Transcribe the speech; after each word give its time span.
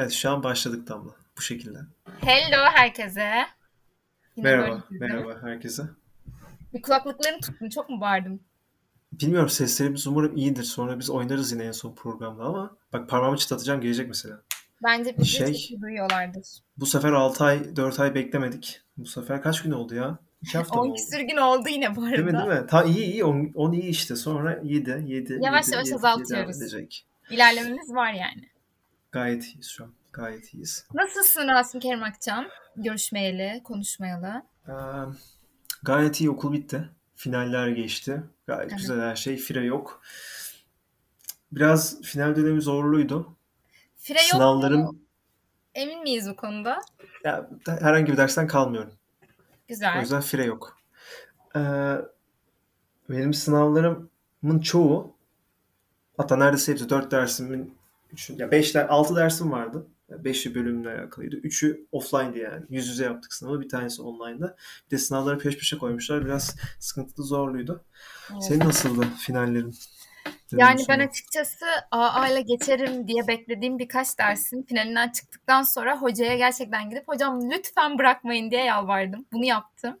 Evet 0.00 0.12
şu 0.12 0.30
an 0.30 0.42
başladık 0.42 0.88
Damla. 0.88 1.12
Bu 1.36 1.42
şekilde. 1.42 1.78
Hello 2.20 2.64
herkese. 2.72 3.46
Yine 4.36 4.50
merhaba, 4.50 4.84
merhaba 4.90 5.42
herkese. 5.42 5.82
Bir 6.74 6.82
kulaklıklarını 6.82 7.40
tuttun, 7.40 7.68
çok 7.68 7.90
mu 7.90 8.00
bağırdım? 8.00 8.40
Bilmiyorum 9.12 9.48
seslerimiz 9.48 10.06
umarım 10.06 10.36
iyidir. 10.36 10.62
Sonra 10.62 10.98
biz 10.98 11.10
oynarız 11.10 11.52
yine 11.52 11.64
en 11.64 11.72
son 11.72 11.94
programda 11.94 12.42
ama 12.42 12.76
bak 12.92 13.08
parmağımı 13.08 13.36
çıtlatacağım 13.36 13.80
gelecek 13.80 14.08
mesela. 14.08 14.42
Bence 14.82 15.16
bizi 15.18 15.26
şey, 15.26 15.54
çok 15.54 15.82
duyuyorlardır. 15.82 16.46
Bu 16.76 16.86
sefer 16.86 17.12
6 17.12 17.44
ay 17.44 17.76
4 17.76 18.00
ay 18.00 18.14
beklemedik. 18.14 18.80
Bu 18.96 19.06
sefer 19.06 19.42
kaç 19.42 19.62
gün 19.62 19.70
oldu 19.70 19.94
ya? 19.94 20.18
2 20.42 20.58
hafta 20.58 20.80
10 20.80 20.94
küsür 20.94 21.20
gün 21.20 21.36
oldu 21.36 21.68
yine 21.68 21.96
bu 21.96 22.02
arada. 22.02 22.16
Değil 22.16 22.24
mi 22.24 22.32
değil 22.32 22.60
mi? 22.60 22.66
Ta 22.66 22.84
iyi 22.84 23.04
iyi 23.04 23.24
10, 23.24 23.52
10 23.54 23.72
iyi 23.72 23.88
işte. 23.88 24.16
Sonra 24.16 24.60
7 24.64 25.04
7 25.06 25.38
Yavaş 25.42 25.66
7, 25.66 25.74
yavaş 25.74 25.86
7, 25.86 25.94
azaltıyoruz. 25.94 26.72
7 26.72 26.88
İlerlememiz 27.30 27.94
var 27.94 28.12
yani. 28.12 28.50
Gayet 29.12 29.44
iyiyiz 29.44 29.68
şu 29.68 29.84
an. 29.84 29.92
Gayet 30.12 30.54
iyiyiz. 30.54 30.86
Nasılsın 30.94 31.48
Rasim 31.48 31.80
Kerim 31.80 32.02
Akçam? 32.02 32.46
Görüşmeyeli, 32.76 33.62
konuşmayalı. 33.64 34.42
Ee, 34.68 34.72
gayet 35.82 36.20
iyi 36.20 36.30
okul 36.30 36.52
bitti. 36.52 36.88
Finaller 37.14 37.68
geçti. 37.68 38.22
Gayet 38.46 38.70
evet. 38.70 38.78
güzel 38.78 39.00
her 39.00 39.16
şey. 39.16 39.36
Fire 39.36 39.64
yok. 39.64 40.02
Biraz 41.52 42.02
final 42.02 42.36
dönemi 42.36 42.62
zorluydu. 42.62 43.36
Fire 43.96 44.18
yok 44.18 44.30
Sınavlarım... 44.30 44.80
mu? 44.80 44.98
Emin 45.74 46.02
miyiz 46.02 46.28
bu 46.30 46.36
konuda? 46.36 46.80
Ya, 47.24 47.50
herhangi 47.66 48.12
bir 48.12 48.16
dersten 48.16 48.46
kalmıyorum. 48.46 48.92
Güzel. 49.68 49.98
O 49.98 50.00
yüzden 50.00 50.20
fire 50.20 50.44
yok. 50.44 50.76
Ee, 51.56 51.60
benim 53.10 53.34
sınavlarımın 53.34 54.60
çoğu 54.62 55.16
hatta 56.16 56.36
neredeyse 56.36 56.72
hepsi 56.72 56.90
dört 56.90 57.10
dersimin 57.10 57.79
üçün, 58.12 58.38
ya 58.38 58.50
beş, 58.50 58.76
altı 58.76 59.16
dersim 59.16 59.52
vardı. 59.52 59.86
Beşi 60.10 60.54
bölümle 60.54 60.90
alakalıydı. 60.90 61.36
Üçü 61.36 61.86
offline'di 61.92 62.38
yani. 62.38 62.64
Yüz 62.68 62.88
yüze 62.88 63.04
yaptık 63.04 63.32
sınavı. 63.32 63.60
Bir 63.60 63.68
tanesi 63.68 64.02
online'da. 64.02 64.56
Bir 64.86 64.90
de 64.90 64.98
sınavları 64.98 65.38
peş 65.38 65.56
peşe 65.56 65.78
koymuşlar. 65.78 66.24
Biraz 66.24 66.56
sıkıntılı, 66.78 67.26
zorluydu. 67.26 67.84
Evet. 68.32 68.44
Senin 68.44 68.60
nasıldı 68.60 69.06
finallerin? 69.18 69.74
Yani 70.52 70.84
ben 70.88 70.98
açıkçası 70.98 71.64
AA 71.90 72.28
ile 72.28 72.40
geçerim 72.40 73.08
diye 73.08 73.26
beklediğim 73.28 73.78
birkaç 73.78 74.18
dersin 74.18 74.62
finalinden 74.62 75.08
çıktıktan 75.08 75.62
sonra 75.62 75.96
hocaya 75.96 76.36
gerçekten 76.36 76.90
gidip 76.90 77.08
hocam 77.08 77.50
lütfen 77.50 77.98
bırakmayın 77.98 78.50
diye 78.50 78.64
yalvardım. 78.64 79.26
Bunu 79.32 79.44
yaptım. 79.44 79.98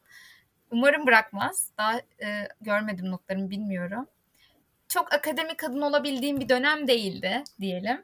Umarım 0.70 1.06
bırakmaz. 1.06 1.70
Daha 1.78 1.98
e, 1.98 2.48
görmedim 2.60 3.10
notlarımı 3.10 3.50
bilmiyorum. 3.50 4.06
Çok 4.90 5.14
akademik 5.14 5.58
kadın 5.58 5.80
olabildiğim 5.80 6.40
bir 6.40 6.48
dönem 6.48 6.88
değildi 6.88 7.44
diyelim. 7.60 8.02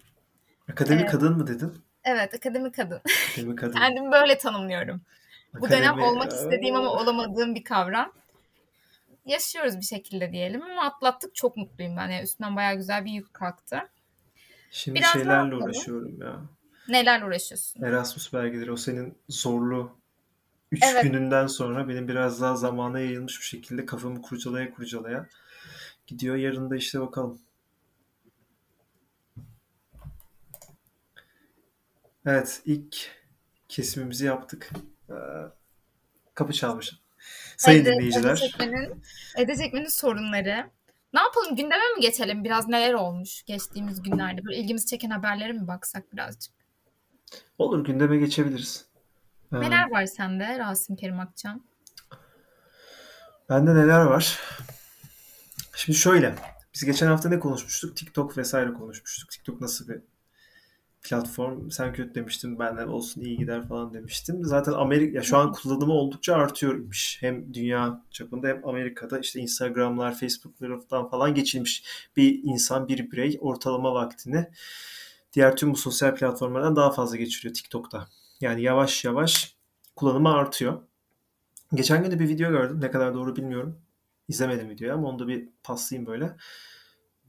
Akademik 0.70 1.00
evet. 1.00 1.10
kadın 1.10 1.36
mı 1.36 1.46
dedin? 1.46 1.72
Evet, 2.04 2.34
akademik 2.34 2.74
kadın. 2.74 3.00
Akademik 3.32 3.58
kadın. 3.58 3.72
Kendimi 3.78 4.12
böyle 4.12 4.38
tanımlıyorum. 4.38 5.00
Akademi... 5.54 5.60
Bu 5.60 5.70
dönem 5.70 6.02
olmak 6.02 6.32
istediğim 6.32 6.76
ama 6.76 6.90
olamadığım 6.90 7.54
bir 7.54 7.64
kavram. 7.64 8.12
Yaşıyoruz 9.24 9.76
bir 9.76 9.84
şekilde 9.84 10.32
diyelim 10.32 10.62
ama 10.62 10.82
atlattık. 10.82 11.34
Çok 11.34 11.56
mutluyum 11.56 11.96
ben. 11.96 12.08
Yani 12.08 12.24
üstünden 12.24 12.56
bayağı 12.56 12.74
güzel 12.74 13.04
bir 13.04 13.10
yük 13.10 13.34
kalktı. 13.34 13.78
Şimdi 14.70 14.98
Biraz 14.98 15.12
şeylerle 15.12 15.54
uğraşıyorum 15.54 16.22
ya. 16.22 16.40
Nelerle 16.88 17.24
uğraşıyorsun? 17.24 17.82
Erasmus 17.82 18.32
belgeleri. 18.32 18.72
O 18.72 18.76
senin 18.76 19.18
zorlu 19.28 19.96
3 20.72 20.82
evet. 20.84 21.02
gününden 21.02 21.46
sonra 21.46 21.88
benim 21.88 22.08
biraz 22.08 22.40
daha 22.40 22.56
zamana 22.56 23.00
yayılmış 23.00 23.40
bir 23.40 23.44
şekilde 23.44 23.86
kafamı 23.86 24.22
kurcalaya 24.22 24.74
kurcalaya 24.74 25.26
gidiyor. 26.06 26.36
Yarın 26.36 26.70
da 26.70 26.76
işte 26.76 27.00
bakalım. 27.00 27.40
Evet 32.26 32.62
ilk 32.64 33.10
kesimimizi 33.68 34.26
yaptık. 34.26 34.70
Ee, 35.10 35.14
kapı 36.34 36.52
çalmışım. 36.52 36.98
Sayın 37.56 37.82
Ede, 37.82 37.92
dinleyiciler. 37.92 38.30
Ede 38.30 38.36
Çekmen'in, 38.36 39.02
Ede 39.36 39.56
Çekmen'in 39.56 39.88
sorunları. 39.88 40.70
Ne 41.14 41.20
yapalım 41.20 41.56
gündeme 41.56 41.94
mi 41.96 42.00
geçelim? 42.00 42.44
Biraz 42.44 42.68
neler 42.68 42.94
olmuş 42.94 43.42
geçtiğimiz 43.42 44.02
günlerde? 44.02 44.44
Böyle 44.44 44.56
ilgimizi 44.56 44.86
çeken 44.86 45.10
haberlere 45.10 45.52
mi 45.52 45.68
baksak 45.68 46.12
birazcık? 46.12 46.54
Olur 47.58 47.84
gündeme 47.84 48.16
geçebiliriz. 48.16 48.86
Ee, 49.52 49.60
neler 49.60 49.90
var 49.90 50.06
sende 50.06 50.58
Rasim 50.58 50.96
Kerim 50.96 51.20
Akçam? 51.20 51.64
Bende 53.48 53.74
neler 53.74 54.00
var? 54.00 54.40
Şimdi 55.76 55.98
şöyle. 55.98 56.34
Biz 56.74 56.84
geçen 56.84 57.06
hafta 57.06 57.28
ne 57.28 57.38
konuşmuştuk? 57.38 57.96
TikTok 57.96 58.38
vesaire 58.38 58.72
konuşmuştuk. 58.72 59.30
TikTok 59.30 59.60
nasıl 59.60 59.88
bir 59.88 60.00
platform? 61.02 61.70
Sen 61.70 61.92
kötü 61.92 62.14
demiştin. 62.14 62.58
Benden 62.58 62.88
olsun 62.88 63.20
iyi 63.20 63.36
gider 63.36 63.68
falan 63.68 63.94
demiştim. 63.94 64.44
Zaten 64.44 64.72
Amerika 64.72 65.16
ya 65.16 65.22
şu 65.22 65.36
an 65.36 65.52
kullanımı 65.52 65.92
oldukça 65.92 66.34
artıyormuş. 66.34 67.16
Hem 67.20 67.54
dünya 67.54 68.04
çapında 68.10 68.48
hem 68.48 68.68
Amerika'da 68.68 69.18
işte 69.18 69.40
Instagram'lar, 69.40 70.18
Facebook'lardan 70.18 71.10
falan 71.10 71.34
geçilmiş. 71.34 71.84
Bir 72.16 72.40
insan, 72.44 72.88
bir 72.88 73.10
birey 73.10 73.38
ortalama 73.40 73.94
vaktini 73.94 74.46
diğer 75.32 75.56
tüm 75.56 75.72
bu 75.72 75.76
sosyal 75.76 76.14
platformlardan 76.14 76.76
daha 76.76 76.90
fazla 76.90 77.16
geçiriyor 77.16 77.54
TikTok'ta. 77.54 78.08
Yani 78.40 78.62
yavaş 78.62 79.04
yavaş 79.04 79.56
kullanımı 79.96 80.32
artıyor. 80.32 80.82
Geçen 81.74 82.02
gün 82.02 82.10
de 82.10 82.18
bir 82.18 82.28
video 82.28 82.50
gördüm. 82.50 82.80
Ne 82.80 82.90
kadar 82.90 83.14
doğru 83.14 83.36
bilmiyorum. 83.36 83.85
İzlemedim 84.28 84.70
videoyu 84.70 84.94
ama 84.94 85.08
onu 85.08 85.18
da 85.18 85.28
bir 85.28 85.48
paslayayım 85.62 86.06
böyle. 86.06 86.36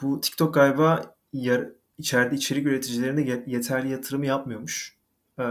Bu 0.02 0.22
TikTok 0.22 0.53
galiba 0.53 1.16
yar, 1.34 1.69
içeride 1.97 2.35
içerik 2.35 2.68
üreticilerine 2.68 3.44
yeterli 3.47 3.91
yatırım 3.91 4.24
yapmıyormuş. 4.24 4.97
Ee, 5.40 5.44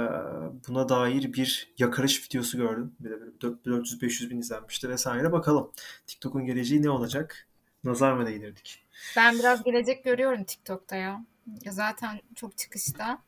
buna 0.69 0.89
dair 0.89 1.33
bir 1.33 1.73
yakarış 1.79 2.25
videosu 2.25 2.59
gördüm. 2.59 2.95
Bir 3.01 3.11
de 3.11 3.15
400-500 3.41 4.31
bin 4.31 4.39
izlenmişti 4.39 4.89
vesaire. 4.89 5.33
Bakalım 5.33 5.73
TikTok'un 6.07 6.47
geleceği 6.47 6.83
ne 6.83 6.91
olacak? 6.91 7.49
Nazar 7.85 8.13
mı 8.13 8.27
değdirdik? 8.27 8.85
Ben 9.17 9.39
biraz 9.39 9.65
gelecek 9.65 10.05
görüyorum 10.05 10.45
TikTok'ta 10.45 10.97
ya. 10.97 11.25
ya 11.65 11.73
zaten 11.73 12.21
çok 12.35 12.59
çıkışta. 12.59 13.19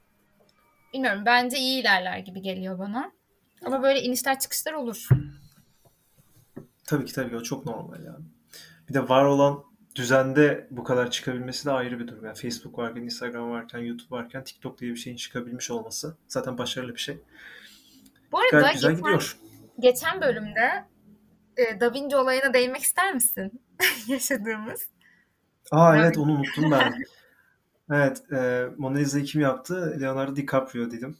Bilmiyorum 0.95 1.23
bence 1.27 1.59
iyi 1.59 1.81
ilerler 1.81 2.19
gibi 2.19 2.43
geliyor 2.43 2.79
bana. 2.79 3.12
Ama 3.65 3.83
böyle 3.83 4.03
inişler 4.03 4.39
çıkışlar 4.39 4.73
olur. 4.73 5.09
Tabii 6.88 7.04
ki 7.04 7.15
tabii 7.15 7.31
ki 7.31 7.37
o 7.37 7.43
çok 7.43 7.66
normal 7.66 8.04
yani. 8.04 8.25
Bir 8.88 8.94
de 8.94 9.09
var 9.09 9.25
olan 9.25 9.65
düzende 9.94 10.66
bu 10.71 10.84
kadar 10.84 11.10
çıkabilmesi 11.10 11.66
de 11.66 11.71
ayrı 11.71 11.99
bir 11.99 12.09
durum. 12.09 12.25
Yani 12.25 12.37
Facebook 12.37 12.78
varken, 12.78 13.03
Instagram 13.03 13.50
varken, 13.50 13.78
YouTube 13.78 14.16
varken 14.16 14.44
TikTok 14.44 14.81
diye 14.81 14.91
bir 14.91 14.97
şeyin 14.97 15.16
çıkabilmiş 15.16 15.71
olması 15.71 16.16
zaten 16.28 16.59
başarılı 16.59 16.94
bir 16.94 17.00
şey. 17.00 17.19
Bu 18.32 18.38
arada 18.38 18.60
Gayet 18.60 18.75
güzel 18.75 18.91
geçen, 18.91 19.03
gidiyor. 19.04 19.37
geçen 19.78 20.21
bölümde 20.21 20.84
e, 21.56 21.81
Da 21.81 21.94
Vinci 21.94 22.16
olayına 22.16 22.54
değinmek 22.54 22.82
ister 22.82 23.15
misin? 23.15 23.60
Yaşadığımız. 24.06 24.88
Aa 25.70 25.97
evet 25.97 26.19
onu 26.19 26.32
unuttum 26.32 26.70
ben. 26.70 26.94
evet 27.91 28.32
e, 28.32 28.69
Mona 28.78 28.99
Lisa'yı 28.99 29.25
kim 29.25 29.41
yaptı? 29.41 29.99
Leonardo 30.00 30.37
DiCaprio 30.37 30.91
dedim. 30.91 31.16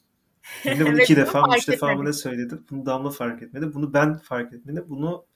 Hem 0.63 0.79
de 0.79 0.87
bunu 0.87 1.03
iki 1.03 1.17
defa, 1.17 1.45
üç 1.57 1.69
defa 1.69 1.95
mı 1.95 2.05
ne 2.05 2.13
söyledim. 2.13 2.67
Bunu 2.71 2.87
Damla 2.87 3.11
fark 3.11 3.43
etmedi. 3.43 3.75
Bunu 3.75 3.93
ben 3.93 4.19
fark 4.19 4.53
etmedim. 4.53 4.85
Bunu 4.89 5.27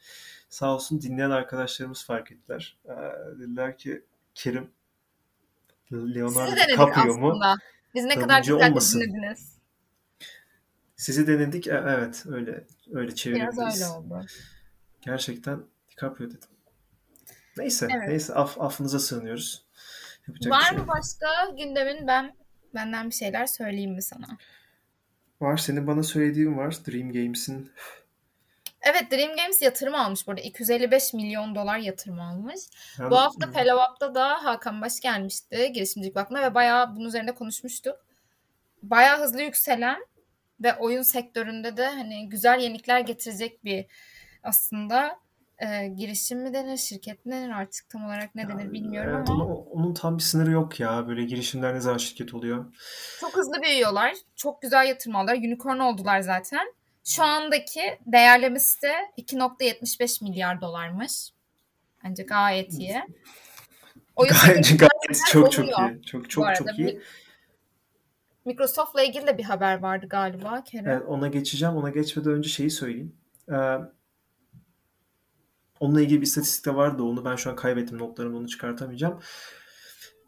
sağ 0.49 0.75
olsun 0.75 1.03
dinleyen 1.03 1.31
arkadaşlarımız 1.31 2.05
fark 2.05 2.33
ettiler. 2.33 2.79
Ee, 2.85 2.93
dediler 3.39 3.79
ki 3.79 4.05
Kerim 4.35 4.71
Leonardo 5.93 6.57
DiCaprio 6.69 7.19
mu? 7.19 7.41
Biz 7.95 8.05
ne 8.05 8.15
kadar 8.15 8.39
güzel 8.39 8.71
olmasın. 8.71 9.01
dinlediniz. 9.01 9.59
Sizi 10.97 11.27
denedik. 11.27 11.67
E, 11.67 11.85
evet 11.89 12.25
öyle 12.27 12.65
öyle 12.93 13.15
çevirebiliriz. 13.15 13.59
Biraz 13.59 13.83
öyle 13.83 13.99
oldu. 13.99 14.27
Gerçekten 15.01 15.61
DiCaprio 15.91 16.27
dedim. 16.27 16.49
Neyse, 17.57 17.89
evet. 17.91 18.09
neyse 18.09 18.35
af, 18.35 18.61
affınıza 18.61 18.99
sığınıyoruz. 18.99 19.67
Yapacak 20.29 20.53
Var 20.53 20.63
şey. 20.63 20.79
mı 20.79 20.89
başka 20.89 21.27
gündemin 21.57 22.07
ben 22.07 22.37
benden 22.75 23.11
bir 23.11 23.15
şeyler 23.15 23.47
söyleyeyim 23.47 23.95
mi 23.95 24.03
sana? 24.03 24.39
Var. 25.43 25.57
Senin 25.57 25.87
bana 25.87 26.03
söylediğin 26.03 26.57
var. 26.57 26.77
Dream 26.87 27.13
Games'in 27.13 27.73
Evet 28.83 29.11
Dream 29.13 29.37
Games 29.37 29.63
yatırım 29.63 29.95
almış 29.95 30.27
burada. 30.27 30.41
255 30.41 31.15
milyon 31.15 31.55
dolar 31.55 31.79
yatırım 31.79 32.21
almış. 32.21 32.61
Yani, 32.99 33.11
Bu 33.11 33.19
hafta 33.19 33.47
hmm. 33.47 33.53
Fellow 33.53 34.15
da 34.15 34.45
Hakan 34.45 34.83
Baş 34.83 35.01
gelmişti 35.01 35.73
girişimcilik 35.73 36.17
vakfına 36.17 36.43
ve 36.43 36.55
bayağı 36.55 36.97
bunun 36.97 37.09
üzerinde 37.09 37.35
konuşmuştuk. 37.35 37.97
Bayağı 38.83 39.21
hızlı 39.21 39.43
yükselen 39.43 40.07
ve 40.61 40.75
oyun 40.75 41.03
sektöründe 41.03 41.77
de 41.77 41.87
hani 41.87 42.29
güzel 42.29 42.61
yenilikler 42.61 43.01
getirecek 43.01 43.65
bir 43.65 43.87
aslında 44.43 45.19
e, 45.63 45.89
girişim 45.89 46.43
mi 46.43 46.55
denir, 46.55 46.77
şirket 46.77 47.27
mi 47.27 47.33
denir 47.33 47.51
artık 47.51 47.89
tam 47.89 48.05
olarak 48.05 48.35
ne 48.35 48.49
denir 48.49 48.73
bilmiyorum 48.73 49.17
evet, 49.17 49.31
ama. 49.31 49.45
Onun, 49.45 49.67
onun 49.67 49.95
tam 49.95 50.19
bir 50.19 50.23
sınırı 50.23 50.51
yok 50.51 50.81
ya. 50.81 51.09
Böyle 51.09 51.25
girişimler 51.25 51.75
ne 51.75 51.81
zaman 51.81 51.99
şirket 51.99 52.35
oluyor? 52.35 52.65
Çok 53.21 53.37
hızlı 53.37 53.63
büyüyorlar. 53.63 54.15
Çok 54.37 54.63
güzel 54.63 54.87
yatırım 54.87 55.17
aldılar. 55.17 55.37
Unicorn 55.37 55.79
oldular 55.79 56.21
zaten. 56.21 56.75
Şu 57.05 57.23
andaki 57.23 57.81
değerlemesi 58.07 58.83
de 58.83 58.93
2.75 59.19 60.25
milyar 60.25 60.61
dolarmış. 60.61 61.31
Bence 62.05 62.23
gayet 62.23 62.73
iyi. 62.73 63.03
Oyun 64.17 64.35
gayet, 64.47 64.79
gayet 64.79 65.21
çok 65.31 65.53
çok 65.53 65.65
iyi. 65.65 66.03
Çok 66.03 66.31
çok 66.31 66.57
çok 66.57 66.79
iyi. 66.79 67.01
Microsoft'la 68.45 69.03
ilgili 69.03 69.27
de 69.27 69.39
bir 69.39 69.45
haber 69.45 69.79
vardı 69.79 70.07
galiba 70.11 70.65
Kerem. 70.65 70.89
Evet, 70.89 71.03
ona 71.09 71.29
geçeceğim. 71.29 71.77
Ona 71.77 71.91
geçmeden 71.91 72.33
önce 72.33 72.49
şeyi 72.49 72.71
söyleyeyim. 72.71 73.17
Ee, 73.49 73.79
onunla 75.83 76.01
ilgili 76.01 76.21
bir 76.21 76.27
istatistik 76.27 76.67
de 76.67 76.75
vardı. 76.75 77.03
Onu 77.03 77.25
ben 77.25 77.37
şu 77.37 77.51
an 77.51 77.57
kaybettim 77.57 77.99
notlarımı 77.99 78.37
onu 78.39 78.49
çıkartamayacağım. 78.49 79.21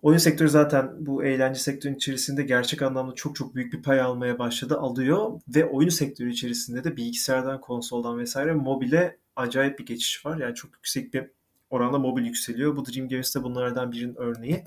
Oyun 0.02 0.18
sektörü 0.18 0.48
zaten 0.48 1.06
bu 1.06 1.24
eğlence 1.24 1.60
sektörünün 1.60 1.96
içerisinde 1.96 2.42
gerçek 2.42 2.82
anlamda 2.82 3.14
çok 3.14 3.36
çok 3.36 3.54
büyük 3.54 3.72
bir 3.72 3.82
pay 3.82 4.00
almaya 4.00 4.38
başladı, 4.38 4.78
alıyor 4.78 5.40
ve 5.48 5.64
oyun 5.64 5.88
sektörü 5.88 6.30
içerisinde 6.30 6.84
de 6.84 6.96
bilgisayardan, 6.96 7.60
konsoldan 7.60 8.18
vesaire 8.18 8.52
mobile 8.52 9.18
acayip 9.36 9.78
bir 9.78 9.86
geçiş 9.86 10.26
var. 10.26 10.38
Yani 10.38 10.54
çok 10.54 10.72
yüksek 10.74 11.14
bir 11.14 11.30
oranda 11.70 11.98
mobil 11.98 12.24
yükseliyor. 12.24 12.76
Bu 12.76 12.86
Dream 12.86 13.08
Games 13.08 13.36
de 13.36 13.42
bunlardan 13.42 13.92
birinin 13.92 14.14
örneği. 14.16 14.64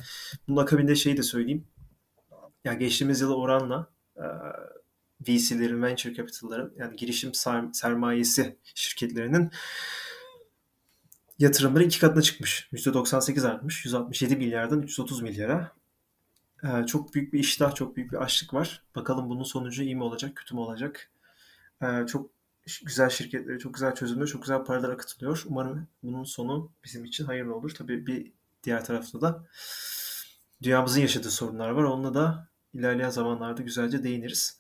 Bunun 0.48 0.62
akabinde 0.62 0.96
şeyi 0.96 1.18
de 1.18 1.24
söyleyeyim. 1.24 1.68
Ya 2.64 2.74
geçtiğimiz 2.74 3.22
yıla 3.22 3.36
oranla 3.36 3.88
VC'lerin, 5.22 5.82
venture 5.82 6.14
capital'ların 6.14 6.74
yani 6.78 6.96
girişim 6.96 7.32
sermayesi 7.74 8.58
şirketlerinin 8.76 9.52
yatırımları 11.40 11.84
iki 11.84 12.00
katına 12.00 12.22
çıkmış. 12.22 12.70
%98 12.72 13.48
artmış. 13.48 13.86
167 13.86 14.36
milyardan 14.36 14.82
330 14.82 15.22
milyara. 15.22 15.72
Ee, 16.64 16.86
çok 16.86 17.14
büyük 17.14 17.34
bir 17.34 17.40
iştah, 17.40 17.76
çok 17.76 17.96
büyük 17.96 18.12
bir 18.12 18.18
açlık 18.18 18.54
var. 18.54 18.84
Bakalım 18.96 19.30
bunun 19.30 19.44
sonucu 19.44 19.84
iyi 19.84 19.96
mi 19.96 20.04
olacak, 20.04 20.36
kötü 20.36 20.56
mü 20.56 20.60
olacak? 20.60 21.12
Ee, 21.84 22.06
çok 22.08 22.30
güzel 22.86 23.10
şirketlere, 23.10 23.60
çok 23.60 23.74
güzel 23.74 23.96
çözümler, 23.96 24.28
çok 24.28 24.42
güzel 24.42 24.64
paralar 24.64 24.90
akıtılıyor. 24.90 25.44
Umarım 25.48 25.88
bunun 26.04 26.24
sonu 26.24 26.72
bizim 26.84 27.06
için 27.06 27.26
hayırlı 27.26 27.56
olur. 27.56 27.72
Tabii 27.72 28.08
bir 28.08 28.32
diğer 28.64 28.86
tarafta 28.86 29.22
da 29.22 29.48
dünyamızın 30.64 31.02
yaşadığı 31.02 31.32
sorunlar 31.32 31.70
var. 31.70 31.84
Onunla 31.84 32.14
da 32.14 32.50
ilerleyen 32.74 33.10
zamanlarda 33.10 33.62
güzelce 33.62 34.04
değiniriz. 34.04 34.60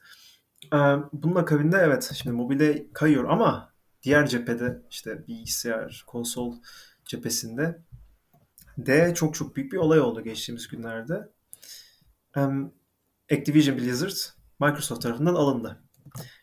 Ee, 0.74 0.77
bunun 1.13 1.35
akabinde 1.35 1.77
evet 1.77 2.12
şimdi 2.15 2.35
mobile 2.35 2.94
kayıyor 2.94 3.25
ama 3.29 3.74
diğer 4.03 4.27
cephede 4.27 4.81
işte 4.89 5.27
bilgisayar, 5.27 6.03
konsol 6.07 6.55
cephesinde 7.05 7.81
de 8.77 9.13
çok 9.15 9.35
çok 9.35 9.55
büyük 9.55 9.71
bir 9.71 9.77
olay 9.77 9.99
oldu 9.99 10.23
geçtiğimiz 10.23 10.67
günlerde. 10.67 11.29
Um, 12.35 12.73
Activision 13.31 13.77
Blizzard 13.77 14.15
Microsoft 14.59 15.01
tarafından 15.01 15.35
alındı. 15.35 15.83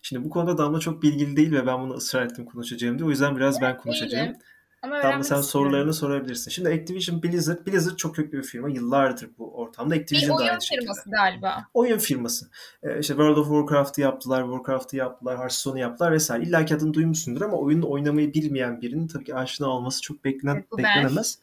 Şimdi 0.03 0.25
bu 0.25 0.31
konuda 0.31 0.59
Damla 0.59 0.81
çok 0.81 1.03
bilgili 1.03 1.37
değil 1.37 1.53
ve 1.53 1.67
ben 1.67 1.81
bunu 1.81 1.95
ısrar 1.95 2.27
ettim 2.27 2.45
konuşacağım 2.45 2.99
diye. 2.99 3.07
O 3.07 3.11
yüzden 3.11 3.37
biraz 3.37 3.61
ben 3.61 3.77
konuşacağım. 3.77 4.27
Değilim. 4.27 4.41
Ama 4.85 5.03
Damla 5.03 5.25
sen 5.25 5.41
sorularını 5.41 5.95
sorabilirsin. 5.95 6.51
Şimdi 6.51 6.69
Activision 6.69 7.23
Blizzard, 7.23 7.67
Blizzard 7.67 7.97
çok 7.97 8.17
köklü 8.17 8.39
bir 8.39 8.43
firma. 8.43 8.69
Yıllardır 8.69 9.31
bu 9.39 9.55
ortamda. 9.55 9.95
Activision 9.95 10.39
bir 10.39 10.45
oyun 10.45 10.59
firması 10.59 11.01
şekilde. 11.01 11.17
galiba. 11.17 11.65
Oyun 11.75 11.99
firması. 11.99 12.49
Ee, 12.83 13.01
işte 13.01 13.13
World 13.13 13.37
of 13.37 13.47
Warcraft'ı 13.47 14.01
yaptılar, 14.01 14.43
Warcraft'ı 14.43 14.97
yaptılar, 14.97 15.39
Hearthstone'u 15.39 15.79
yaptılar 15.79 16.13
vesaire. 16.13 16.45
İlla 16.45 16.65
ki 16.65 16.75
adını 16.75 16.95
duymuşsundur 16.95 17.41
ama 17.43 17.57
oyunu 17.57 17.91
oynamayı 17.91 18.35
bilmeyen 18.35 18.81
birinin 18.81 19.09
tabii 19.09 19.25
ki 19.25 19.35
aşina 19.35 19.69
olması 19.69 20.03
çok 20.03 20.25
beklenen, 20.25 20.55
evet, 20.55 20.79
beklenemez. 20.79 21.39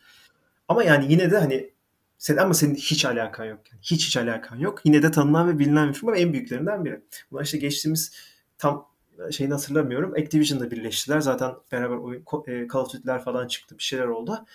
Ama 0.68 0.84
yani 0.84 1.12
yine 1.12 1.32
de 1.32 1.38
hani 1.38 1.70
sen 2.18 2.38
ama 2.38 2.54
senin 2.54 2.76
hiç 2.76 3.06
alakan 3.06 3.46
yok. 3.46 3.60
Yani 3.72 3.82
hiç 3.82 4.08
hiç 4.08 4.18
alakan 4.18 4.56
yok. 4.56 4.82
Yine 4.84 5.04
de 5.04 5.12
tanınan 5.12 5.48
ve 5.48 5.60
bilinen 5.60 5.90
bir 5.90 5.94
firma 5.94 6.14
ve 6.14 6.22
en 6.22 6.34
büyüklerinden 6.34 6.86
biri. 6.86 7.02
Bunlar 7.32 7.44
işte 7.44 7.58
geçtiğimiz 7.58 8.12
tam 8.58 8.91
şeyini 9.32 9.54
hatırlamıyorum. 9.54 10.14
Activision'da 10.14 10.72
birleştiler. 10.72 11.20
Zaten 11.20 11.52
beraber 11.72 11.96
oyun, 11.96 12.24
e, 12.48 12.68
Call 12.74 12.80
of 12.80 12.94
Duty'ler 12.94 13.24
falan 13.24 13.48
çıktı. 13.48 13.78
Bir 13.78 13.84
şeyler 13.84 14.08
oldu. 14.08 14.46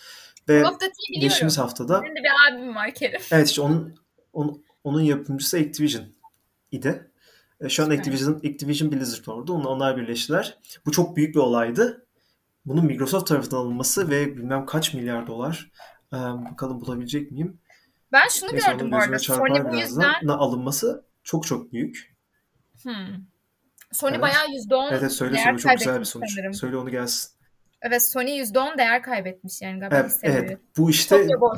Ve 0.48 0.64
geçtiğimiz 1.20 1.58
haftada 1.58 2.02
Benim 2.02 2.16
de 2.16 2.20
bir 2.20 2.54
abim 2.54 2.74
var 2.74 2.94
Kerim. 2.94 3.20
Evet 3.32 3.48
işte 3.48 3.62
onun, 3.62 3.94
onun, 4.32 4.64
onun 4.84 5.00
yapımcısı 5.00 5.56
Activision 5.56 6.04
idi. 6.70 7.10
E, 7.60 7.68
şu 7.68 7.84
an 7.84 7.90
Activision, 7.90 8.34
Activision 8.34 8.92
Blizzard 8.92 9.26
orada. 9.26 9.52
Onlar 9.52 9.96
birleştiler. 9.96 10.58
Bu 10.86 10.92
çok 10.92 11.16
büyük 11.16 11.34
bir 11.34 11.40
olaydı. 11.40 12.06
Bunun 12.66 12.84
Microsoft 12.84 13.28
tarafından 13.28 13.56
alınması 13.56 14.10
ve 14.10 14.36
bilmem 14.36 14.66
kaç 14.66 14.94
milyar 14.94 15.26
dolar. 15.26 15.70
Ee, 16.12 16.16
bakalım 16.16 16.80
bulabilecek 16.80 17.30
miyim? 17.30 17.60
Ben 18.12 18.28
şunu 18.28 18.52
Neyse, 18.52 18.72
gördüm 18.72 18.92
bu 18.92 18.96
arada. 18.96 19.18
Sony 19.18 19.64
bu 19.70 19.76
yüzden... 19.76 20.26
alınması 20.28 21.04
çok 21.24 21.46
çok 21.46 21.72
büyük. 21.72 22.16
Hmm. 22.82 22.92
Sony 23.96 24.10
evet. 24.10 24.22
bayağı 24.22 24.46
%10 24.46 24.88
evet, 24.90 24.98
evet, 25.00 25.12
söyle, 25.12 25.34
değer 25.34 25.44
söyle, 25.44 25.58
çok 25.58 25.72
güzel 25.72 26.00
bir 26.00 26.04
sonuç. 26.04 26.30
Sanırım. 26.34 26.54
Söyle 26.54 26.76
onu 26.76 26.90
gelsin. 26.90 27.30
Evet 27.82 28.02
Sony 28.02 28.30
%10 28.40 28.78
değer 28.78 29.02
kaybetmiş 29.02 29.62
yani 29.62 29.80
galiba 29.80 29.96
evet, 29.96 30.18
evet. 30.22 30.58
Bu 30.76 30.90
işte 30.90 31.28
bu, 31.40 31.54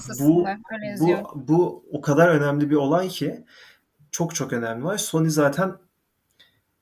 bu, 1.00 1.28
bu 1.34 1.84
o 1.92 2.00
kadar 2.00 2.28
önemli 2.28 2.70
bir 2.70 2.76
olay 2.76 3.08
ki 3.08 3.44
çok 4.10 4.34
çok 4.34 4.52
önemli 4.52 4.84
var. 4.84 4.98
Sony 4.98 5.28
zaten 5.28 5.72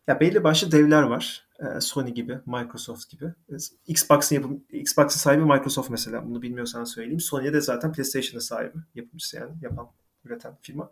ya 0.06 0.20
belli 0.20 0.44
başlı 0.44 0.72
devler 0.72 1.02
var. 1.02 1.46
Ee, 1.60 1.80
Sony 1.80 2.10
gibi, 2.10 2.38
Microsoft 2.46 3.10
gibi. 3.10 3.24
Xbox'ın 3.86 4.34
yapım 4.34 4.64
Xbox'ın 4.70 5.18
sahibi 5.18 5.44
Microsoft 5.44 5.90
mesela. 5.90 6.26
Bunu 6.26 6.42
bilmiyorsan 6.42 6.84
söyleyeyim. 6.84 7.20
Sony'de 7.20 7.52
de 7.52 7.60
zaten 7.60 7.92
PlayStation'ın 7.92 8.40
sahibi. 8.40 8.78
Yapımcısı 8.94 9.36
yani 9.36 9.52
yapan 9.62 9.88
üreten 10.26 10.56
firma. 10.62 10.90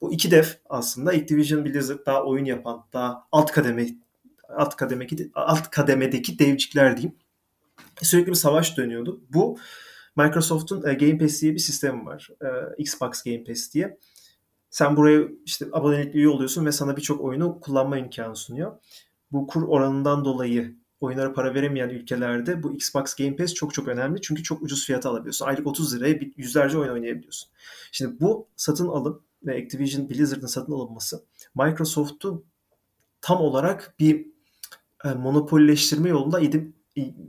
Bu 0.00 0.12
iki 0.12 0.30
dev 0.30 0.44
aslında 0.68 1.10
Activision 1.10 1.64
Blizzard 1.64 2.06
daha 2.06 2.24
oyun 2.24 2.44
yapan, 2.44 2.84
daha 2.92 3.26
alt 3.32 3.52
kademe 3.52 3.86
alt 4.48 4.76
kademedeki 4.76 5.30
alt 5.34 5.70
kademedeki 5.70 6.38
devcikler 6.38 6.96
diyeyim. 6.96 7.16
Sürekli 8.02 8.30
bir 8.30 8.34
savaş 8.34 8.76
dönüyordu. 8.76 9.20
Bu 9.30 9.58
Microsoft'un 10.16 10.86
e, 10.88 10.94
Game 10.94 11.18
Pass 11.18 11.42
diye 11.42 11.54
bir 11.54 11.58
sistemi 11.58 12.06
var. 12.06 12.28
E, 12.42 12.46
Xbox 12.82 13.22
Game 13.22 13.44
Pass 13.44 13.74
diye. 13.74 13.98
Sen 14.70 14.96
buraya 14.96 15.28
işte 15.44 15.66
abonelikli 15.72 16.18
üye 16.18 16.28
oluyorsun 16.28 16.66
ve 16.66 16.72
sana 16.72 16.96
birçok 16.96 17.20
oyunu 17.20 17.60
kullanma 17.60 17.98
imkanı 17.98 18.36
sunuyor. 18.36 18.72
Bu 19.32 19.46
kur 19.46 19.62
oranından 19.62 20.24
dolayı 20.24 20.76
oyunlara 21.00 21.32
para 21.32 21.54
veremeyen 21.54 21.88
ülkelerde 21.88 22.62
bu 22.62 22.72
Xbox 22.72 23.14
Game 23.14 23.36
Pass 23.36 23.54
çok 23.54 23.74
çok 23.74 23.88
önemli. 23.88 24.20
Çünkü 24.20 24.42
çok 24.42 24.62
ucuz 24.62 24.86
fiyata 24.86 25.10
alabiliyorsun. 25.10 25.46
Aylık 25.46 25.66
30 25.66 25.96
liraya 25.96 26.20
yüzlerce 26.36 26.78
oyun 26.78 26.92
oynayabiliyorsun. 26.92 27.50
Şimdi 27.92 28.20
bu 28.20 28.48
satın 28.56 28.88
alım 28.88 29.22
ve 29.46 29.64
Activision 29.64 30.10
Blizzard'ın 30.10 30.46
satın 30.46 30.72
alınması 30.72 31.24
Microsoft'u 31.54 32.44
tam 33.20 33.40
olarak 33.40 33.94
bir 33.98 34.26
e, 35.04 35.08
monopolileştirme 35.08 36.08
yolunda 36.08 36.40
edip 36.40 36.74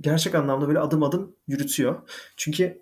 gerçek 0.02 0.36
anlamda 0.36 0.68
böyle 0.68 0.80
adım 0.80 1.04
adım 1.04 1.36
yürütüyor. 1.48 2.10
Çünkü 2.38 2.82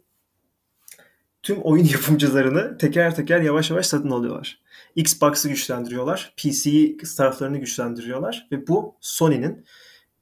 tüm 1.43 1.61
oyun 1.61 1.85
yapımcılarını 1.93 2.77
teker 2.77 3.15
teker 3.15 3.41
yavaş 3.41 3.69
yavaş 3.69 3.87
satın 3.87 4.09
alıyorlar. 4.09 4.61
Xbox'ı 4.95 5.49
güçlendiriyorlar. 5.49 6.33
PC 6.37 6.97
taraflarını 7.17 7.57
güçlendiriyorlar 7.57 8.47
ve 8.51 8.67
bu 8.67 8.95
Sony'nin 9.01 9.65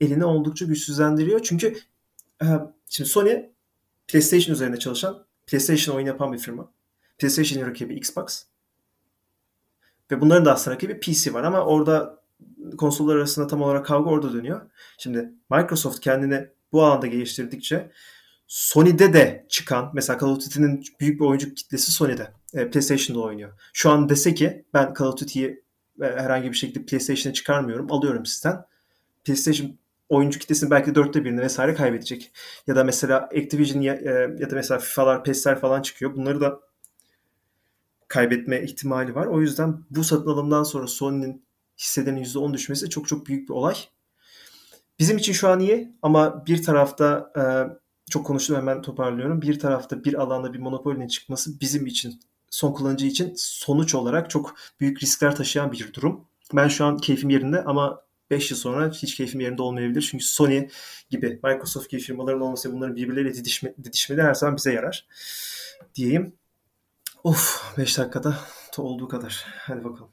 elini 0.01 0.25
oldukça 0.25 0.65
güçsüzlendiriyor. 0.65 1.39
Çünkü 1.43 1.75
e, 2.41 2.45
şimdi 2.89 3.09
Sony 3.09 3.45
PlayStation 4.07 4.53
üzerinde 4.53 4.79
çalışan, 4.79 5.25
PlayStation 5.47 5.95
oyun 5.95 6.05
yapan 6.05 6.33
bir 6.33 6.37
firma. 6.37 6.71
PlayStation'ın 7.17 7.67
rakibi 7.67 7.95
Xbox. 7.95 8.43
Ve 10.11 10.21
bunların 10.21 10.45
da 10.45 10.53
aslında 10.53 10.75
rakibi 10.75 10.99
PC 10.99 11.33
var 11.33 11.43
ama 11.43 11.65
orada 11.65 12.23
konsollar 12.77 13.15
arasında 13.15 13.47
tam 13.47 13.61
olarak 13.61 13.85
kavga 13.85 14.09
orada 14.09 14.33
dönüyor. 14.33 14.61
Şimdi 14.97 15.31
Microsoft 15.51 15.99
kendini 15.99 16.47
bu 16.71 16.83
alanda 16.83 17.07
geliştirdikçe 17.07 17.91
Sony'de 18.47 19.13
de 19.13 19.45
çıkan 19.49 19.91
mesela 19.93 20.19
Call 20.19 20.27
of 20.27 20.45
Duty'nin 20.45 20.83
büyük 20.99 21.19
bir 21.19 21.25
oyuncu 21.25 21.53
kitlesi 21.53 21.91
Sony'de. 21.91 22.31
E, 22.53 22.69
PlayStation'da 22.69 23.21
oynuyor. 23.21 23.51
Şu 23.73 23.89
an 23.89 24.09
dese 24.09 24.33
ki 24.33 24.65
ben 24.73 24.93
Call 24.99 25.05
of 25.05 25.19
Duty'yi 25.19 25.63
e, 26.01 26.05
herhangi 26.05 26.51
bir 26.51 26.57
şekilde 26.57 26.85
PlayStation'a 26.85 27.33
çıkarmıyorum. 27.33 27.91
Alıyorum 27.91 28.25
sizden. 28.25 28.65
PlayStation 29.25 29.77
oyuncu 30.09 30.39
kitlesinin 30.39 30.71
belki 30.71 30.95
dörtte 30.95 31.25
birini 31.25 31.41
vesaire 31.41 31.73
kaybedecek. 31.73 32.31
Ya 32.67 32.75
da 32.75 32.83
mesela 32.83 33.19
Activision 33.19 33.81
ya, 33.81 33.95
e, 33.95 34.09
ya 34.39 34.49
da 34.49 34.55
mesela 34.55 34.79
FIFA'lar, 34.79 35.23
PES'ler 35.23 35.59
falan 35.59 35.81
çıkıyor. 35.81 36.15
Bunları 36.15 36.41
da 36.41 36.59
kaybetme 38.07 38.61
ihtimali 38.63 39.15
var. 39.15 39.25
O 39.25 39.41
yüzden 39.41 39.83
bu 39.89 40.03
satın 40.03 40.29
alımdan 40.29 40.63
sonra 40.63 40.87
Sony'nin 40.87 41.45
hisselerinin 41.77 42.23
%10 42.23 42.53
düşmesi 42.53 42.89
çok 42.89 43.07
çok 43.07 43.27
büyük 43.27 43.49
bir 43.49 43.53
olay. 43.53 43.75
Bizim 44.99 45.17
için 45.17 45.33
şu 45.33 45.49
an 45.49 45.59
iyi 45.59 45.95
ama 46.01 46.45
bir 46.45 46.63
tarafta 46.63 47.31
e, 47.37 47.43
çok 48.09 48.25
konuştum 48.25 48.55
hemen 48.55 48.81
toparlıyorum. 48.81 49.41
Bir 49.41 49.59
tarafta 49.59 50.03
bir 50.03 50.13
alanda 50.13 50.53
bir 50.53 50.59
monopolinin 50.59 51.07
çıkması 51.07 51.59
bizim 51.61 51.85
için 51.85 52.19
son 52.49 52.73
kullanıcı 52.73 53.05
için 53.05 53.33
sonuç 53.37 53.95
olarak 53.95 54.29
çok 54.29 54.55
büyük 54.79 55.03
riskler 55.03 55.35
taşıyan 55.35 55.71
bir 55.71 55.93
durum. 55.93 56.25
Ben 56.53 56.67
şu 56.67 56.85
an 56.85 56.97
keyfim 56.97 57.29
yerinde 57.29 57.63
ama 57.63 58.04
5 58.29 58.51
yıl 58.51 58.57
sonra 58.57 58.89
hiç 58.89 59.15
keyfim 59.15 59.41
yerinde 59.41 59.61
olmayabilir. 59.61 60.07
Çünkü 60.11 60.25
Sony 60.25 60.67
gibi, 61.09 61.39
Microsoft 61.43 61.89
gibi 61.89 62.01
firmaların 62.01 62.41
olması 62.41 62.73
bunların 62.73 62.95
birbirleriyle 62.95 63.33
didişme, 63.33 63.73
didişmeleri 63.83 64.27
her 64.27 64.33
zaman 64.33 64.57
bize 64.57 64.73
yarar 64.73 65.07
diyeyim. 65.95 66.35
Of 67.23 67.73
5 67.77 67.97
dakikada 67.97 68.37
olduğu 68.77 69.07
kadar. 69.07 69.45
Hadi 69.47 69.83
bakalım. 69.83 70.11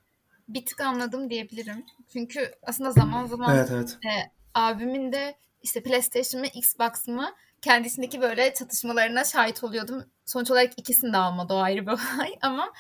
Bir 0.49 0.67
tık 0.67 0.81
anladım 0.81 1.31
diyebilirim. 1.31 1.85
Çünkü 2.13 2.55
aslında 2.63 2.91
zaman 2.91 3.27
zaman 3.27 3.57
evet, 3.57 3.69
evet. 3.73 3.99
E, 4.05 4.31
abimin 4.55 5.13
de 5.13 5.35
işte 5.63 5.83
PlayStation 5.83 6.41
mı 6.41 6.47
Xbox 6.55 7.09
mı 7.09 7.35
kendisindeki 7.63 8.21
böyle 8.21 8.55
çatışmalarına 8.55 9.25
şahit 9.25 9.65
oluyordum. 9.65 10.05
Sonuç 10.27 10.51
olarak 10.51 10.73
ikisini 10.77 11.13
de 11.13 11.17
almadı 11.17 11.55
o 11.55 11.57
ayrı 11.57 11.87
bir 11.87 11.93
olay 11.93 12.39
ama 12.43 12.73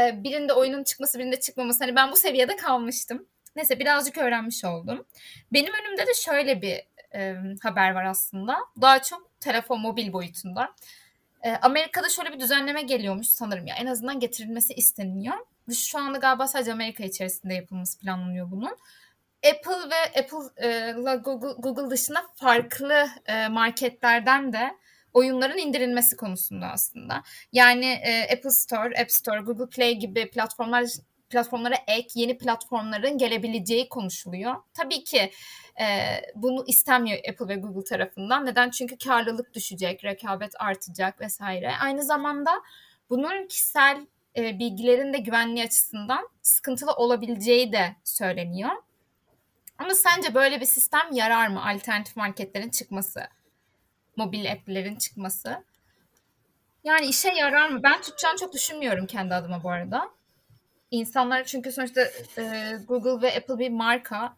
e, 0.00 0.24
birinde 0.24 0.52
oyunun 0.52 0.84
çıkması 0.84 1.18
birinde 1.18 1.40
çıkmaması 1.40 1.84
hani 1.84 1.96
ben 1.96 2.12
bu 2.12 2.16
seviyede 2.16 2.56
kalmıştım. 2.56 3.26
Neyse 3.56 3.78
birazcık 3.78 4.18
öğrenmiş 4.18 4.64
oldum. 4.64 5.06
Benim 5.52 5.72
önümde 5.74 6.06
de 6.06 6.14
şöyle 6.14 6.62
bir 6.62 6.80
e, 7.14 7.36
haber 7.62 7.90
var 7.90 8.04
aslında. 8.04 8.56
Daha 8.80 9.02
çok 9.02 9.40
telefon 9.40 9.80
mobil 9.80 10.12
boyutunda. 10.12 10.74
E, 11.42 11.52
Amerika'da 11.52 12.08
şöyle 12.08 12.32
bir 12.32 12.40
düzenleme 12.40 12.82
geliyormuş 12.82 13.26
sanırım 13.26 13.66
ya. 13.66 13.74
En 13.76 13.86
azından 13.86 14.20
getirilmesi 14.20 14.74
isteniyor. 14.74 15.36
Şu 15.74 15.98
anda 15.98 16.18
galiba 16.18 16.48
sadece 16.48 16.72
Amerika 16.72 17.04
içerisinde 17.04 17.54
yapılması 17.54 17.98
planlanıyor 17.98 18.50
bunun. 18.50 18.76
Apple 19.50 19.90
ve 19.90 20.20
Apple 20.20 20.68
e, 20.68 20.92
Google, 20.92 21.52
Google 21.58 21.90
dışında 21.90 22.22
farklı 22.34 23.08
e, 23.26 23.48
marketlerden 23.48 24.52
de 24.52 24.74
oyunların 25.12 25.58
indirilmesi 25.58 26.16
konusunda 26.16 26.66
aslında. 26.66 27.22
Yani 27.52 27.86
e, 27.86 28.34
Apple 28.36 28.50
Store, 28.50 29.00
App 29.00 29.10
Store, 29.12 29.40
Google 29.40 29.68
Play 29.68 29.94
gibi 29.94 30.30
platformlar 30.30 30.84
platformlara 31.30 31.74
ek 31.86 32.08
yeni 32.14 32.38
platformların 32.38 33.18
gelebileceği 33.18 33.88
konuşuluyor. 33.88 34.54
Tabii 34.74 35.04
ki 35.04 35.32
e, 35.80 35.86
bunu 36.34 36.64
istemiyor 36.66 37.18
Apple 37.30 37.48
ve 37.48 37.56
Google 37.56 37.84
tarafından. 37.84 38.46
Neden? 38.46 38.70
Çünkü 38.70 38.98
karlılık 38.98 39.54
düşecek, 39.54 40.04
rekabet 40.04 40.60
artacak 40.60 41.20
vesaire. 41.20 41.72
Aynı 41.82 42.02
zamanda 42.02 42.50
bunun 43.10 43.46
kişisel 43.46 44.06
e, 44.36 44.58
bilgilerin 44.58 45.12
de 45.12 45.18
güvenliği 45.18 45.64
açısından 45.64 46.28
sıkıntılı 46.42 46.92
olabileceği 46.92 47.72
de 47.72 47.96
söyleniyor. 48.04 48.70
Ama 49.78 49.94
sence 49.94 50.34
böyle 50.34 50.60
bir 50.60 50.66
sistem 50.66 51.12
yarar 51.12 51.48
mı? 51.48 51.68
Alternatif 51.68 52.16
marketlerin 52.16 52.70
çıkması, 52.70 53.22
mobil 54.16 54.52
app'lerin 54.52 54.96
çıkması. 54.96 55.64
Yani 56.84 57.06
işe 57.06 57.32
yarar 57.32 57.68
mı? 57.68 57.82
Ben 57.82 58.00
tutacağını 58.00 58.36
çok 58.36 58.52
düşünmüyorum 58.52 59.06
kendi 59.06 59.34
adıma 59.34 59.62
bu 59.62 59.70
arada. 59.70 60.10
İnsanlar 60.90 61.44
çünkü 61.44 61.72
sonuçta 61.72 62.00
e, 62.38 62.76
Google 62.88 63.26
ve 63.26 63.36
Apple 63.36 63.58
bir 63.58 63.70
marka 63.70 64.36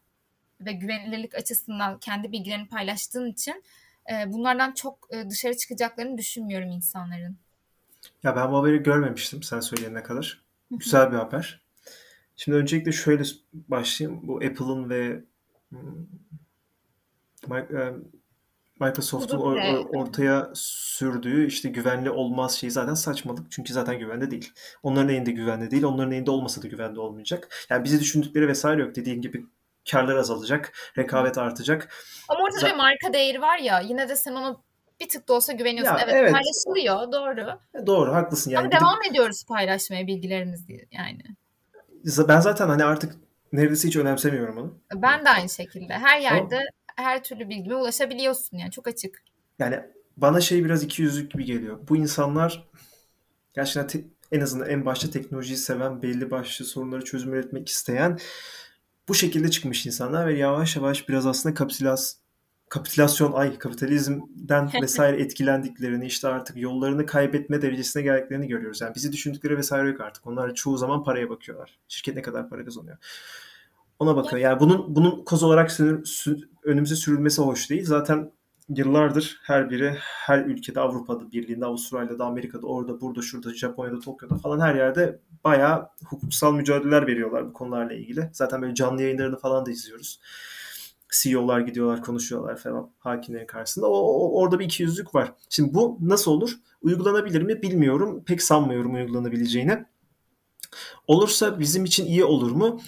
ve 0.60 0.72
güvenilirlik 0.72 1.34
açısından 1.34 1.98
kendi 1.98 2.32
bilgilerini 2.32 2.68
paylaştığın 2.68 3.26
için 3.26 3.64
e, 4.12 4.32
bunlardan 4.32 4.72
çok 4.72 5.08
e, 5.10 5.30
dışarı 5.30 5.56
çıkacaklarını 5.56 6.18
düşünmüyorum 6.18 6.70
insanların. 6.70 7.36
Ya 8.22 8.36
ben 8.36 8.52
bu 8.52 8.56
haberi 8.56 8.82
görmemiştim 8.82 9.42
sen 9.42 9.60
söyleyene 9.60 10.02
kadar. 10.02 10.42
Güzel 10.70 11.12
bir 11.12 11.16
haber. 11.16 11.62
Şimdi 12.36 12.58
öncelikle 12.58 12.92
şöyle 12.92 13.22
başlayayım. 13.52 14.20
Bu 14.22 14.36
Apple'ın 14.36 14.90
ve 14.90 15.20
Microsoft'un 18.82 19.38
ortaya 19.94 20.50
sürdüğü 20.54 21.46
işte 21.46 21.68
güvenli 21.68 22.10
olmaz 22.10 22.52
şeyi 22.52 22.70
zaten 22.70 22.94
saçmalık. 22.94 23.50
Çünkü 23.50 23.72
zaten 23.72 23.98
güvende 23.98 24.30
değil. 24.30 24.52
Onların 24.82 25.08
elinde 25.08 25.30
güvende 25.30 25.70
değil. 25.70 25.82
Onların 25.82 26.12
elinde 26.12 26.30
olmasa 26.30 26.62
da 26.62 26.68
güvende 26.68 27.00
olmayacak. 27.00 27.66
Yani 27.70 27.84
bizi 27.84 28.00
düşündükleri 28.00 28.48
vesaire 28.48 28.82
yok. 28.82 28.96
Dediğin 28.96 29.20
gibi 29.20 29.44
karlar 29.90 30.16
azalacak. 30.16 30.72
Rekabet 30.98 31.38
artacak. 31.38 31.88
Ama 32.28 32.40
ortada 32.44 32.66
Z- 32.66 32.70
bir 32.70 32.76
marka 32.76 33.12
değeri 33.12 33.40
var 33.40 33.58
ya. 33.58 33.80
Yine 33.80 34.08
de 34.08 34.16
sen 34.16 34.32
ona 34.32 34.56
bir 35.00 35.08
tık 35.08 35.28
da 35.28 35.32
olsa 35.34 35.52
güveniyorsun. 35.52 35.94
Ya, 35.94 36.00
evet, 36.04 36.14
evet 36.14 36.32
paylaşılıyor. 36.32 37.12
Doğru. 37.12 37.58
E, 37.82 37.86
doğru 37.86 38.12
haklısın. 38.12 38.50
Yani 38.50 38.60
Ama 38.60 38.80
devam 38.80 38.98
ediyoruz 39.10 39.44
paylaşmaya 39.44 40.06
bilgilerimizi 40.06 40.88
yani. 40.92 41.22
Ben 42.28 42.40
zaten 42.40 42.68
hani 42.68 42.84
artık 42.84 43.14
neredeyse 43.52 43.88
hiç 43.88 43.96
önemsemiyorum 43.96 44.58
onu. 44.58 44.78
Ben 44.94 45.24
de 45.24 45.28
aynı 45.28 45.48
şekilde. 45.48 45.94
Her 45.94 46.20
yerde 46.20 46.56
Ama 46.56 46.64
her 46.96 47.22
türlü 47.22 47.48
bilgime 47.48 47.76
ulaşabiliyorsun 47.76 48.56
yani 48.58 48.70
çok 48.70 48.88
açık. 48.88 49.22
Yani 49.58 49.80
bana 50.16 50.40
şey 50.40 50.64
biraz 50.64 50.82
iki 50.82 51.02
yüzlük 51.02 51.32
gibi 51.32 51.44
geliyor. 51.44 51.78
Bu 51.88 51.96
insanlar 51.96 52.68
gerçekten 53.54 53.86
te- 53.86 54.08
en 54.32 54.40
azından 54.40 54.68
en 54.68 54.86
başta 54.86 55.10
teknolojiyi 55.10 55.56
seven, 55.56 56.02
belli 56.02 56.30
başlı 56.30 56.64
sorunları 56.64 57.04
çözüm 57.04 57.34
üretmek 57.34 57.68
isteyen 57.68 58.18
bu 59.08 59.14
şekilde 59.14 59.50
çıkmış 59.50 59.86
insanlar 59.86 60.26
ve 60.26 60.38
yavaş 60.38 60.76
yavaş 60.76 61.08
biraz 61.08 61.26
aslında 61.26 61.54
kapitülas 61.54 62.16
kapitülasyon 62.68 63.32
ay 63.32 63.58
kapitalizmden 63.58 64.70
vesaire 64.82 65.22
etkilendiklerini 65.22 66.06
işte 66.06 66.28
artık 66.28 66.56
yollarını 66.56 67.06
kaybetme 67.06 67.62
derecesine 67.62 68.02
geldiklerini 68.02 68.48
görüyoruz. 68.48 68.80
Yani 68.80 68.94
bizi 68.94 69.12
düşündükleri 69.12 69.56
vesaire 69.56 69.88
yok 69.88 70.00
artık. 70.00 70.26
Onlar 70.26 70.54
çoğu 70.54 70.76
zaman 70.76 71.04
paraya 71.04 71.30
bakıyorlar. 71.30 71.78
Şirket 71.88 72.16
ne 72.16 72.22
kadar 72.22 72.48
para 72.48 72.64
kazanıyor. 72.64 72.96
Ona 74.02 74.16
bakıyor. 74.16 74.42
Yani 74.42 74.60
bunun 74.60 74.96
bunun 74.96 75.24
koz 75.24 75.42
olarak 75.42 75.72
sür, 75.72 76.04
sür, 76.04 76.48
önümüze 76.62 76.94
sürülmesi 76.96 77.42
hoş 77.42 77.70
değil. 77.70 77.84
Zaten 77.84 78.32
yıllardır 78.68 79.40
her 79.42 79.70
biri 79.70 79.96
her 79.98 80.44
ülkede 80.44 80.80
Avrupa'da 80.80 81.32
Birliği'nde, 81.32 81.66
Avustralya'da, 81.66 82.24
Amerika'da, 82.24 82.66
orada, 82.66 83.00
burada, 83.00 83.22
şurada, 83.22 83.54
Japonya'da, 83.54 84.00
Tokyo'da 84.00 84.34
falan 84.34 84.60
her 84.60 84.74
yerde 84.74 85.20
bayağı 85.44 85.88
hukuksal 86.04 86.54
mücadeleler 86.54 87.06
veriyorlar 87.06 87.46
bu 87.46 87.52
konularla 87.52 87.92
ilgili. 87.92 88.30
Zaten 88.32 88.62
böyle 88.62 88.74
canlı 88.74 89.02
yayınlarını 89.02 89.38
falan 89.38 89.66
da 89.66 89.70
izliyoruz. 89.70 90.20
CEO'lar 91.12 91.60
gidiyorlar, 91.60 92.02
konuşuyorlar 92.02 92.56
falan 92.56 92.90
hakimlerin 92.98 93.46
karşısında. 93.46 93.86
O, 93.86 93.96
o, 93.96 94.40
orada 94.40 94.58
bir 94.58 94.64
ikiyüzlük 94.64 95.14
var. 95.14 95.32
Şimdi 95.50 95.74
bu 95.74 95.98
nasıl 96.00 96.30
olur? 96.30 96.58
Uygulanabilir 96.82 97.42
mi 97.42 97.62
bilmiyorum. 97.62 98.22
Pek 98.26 98.42
sanmıyorum 98.42 98.94
uygulanabileceğini. 98.94 99.84
Olursa 101.06 101.60
bizim 101.60 101.84
için 101.84 102.06
iyi 102.06 102.24
olur 102.24 102.50
mu? 102.50 102.80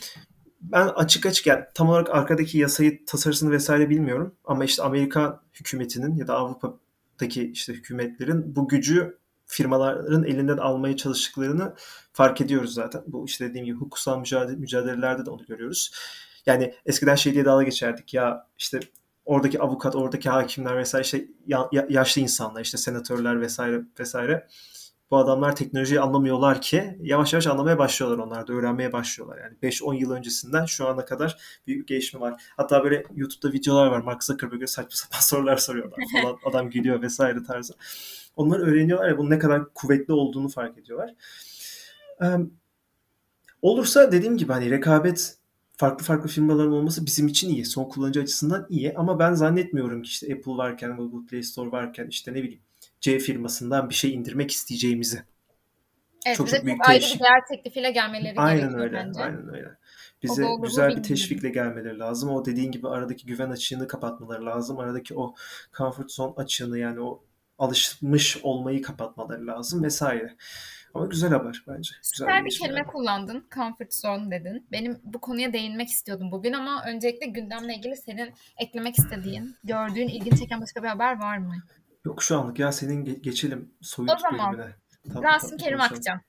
Ben 0.72 0.88
açık 0.88 1.26
açık 1.26 1.46
yani 1.46 1.64
tam 1.74 1.88
olarak 1.88 2.10
arkadaki 2.10 2.58
yasayı 2.58 3.04
tasarısını 3.06 3.50
vesaire 3.50 3.90
bilmiyorum 3.90 4.34
ama 4.44 4.64
işte 4.64 4.82
Amerika 4.82 5.40
hükümetinin 5.54 6.16
ya 6.16 6.26
da 6.26 6.34
Avrupa'daki 6.36 7.50
işte 7.50 7.72
hükümetlerin 7.72 8.56
bu 8.56 8.68
gücü 8.68 9.18
firmaların 9.46 10.24
elinden 10.24 10.56
almaya 10.56 10.96
çalıştıklarını 10.96 11.74
fark 12.12 12.40
ediyoruz 12.40 12.74
zaten. 12.74 13.02
Bu 13.06 13.24
işte 13.24 13.48
dediğim 13.48 13.66
gibi 13.66 13.76
hukuksal 13.76 14.18
mücadele, 14.18 14.56
mücadelelerde 14.56 15.26
de 15.26 15.30
onu 15.30 15.46
görüyoruz. 15.46 15.92
Yani 16.46 16.74
eskiden 16.86 17.14
şey 17.14 17.34
diye 17.34 17.44
dalga 17.44 17.62
geçerdik 17.64 18.14
ya 18.14 18.46
işte 18.58 18.80
oradaki 19.24 19.60
avukat, 19.60 19.96
oradaki 19.96 20.30
hakimler 20.30 20.78
vesaire 20.78 21.04
işte 21.04 21.24
ya, 21.46 21.68
yaşlı 21.88 22.20
insanlar 22.20 22.60
işte 22.60 22.78
senatörler 22.78 23.40
vesaire 23.40 23.82
vesaire 24.00 24.48
bu 25.14 25.18
adamlar 25.18 25.56
teknolojiyi 25.56 26.00
anlamıyorlar 26.00 26.60
ki 26.60 26.98
yavaş 27.02 27.32
yavaş 27.32 27.46
anlamaya 27.46 27.78
başlıyorlar 27.78 28.18
onlar 28.18 28.46
da 28.46 28.52
öğrenmeye 28.52 28.92
başlıyorlar. 28.92 29.38
Yani 29.38 29.56
5-10 29.62 29.94
yıl 29.94 30.10
öncesinden 30.10 30.64
şu 30.64 30.88
ana 30.88 31.04
kadar 31.04 31.36
büyük 31.66 31.80
bir 31.80 31.86
gelişme 31.86 32.20
var. 32.20 32.42
Hatta 32.56 32.84
böyle 32.84 33.04
YouTube'da 33.14 33.52
videolar 33.52 33.86
var. 33.86 34.00
Mark 34.00 34.24
Zuckerberg'e 34.24 34.66
saçma 34.66 34.90
sapan 34.90 35.18
sorular 35.20 35.56
soruyorlar 35.56 35.98
falan. 36.12 36.36
Adam 36.50 36.70
gülüyor 36.70 37.02
vesaire 37.02 37.42
tarzı. 37.42 37.74
Onlar 38.36 38.58
öğreniyorlar 38.58 39.08
ya 39.08 39.18
bunun 39.18 39.30
ne 39.30 39.38
kadar 39.38 39.74
kuvvetli 39.74 40.12
olduğunu 40.12 40.48
fark 40.48 40.78
ediyorlar. 40.78 41.14
Ee, 42.22 42.26
olursa 43.62 44.12
dediğim 44.12 44.36
gibi 44.36 44.52
hani 44.52 44.70
rekabet 44.70 45.38
farklı 45.76 46.04
farklı 46.04 46.28
firmaların 46.28 46.72
olması 46.72 47.06
bizim 47.06 47.26
için 47.26 47.48
iyi. 47.48 47.64
Son 47.64 47.84
kullanıcı 47.84 48.20
açısından 48.20 48.66
iyi 48.68 48.94
ama 48.94 49.18
ben 49.18 49.34
zannetmiyorum 49.34 50.02
ki 50.02 50.08
işte 50.08 50.34
Apple 50.34 50.52
varken, 50.52 50.96
Google 50.96 51.26
Play 51.26 51.42
Store 51.42 51.72
varken 51.72 52.06
işte 52.06 52.34
ne 52.34 52.42
bileyim 52.42 52.62
C 53.04 53.18
firmasından 53.18 53.90
bir 53.90 53.94
şey 53.94 54.14
indirmek 54.14 54.50
isteyeceğimizi. 54.50 55.22
Evet, 56.26 56.36
çok 56.36 56.48
çok 56.48 56.64
büyük 56.64 56.88
ayrı 56.88 57.00
teşvik. 57.00 57.20
bir 57.20 57.24
değer 57.24 57.46
teklifiyle 57.48 57.90
gelmeleri 57.90 58.40
aynen 58.40 58.60
gerekiyor 58.60 58.84
öyle, 58.84 58.96
bence. 58.96 59.22
Aynen 59.22 59.54
öyle. 59.54 59.68
Bize 60.22 60.44
o 60.44 60.62
güzel 60.62 60.96
bir 60.96 61.02
teşvikle 61.02 61.48
gelmeleri 61.48 61.98
lazım. 61.98 62.30
O 62.30 62.44
dediğin 62.44 62.72
gibi 62.72 62.88
aradaki 62.88 63.26
güven 63.26 63.50
açığını 63.50 63.88
kapatmaları 63.88 64.46
lazım. 64.46 64.78
Aradaki 64.78 65.14
o 65.14 65.34
comfort 65.78 66.12
zone 66.12 66.32
açığını 66.36 66.78
yani 66.78 67.00
o 67.00 67.24
alışmış 67.58 68.38
olmayı 68.42 68.82
kapatmaları 68.82 69.46
lazım 69.46 69.82
vesaire. 69.82 70.36
Ama 70.94 71.06
güzel 71.06 71.30
haber 71.30 71.64
bence. 71.68 71.90
Güzel 72.02 72.26
Süper 72.26 72.44
bir, 72.44 72.50
bir 72.50 72.58
kelime 72.58 72.78
yani. 72.78 72.86
kullandın. 72.86 73.46
Comfort 73.54 73.94
zone 73.94 74.30
dedin. 74.30 74.66
Benim 74.72 75.00
bu 75.04 75.20
konuya 75.20 75.52
değinmek 75.52 75.88
istiyordum 75.88 76.30
bugün 76.32 76.52
ama 76.52 76.84
öncelikle 76.86 77.26
gündemle 77.26 77.74
ilgili 77.74 77.96
senin 77.96 78.32
eklemek 78.56 78.98
istediğin, 78.98 79.56
gördüğün, 79.64 80.08
ilgin 80.08 80.36
çeken 80.36 80.60
başka 80.60 80.82
bir 80.82 80.88
haber 80.88 81.20
var 81.20 81.38
mı? 81.38 81.54
Yok 82.04 82.22
şu 82.22 82.38
anlık 82.38 82.58
ya 82.58 82.72
senin 82.72 83.22
geçelim 83.22 83.74
soyut 83.80 84.10
o 84.10 84.18
zaman, 84.18 84.52
bölümüne. 84.52 84.74
Tamam, 85.08 85.22
Rasim 85.22 85.58
Kerim 85.58 85.80
Akçam. 85.80 86.20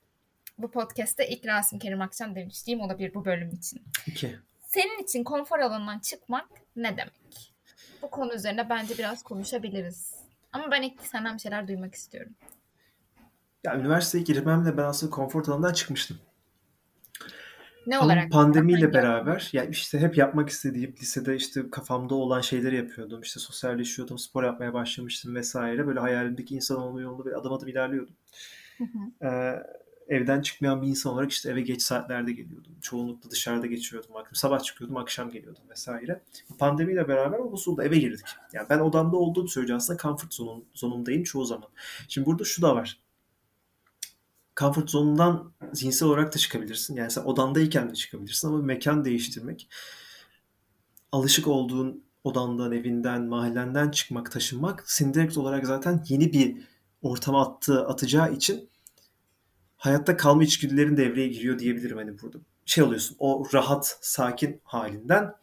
Bu 0.58 0.72
podcast'te 0.72 1.30
ilk 1.30 1.46
Rasim 1.46 1.80
Kerim 1.80 2.02
Akçam 2.02 2.36
demiştiğim 2.36 2.82
olabilir 2.82 3.14
bu 3.14 3.26
bölüm 3.26 3.50
için. 3.50 3.84
İki. 4.08 4.40
Senin 4.66 5.04
için 5.04 5.24
konfor 5.24 5.60
alanından 5.60 6.00
çıkmak 6.00 6.48
ne 6.76 6.98
demek? 6.98 7.54
Bu 8.02 8.10
konu 8.10 8.34
üzerine 8.34 8.70
bence 8.70 8.98
biraz 8.98 9.24
konuşabiliriz. 9.24 10.14
Ama 10.52 10.72
ben 10.72 10.82
ilk 10.82 11.02
senden 11.02 11.36
bir 11.36 11.40
şeyler 11.40 11.68
duymak 11.68 11.96
istiyorum. 11.96 12.32
Ya 13.64 13.76
üniversiteye 13.76 14.24
girmemle 14.24 14.78
ben 14.78 14.84
aslında 14.84 15.10
konfor 15.10 15.48
alanından 15.48 15.74
çıkmıştım. 15.74 16.20
Ne 17.88 18.00
olarak? 18.00 18.24
Ama 18.24 18.44
pandemiyle 18.44 18.94
beraber 18.94 19.50
yani 19.54 19.70
işte 19.72 20.00
hep 20.00 20.18
yapmak 20.18 20.50
istediğim 20.50 20.96
lisede 21.02 21.36
işte 21.36 21.70
kafamda 21.72 22.16
olan 22.16 22.42
şeyleri 22.42 22.76
yapıyordum. 22.76 23.22
İşte 23.22 23.40
sosyalleşiyordum, 23.40 24.18
spor 24.18 24.44
yapmaya 24.44 24.74
başlamıştım 24.74 25.36
vesaire. 25.36 25.88
Böyle 25.88 26.00
hayalimdeki 26.00 26.56
insan 26.56 26.78
olma 26.78 27.02
yolunda 27.02 27.26
bir 27.26 27.40
adım 27.40 27.54
adım 27.54 27.68
ilerliyordum. 27.68 28.16
Hı 28.78 28.84
hı. 28.84 29.28
Ee, 29.28 29.64
evden 30.08 30.42
çıkmayan 30.42 30.82
bir 30.82 30.88
insan 30.88 31.14
olarak 31.14 31.32
işte 31.32 31.52
eve 31.52 31.62
geç 31.62 31.82
saatlerde 31.82 32.32
geliyordum. 32.32 32.72
Çoğunlukla 32.82 33.30
dışarıda 33.32 33.68
geçiriyordum 33.68 34.14
vaktim. 34.14 34.36
Sabah 34.36 34.60
çıkıyordum, 34.60 34.98
akşam 34.98 35.32
geliyordum 35.32 35.64
vesaire. 35.70 36.22
Pandemiyle 36.60 37.08
beraber 37.08 37.38
o 37.38 37.52
bozuldu. 37.52 37.82
Eve 37.82 37.98
girdik. 37.98 38.26
Yani 38.54 38.68
ben 38.70 38.80
odamda 38.80 39.18
olduğum 39.18 39.48
sürece 39.48 39.76
aslında 39.76 40.00
comfort 40.00 40.34
zonum, 40.34 40.66
zonumdayım 40.74 41.24
çoğu 41.24 41.46
zaman. 41.46 41.70
Şimdi 42.08 42.26
burada 42.28 42.44
şu 42.44 42.62
da 42.62 42.76
var. 42.76 43.05
Comfort 44.60 44.90
zonundan 44.90 45.52
zihinsel 45.74 46.08
olarak 46.08 46.34
da 46.34 46.38
çıkabilirsin. 46.38 46.96
Yani 46.96 47.12
sen 47.12 47.22
odandayken 47.22 47.90
de 47.90 47.94
çıkabilirsin 47.94 48.48
ama 48.48 48.58
mekan 48.58 49.06
değiştirmek 49.06 49.70
alışık 51.12 51.48
olduğun 51.48 52.04
odandan, 52.24 52.72
evinden, 52.72 53.24
mahallenden 53.26 53.92
çıkmak, 53.92 54.32
taşınmak 54.32 54.84
seni 54.92 55.14
direkt 55.14 55.38
olarak 55.38 55.66
zaten 55.66 56.04
yeni 56.08 56.34
bir 56.34 56.58
ortama 57.02 57.42
attığı, 57.42 57.88
atacağı 57.88 58.34
için 58.34 58.70
hayatta 59.78 60.18
kalma 60.18 60.44
içgüdülerin 60.44 60.98
devreye 60.98 61.28
giriyor 61.28 61.60
diyebilirim 61.60 61.98
hani 61.98 62.22
burada. 62.22 62.38
Şey 62.66 62.84
oluyorsun 62.84 63.16
o 63.20 63.48
rahat, 63.54 63.98
sakin 64.02 64.62
halinden 64.64 65.34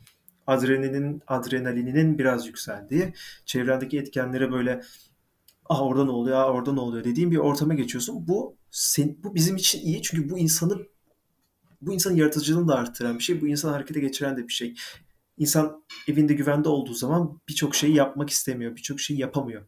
adrenalinin, 0.46 1.22
adrenalininin 1.26 2.18
biraz 2.18 2.46
yükseldiği, 2.46 3.12
çevrendeki 3.44 3.98
etkenlere 3.98 4.52
böyle 4.52 4.82
ah 5.68 5.82
orada 5.82 6.04
ne 6.04 6.10
oluyor, 6.10 6.36
ah 6.36 6.54
orada 6.54 6.72
ne 6.72 6.80
oluyor 6.80 7.04
dediğin 7.04 7.30
bir 7.30 7.36
ortama 7.36 7.74
geçiyorsun. 7.74 8.28
Bu 8.28 8.56
sen, 8.70 9.16
bu 9.22 9.34
bizim 9.34 9.56
için 9.56 9.80
iyi 9.80 10.02
çünkü 10.02 10.30
bu 10.30 10.38
insanı 10.38 10.86
bu 11.80 11.92
insanın 11.94 12.16
yaratıcılığını 12.16 12.68
da 12.68 12.74
arttıran 12.74 13.18
bir 13.18 13.22
şey. 13.22 13.40
Bu 13.40 13.48
insanı 13.48 13.72
harekete 13.72 14.00
geçiren 14.00 14.36
de 14.36 14.48
bir 14.48 14.52
şey. 14.52 14.74
İnsan 15.38 15.84
evinde 16.08 16.34
güvende 16.34 16.68
olduğu 16.68 16.94
zaman 16.94 17.40
birçok 17.48 17.74
şeyi 17.74 17.94
yapmak 17.94 18.30
istemiyor. 18.30 18.76
Birçok 18.76 19.00
şeyi 19.00 19.20
yapamıyor. 19.20 19.62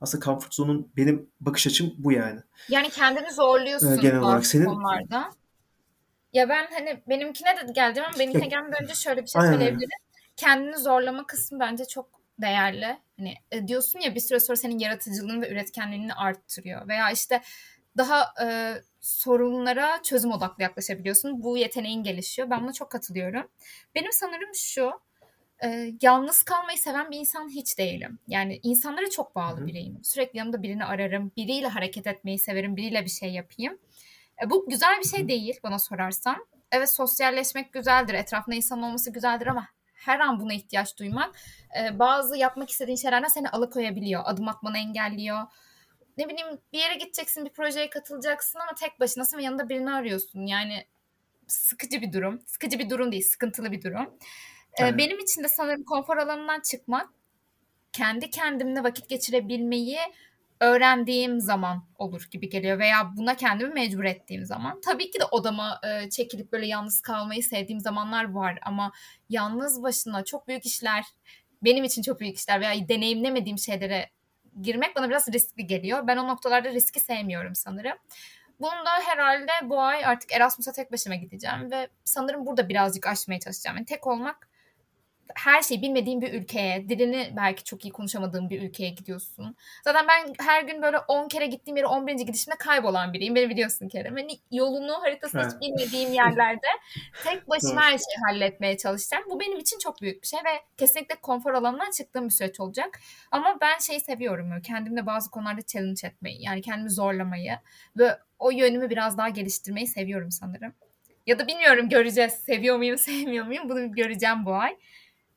Aslında 0.00 0.24
comfort 0.24 0.54
zone'un 0.54 0.92
benim 0.96 1.30
bakış 1.40 1.66
açım 1.66 1.94
bu 1.98 2.12
yani. 2.12 2.40
Yani 2.68 2.90
kendini 2.90 3.32
zorluyorsun 3.32 3.92
ee, 3.92 3.96
genel 3.96 4.20
olarak 4.20 4.46
senin 4.46 4.64
konularda. 4.64 5.30
Ya 6.32 6.48
ben 6.48 6.66
hani 6.72 7.02
benimkine 7.08 7.48
de 7.48 7.72
geleceğim 7.72 8.08
ama 8.08 8.18
benimkine 8.18 8.46
gelmeden 8.46 8.82
önce 8.82 8.94
şöyle 8.94 9.22
bir 9.22 9.26
şey 9.26 9.42
Aynen. 9.42 9.52
söyleyebilirim. 9.52 9.98
Kendini 10.36 10.78
zorlama 10.78 11.26
kısmı 11.26 11.60
bence 11.60 11.84
çok 11.84 12.08
değerli. 12.38 12.98
Hani 13.22 13.34
e, 13.50 13.68
diyorsun 13.68 14.00
ya 14.00 14.14
bir 14.14 14.20
süre 14.20 14.40
sonra 14.40 14.56
senin 14.56 14.78
yaratıcılığını 14.78 15.42
ve 15.42 15.48
üretkenliğini 15.48 16.14
arttırıyor. 16.14 16.88
Veya 16.88 17.10
işte 17.10 17.42
daha 17.96 18.34
e, 18.44 18.74
sorunlara 19.00 20.02
çözüm 20.02 20.32
odaklı 20.32 20.62
yaklaşabiliyorsun. 20.62 21.42
Bu 21.42 21.58
yeteneğin 21.58 22.02
gelişiyor. 22.02 22.50
Ben 22.50 22.62
buna 22.62 22.72
çok 22.72 22.90
katılıyorum. 22.90 23.48
Benim 23.94 24.12
sanırım 24.12 24.54
şu 24.54 24.92
e, 25.64 25.92
yalnız 26.02 26.42
kalmayı 26.42 26.78
seven 26.78 27.10
bir 27.10 27.18
insan 27.18 27.48
hiç 27.48 27.78
değilim. 27.78 28.18
Yani 28.28 28.60
insanlara 28.62 29.10
çok 29.10 29.34
bağlı 29.34 29.56
Hı-hı. 29.56 29.66
biriyim. 29.66 30.04
Sürekli 30.04 30.38
yanımda 30.38 30.62
birini 30.62 30.84
ararım. 30.84 31.32
Biriyle 31.36 31.68
hareket 31.68 32.06
etmeyi 32.06 32.38
severim. 32.38 32.76
Biriyle 32.76 33.04
bir 33.04 33.10
şey 33.10 33.32
yapayım. 33.32 33.78
E, 34.44 34.50
bu 34.50 34.68
güzel 34.68 34.98
bir 34.98 35.08
şey 35.08 35.20
Hı-hı. 35.20 35.28
değil 35.28 35.60
bana 35.62 35.78
sorarsan. 35.78 36.46
Evet 36.72 36.90
sosyalleşmek 36.90 37.72
güzeldir. 37.72 38.14
Etrafında 38.14 38.56
insan 38.56 38.82
olması 38.82 39.12
güzeldir 39.12 39.46
ama 39.46 39.68
her 40.04 40.20
an 40.20 40.40
buna 40.40 40.52
ihtiyaç 40.52 40.98
duymak 40.98 41.34
e, 41.80 41.98
bazı 41.98 42.36
yapmak 42.36 42.70
istediğin 42.70 42.96
şeylerden 42.96 43.28
seni 43.28 43.48
alıkoyabiliyor. 43.48 44.22
Adım 44.24 44.48
atmanı 44.48 44.78
engelliyor. 44.78 45.38
Ne 46.18 46.28
bileyim 46.28 46.58
bir 46.72 46.78
yere 46.78 46.94
gideceksin, 46.94 47.44
bir 47.44 47.50
projeye 47.50 47.90
katılacaksın 47.90 48.58
ama 48.58 48.74
tek 48.74 49.00
başınasın 49.00 49.38
ve 49.38 49.42
yanında 49.42 49.68
birini 49.68 49.90
arıyorsun. 49.90 50.46
Yani 50.46 50.86
sıkıcı 51.46 52.00
bir 52.02 52.12
durum. 52.12 52.42
Sıkıcı 52.46 52.78
bir 52.78 52.90
durum 52.90 53.12
değil, 53.12 53.22
sıkıntılı 53.22 53.72
bir 53.72 53.82
durum. 53.82 54.18
Evet. 54.78 54.98
Benim 54.98 55.18
için 55.18 55.44
de 55.44 55.48
sanırım 55.48 55.84
konfor 55.84 56.16
alanından 56.16 56.60
çıkmak, 56.60 57.08
kendi 57.92 58.30
kendimle 58.30 58.82
vakit 58.82 59.08
geçirebilmeyi 59.08 59.98
öğrendiğim 60.62 61.40
zaman 61.40 61.84
olur 61.98 62.28
gibi 62.30 62.48
geliyor 62.48 62.78
veya 62.78 63.10
buna 63.16 63.36
kendimi 63.36 63.74
mecbur 63.74 64.04
ettiğim 64.04 64.44
zaman. 64.44 64.80
Tabii 64.80 65.10
ki 65.10 65.20
de 65.20 65.24
odama 65.24 65.80
e, 65.84 66.10
çekilip 66.10 66.52
böyle 66.52 66.66
yalnız 66.66 67.00
kalmayı 67.00 67.42
sevdiğim 67.42 67.80
zamanlar 67.80 68.32
var 68.32 68.58
ama 68.62 68.92
yalnız 69.28 69.82
başına 69.82 70.24
çok 70.24 70.48
büyük 70.48 70.66
işler, 70.66 71.04
benim 71.62 71.84
için 71.84 72.02
çok 72.02 72.20
büyük 72.20 72.36
işler 72.36 72.60
veya 72.60 72.88
deneyimlemediğim 72.88 73.58
şeylere 73.58 74.10
girmek 74.60 74.96
bana 74.96 75.08
biraz 75.08 75.32
riskli 75.32 75.66
geliyor. 75.66 76.06
Ben 76.06 76.16
o 76.16 76.28
noktalarda 76.28 76.70
riski 76.70 77.00
sevmiyorum 77.00 77.54
sanırım. 77.54 77.96
Bunu 78.60 78.70
da 78.86 78.90
herhalde 79.04 79.50
bu 79.62 79.80
ay 79.80 80.04
artık 80.04 80.32
Erasmus'a 80.32 80.72
tek 80.72 80.92
başıma 80.92 81.14
gideceğim 81.14 81.70
ve 81.70 81.88
sanırım 82.04 82.46
burada 82.46 82.68
birazcık 82.68 83.06
aşmaya 83.06 83.40
çalışacağım. 83.40 83.76
Yani 83.76 83.86
tek 83.86 84.06
olmak 84.06 84.48
her 85.34 85.62
şeyi 85.62 85.82
bilmediğin 85.82 86.20
bir 86.20 86.32
ülkeye, 86.32 86.88
dilini 86.88 87.32
belki 87.36 87.64
çok 87.64 87.84
iyi 87.84 87.92
konuşamadığın 87.92 88.50
bir 88.50 88.62
ülkeye 88.62 88.90
gidiyorsun. 88.90 89.56
Zaten 89.84 90.06
ben 90.08 90.34
her 90.44 90.62
gün 90.62 90.82
böyle 90.82 90.98
10 90.98 91.28
kere 91.28 91.46
gittiğim 91.46 91.76
yere 91.76 91.86
11. 91.86 92.14
gidişimde 92.14 92.56
kaybolan 92.56 93.12
biriyim. 93.12 93.34
Beni 93.34 93.50
biliyorsun 93.50 93.88
Kerem. 93.88 94.16
Hani 94.16 94.38
yolunu, 94.50 94.92
haritasını 94.92 95.42
hiç 95.42 95.60
bilmediğim 95.60 96.12
yerlerde 96.12 96.66
tek 97.24 97.48
başıma 97.48 97.82
her 97.82 97.90
şeyi 97.90 98.16
halletmeye 98.26 98.76
çalışacağım. 98.76 99.24
Bu 99.30 99.40
benim 99.40 99.58
için 99.58 99.78
çok 99.78 100.02
büyük 100.02 100.22
bir 100.22 100.26
şey 100.26 100.40
ve 100.40 100.60
kesinlikle 100.76 101.14
konfor 101.14 101.54
alanından 101.54 101.90
çıktığım 101.90 102.24
bir 102.24 102.30
süreç 102.30 102.60
olacak. 102.60 103.00
Ama 103.30 103.58
ben 103.60 103.78
şeyi 103.78 104.00
seviyorum. 104.00 104.62
Kendimle 104.62 105.06
bazı 105.06 105.30
konularda 105.30 105.62
challenge 105.62 106.06
etmeyi. 106.06 106.44
Yani 106.44 106.62
kendimi 106.62 106.90
zorlamayı 106.90 107.58
ve 107.98 108.18
o 108.38 108.50
yönümü 108.50 108.90
biraz 108.90 109.18
daha 109.18 109.28
geliştirmeyi 109.28 109.86
seviyorum 109.86 110.30
sanırım. 110.30 110.74
Ya 111.26 111.38
da 111.38 111.46
bilmiyorum 111.46 111.88
göreceğiz. 111.88 112.32
Seviyor 112.32 112.76
muyum, 112.76 112.98
sevmiyor 112.98 113.46
muyum? 113.46 113.68
Bunu 113.68 113.92
göreceğim 113.92 114.46
bu 114.46 114.54
ay. 114.54 114.76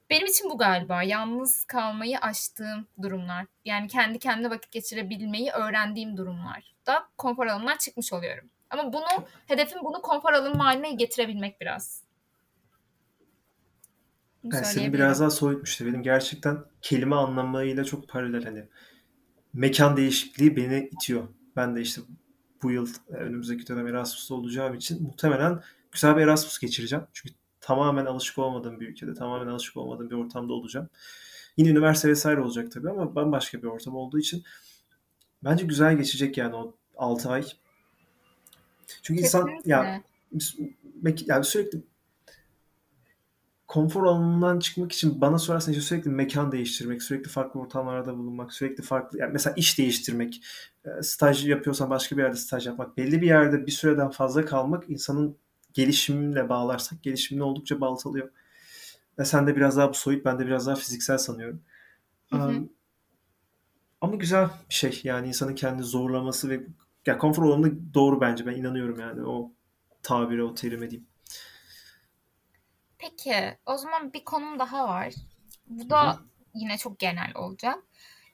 Benim 0.09 0.25
için 0.25 0.49
bu 0.49 0.57
galiba 0.57 1.03
yalnız 1.03 1.65
kalmayı 1.65 2.19
aştığım 2.19 2.87
durumlar. 3.01 3.45
Yani 3.65 3.87
kendi 3.87 4.19
kendine 4.19 4.49
vakit 4.49 4.71
geçirebilmeyi 4.71 5.51
öğrendiğim 5.51 6.17
durumlar 6.17 6.75
da 6.87 7.07
konfor 7.17 7.47
alanından 7.47 7.77
çıkmış 7.77 8.13
oluyorum. 8.13 8.49
Ama 8.69 8.93
bunu 8.93 9.25
hedefim 9.47 9.79
bunu 9.83 10.01
konfor 10.01 10.33
alanı 10.33 10.57
haline 10.57 10.91
getirebilmek 10.91 11.61
biraz. 11.61 12.03
yani 14.43 14.65
seni 14.65 14.93
biraz 14.93 15.19
daha 15.19 15.29
soyutmuştu. 15.29 15.85
Benim 15.85 16.03
gerçekten 16.03 16.57
kelime 16.81 17.15
anlamıyla 17.15 17.83
çok 17.83 18.09
paralel 18.09 18.43
hani 18.43 18.65
mekan 19.53 19.97
değişikliği 19.97 20.55
beni 20.55 20.89
itiyor. 20.91 21.27
Ben 21.55 21.75
de 21.75 21.81
işte 21.81 22.01
bu 22.63 22.71
yıl 22.71 22.87
önümüzdeki 23.07 23.67
dönem 23.67 23.87
Erasmus'ta 23.87 24.35
olacağım 24.35 24.73
için 24.73 25.03
muhtemelen 25.03 25.61
güzel 25.91 26.17
bir 26.17 26.21
Erasmus 26.21 26.59
geçireceğim. 26.59 27.05
Çünkü 27.13 27.35
tamamen 27.65 28.05
alışık 28.05 28.37
olmadığım 28.37 28.79
bir 28.79 28.87
ülkede, 28.87 29.13
tamamen 29.13 29.47
alışık 29.47 29.77
olmadığım 29.77 30.09
bir 30.09 30.15
ortamda 30.15 30.53
olacağım. 30.53 30.89
Yine 31.57 31.69
üniversite 31.69 32.09
vesaire 32.09 32.41
olacak 32.41 32.71
tabii 32.71 32.89
ama 32.89 33.15
bambaşka 33.15 33.57
bir 33.57 33.67
ortam 33.67 33.95
olduğu 33.95 34.19
için 34.19 34.43
bence 35.43 35.65
güzel 35.65 35.97
geçecek 35.97 36.37
yani 36.37 36.55
o 36.55 36.75
6 36.97 37.29
ay. 37.29 37.43
Çünkü 39.01 39.21
insan 39.21 39.49
ya 39.65 40.01
yani 41.27 41.45
sürekli 41.45 41.83
konfor 43.67 44.03
alanından 44.03 44.59
çıkmak 44.59 44.91
için 44.91 45.21
bana 45.21 45.39
sorarsan 45.39 45.71
işte 45.71 45.83
sürekli 45.83 46.09
mekan 46.09 46.51
değiştirmek, 46.51 47.03
sürekli 47.03 47.29
farklı 47.29 47.59
ortamlarda 47.59 48.17
bulunmak, 48.17 48.53
sürekli 48.53 48.83
farklı 48.83 49.19
yani 49.19 49.33
mesela 49.33 49.53
iş 49.55 49.77
değiştirmek, 49.77 50.41
e, 50.85 51.03
staj 51.03 51.47
yapıyorsan 51.47 51.89
başka 51.89 52.17
bir 52.17 52.21
yerde 52.21 52.37
staj 52.37 52.67
yapmak, 52.67 52.97
belli 52.97 53.21
bir 53.21 53.27
yerde 53.27 53.65
bir 53.65 53.71
süreden 53.71 54.09
fazla 54.09 54.45
kalmak 54.45 54.89
insanın 54.89 55.37
gelişimle 55.75 56.49
bağlarsak 56.49 57.03
gelişimini 57.03 57.43
oldukça 57.43 57.81
baltalıyor. 57.81 58.29
Ve 59.19 59.25
sen 59.25 59.47
de 59.47 59.55
biraz 59.55 59.77
daha 59.77 59.89
bu 59.89 59.93
soyut, 59.93 60.25
ben 60.25 60.39
de 60.39 60.45
biraz 60.45 60.67
daha 60.67 60.75
fiziksel 60.75 61.17
sanıyorum. 61.17 61.61
Hı 62.29 62.37
hı. 62.37 62.47
Um, 62.47 62.69
ama 64.01 64.15
güzel 64.15 64.49
bir 64.69 64.73
şey 64.73 65.01
yani 65.03 65.27
insanın 65.27 65.55
kendi 65.55 65.83
zorlaması 65.83 66.49
ve 66.49 66.63
ya 67.05 67.17
konfor 67.17 67.43
alanı 67.43 67.93
doğru 67.93 68.21
bence 68.21 68.45
ben 68.45 68.55
inanıyorum 68.55 68.99
yani 68.99 69.25
o 69.25 69.51
tabire 70.03 70.43
o 70.43 70.55
terime 70.55 70.91
diyeyim. 70.91 71.07
Peki 72.97 73.57
o 73.65 73.77
zaman 73.77 74.13
bir 74.13 74.23
konum 74.23 74.59
daha 74.59 74.87
var. 74.87 75.13
Bu 75.67 75.89
da 75.89 76.13
Hı-hı. 76.13 76.23
yine 76.53 76.77
çok 76.77 76.99
genel 76.99 77.31
olacak. 77.35 77.75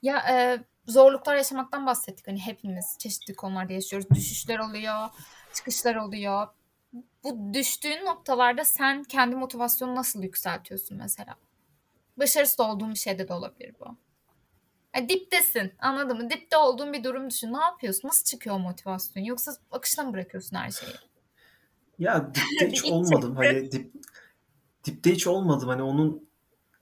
Ya 0.02 0.18
e, 0.30 0.64
zorluklar 0.88 1.36
yaşamaktan 1.36 1.86
bahsettik. 1.86 2.28
Hani 2.28 2.40
hepimiz 2.40 2.98
çeşitli 3.00 3.36
konularda 3.36 3.74
yaşıyoruz. 3.74 4.10
Düşüşler 4.10 4.60
oluyor, 4.60 5.10
çıkışlar 5.54 5.96
oluyor 5.96 6.48
bu 7.24 7.54
düştüğün 7.54 8.06
noktalarda 8.06 8.64
sen 8.66 9.04
kendi 9.04 9.36
motivasyonu 9.36 9.96
nasıl 9.96 10.24
yükseltiyorsun 10.24 10.98
mesela? 10.98 11.36
Başarısız 12.18 12.60
olduğun 12.60 12.90
bir 12.90 13.00
şeyde 13.00 13.28
de 13.28 13.34
olabilir 13.34 13.76
bu. 13.80 13.86
Yani 14.96 15.10
diptesin 15.10 15.74
anladın 15.80 16.18
mı? 16.18 16.30
Dipte 16.30 16.58
olduğun 16.58 16.94
bir 16.94 17.04
durum 17.04 17.30
düşün. 17.30 17.54
Ne 17.54 17.60
yapıyorsun? 17.60 18.08
Nasıl 18.08 18.26
çıkıyor 18.26 18.58
motivasyon? 18.58 19.24
Yoksa 19.24 19.56
akışına 19.72 20.06
mı 20.06 20.14
bırakıyorsun 20.14 20.58
her 20.58 20.72
şeyi? 20.72 20.94
Ya 22.00 22.32
dipte 22.36 22.72
hiç 22.72 22.86
olmadım. 22.86 23.36
Hani 23.36 23.72
dip, 23.72 23.94
dipte 24.84 25.12
hiç 25.12 25.28
olmadım. 25.28 25.70
Hani 25.70 25.82
onun 25.82 26.30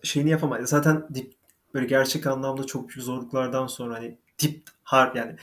şeyini 0.04 0.30
yapamadım. 0.30 0.68
Zaten 0.68 1.08
dip 1.14 1.34
böyle 1.74 1.86
gerçek 1.86 2.28
anlamda 2.28 2.64
çok 2.64 2.90
büyük 2.90 3.04
zorluklardan 3.04 3.68
sonra 3.68 3.96
hani 3.96 4.18
dip 4.40 4.70
har 4.84 5.16
yani 5.16 5.36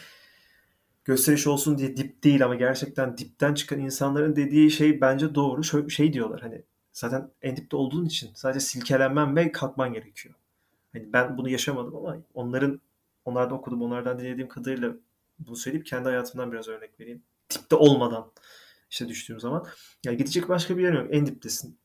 gösteriş 1.06 1.46
olsun 1.46 1.78
diye 1.78 1.96
dip 1.96 2.24
değil 2.24 2.44
ama 2.44 2.54
gerçekten 2.54 3.18
dipten 3.18 3.54
çıkan 3.54 3.80
insanların 3.80 4.36
dediği 4.36 4.70
şey 4.70 5.00
bence 5.00 5.34
doğru. 5.34 5.64
Şöyle 5.64 5.88
şey 5.88 6.12
diyorlar 6.12 6.40
hani 6.40 6.62
zaten 6.92 7.30
en 7.42 7.56
dipte 7.56 7.76
olduğun 7.76 8.04
için 8.04 8.30
sadece 8.34 8.60
silkelenmen 8.60 9.36
ve 9.36 9.52
kalkman 9.52 9.92
gerekiyor. 9.92 10.34
Hani 10.92 11.12
ben 11.12 11.38
bunu 11.38 11.48
yaşamadım 11.48 11.96
ama 11.96 12.16
onların 12.34 12.80
onlardan 13.24 13.58
okudum, 13.58 13.82
onlardan 13.82 14.18
dinlediğim 14.18 14.48
kadarıyla 14.48 14.92
bunu 15.38 15.56
söyleyip 15.56 15.86
kendi 15.86 16.08
hayatımdan 16.08 16.52
biraz 16.52 16.68
örnek 16.68 17.00
vereyim. 17.00 17.22
dipte 17.50 17.76
olmadan 17.76 18.32
işte 18.90 19.08
düştüğüm 19.08 19.40
zaman. 19.40 19.66
Yani 20.04 20.16
gidecek 20.16 20.48
başka 20.48 20.76
bir 20.76 20.82
yer 20.82 20.92
yok. 20.92 21.08
En 21.10 21.26
diptesin. 21.26 21.78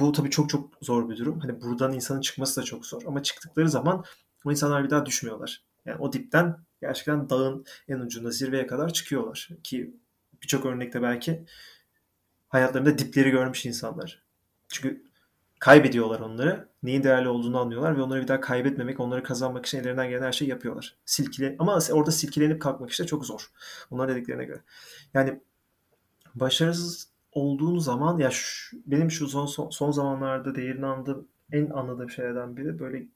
Bu 0.00 0.12
tabii 0.12 0.30
çok 0.30 0.50
çok 0.50 0.74
zor 0.82 1.10
bir 1.10 1.16
durum. 1.16 1.40
Hani 1.40 1.62
buradan 1.62 1.92
insanın 1.92 2.20
çıkması 2.20 2.60
da 2.60 2.64
çok 2.64 2.86
zor. 2.86 3.02
Ama 3.06 3.22
çıktıkları 3.22 3.68
zaman 3.68 4.04
o 4.44 4.50
insanlar 4.50 4.84
bir 4.84 4.90
daha 4.90 5.06
düşmüyorlar. 5.06 5.62
Yani 5.84 5.98
o 6.00 6.12
dipten 6.12 6.56
gerçekten 6.80 7.30
dağın 7.30 7.64
en 7.88 7.98
ucunda 7.98 8.30
zirveye 8.30 8.66
kadar 8.66 8.92
çıkıyorlar. 8.92 9.48
Ki 9.62 9.96
birçok 10.42 10.66
örnekte 10.66 11.02
belki 11.02 11.44
hayatlarında 12.48 12.98
dipleri 12.98 13.30
görmüş 13.30 13.66
insanlar. 13.66 14.22
Çünkü 14.68 15.04
kaybediyorlar 15.58 16.20
onları. 16.20 16.68
Neyin 16.82 17.02
değerli 17.02 17.28
olduğunu 17.28 17.60
anlıyorlar 17.60 17.96
ve 17.96 18.02
onları 18.02 18.22
bir 18.22 18.28
daha 18.28 18.40
kaybetmemek, 18.40 19.00
onları 19.00 19.22
kazanmak 19.22 19.66
için 19.66 19.78
ellerinden 19.78 20.08
gelen 20.08 20.22
her 20.22 20.32
şeyi 20.32 20.50
yapıyorlar. 20.50 20.96
Silkile 21.04 21.56
ama 21.58 21.78
orada 21.92 22.10
silkelenip 22.10 22.62
kalkmak 22.62 22.90
işte 22.90 23.06
çok 23.06 23.26
zor. 23.26 23.50
Onlar 23.90 24.08
dediklerine 24.08 24.44
göre. 24.44 24.60
Yani 25.14 25.40
başarısız 26.34 27.08
olduğun 27.32 27.78
zaman 27.78 28.18
ya 28.18 28.30
şu, 28.30 28.76
benim 28.86 29.10
şu 29.10 29.28
son, 29.28 29.46
son 29.46 29.70
son 29.70 29.90
zamanlarda 29.90 30.54
değerini 30.54 30.86
anladığım 30.86 31.28
en 31.52 31.70
anladığım 31.70 32.10
şeylerden 32.10 32.56
biri 32.56 32.78
böyle 32.78 33.06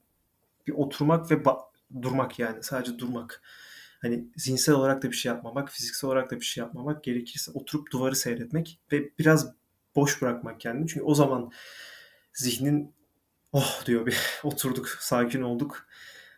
bir 0.67 0.73
oturmak 0.73 1.31
ve 1.31 1.35
ba- 1.35 1.70
durmak 2.01 2.39
yani 2.39 2.63
sadece 2.63 2.99
durmak. 2.99 3.41
Hani 4.01 4.25
zihinsel 4.35 4.75
olarak 4.75 5.03
da 5.03 5.11
bir 5.11 5.15
şey 5.15 5.31
yapmamak, 5.31 5.69
fiziksel 5.69 6.07
olarak 6.07 6.31
da 6.31 6.35
bir 6.35 6.45
şey 6.45 6.61
yapmamak 6.63 7.03
gerekirse 7.03 7.51
oturup 7.51 7.91
duvarı 7.91 8.15
seyretmek 8.15 8.79
ve 8.91 9.09
biraz 9.19 9.51
boş 9.95 10.21
bırakmak 10.21 10.59
kendini. 10.59 10.87
Çünkü 10.87 11.05
o 11.05 11.15
zaman 11.15 11.51
zihnin 12.33 12.93
oh 13.53 13.85
diyor 13.85 14.05
bir 14.05 14.17
oturduk, 14.43 14.89
sakin 14.89 15.41
olduk. 15.41 15.87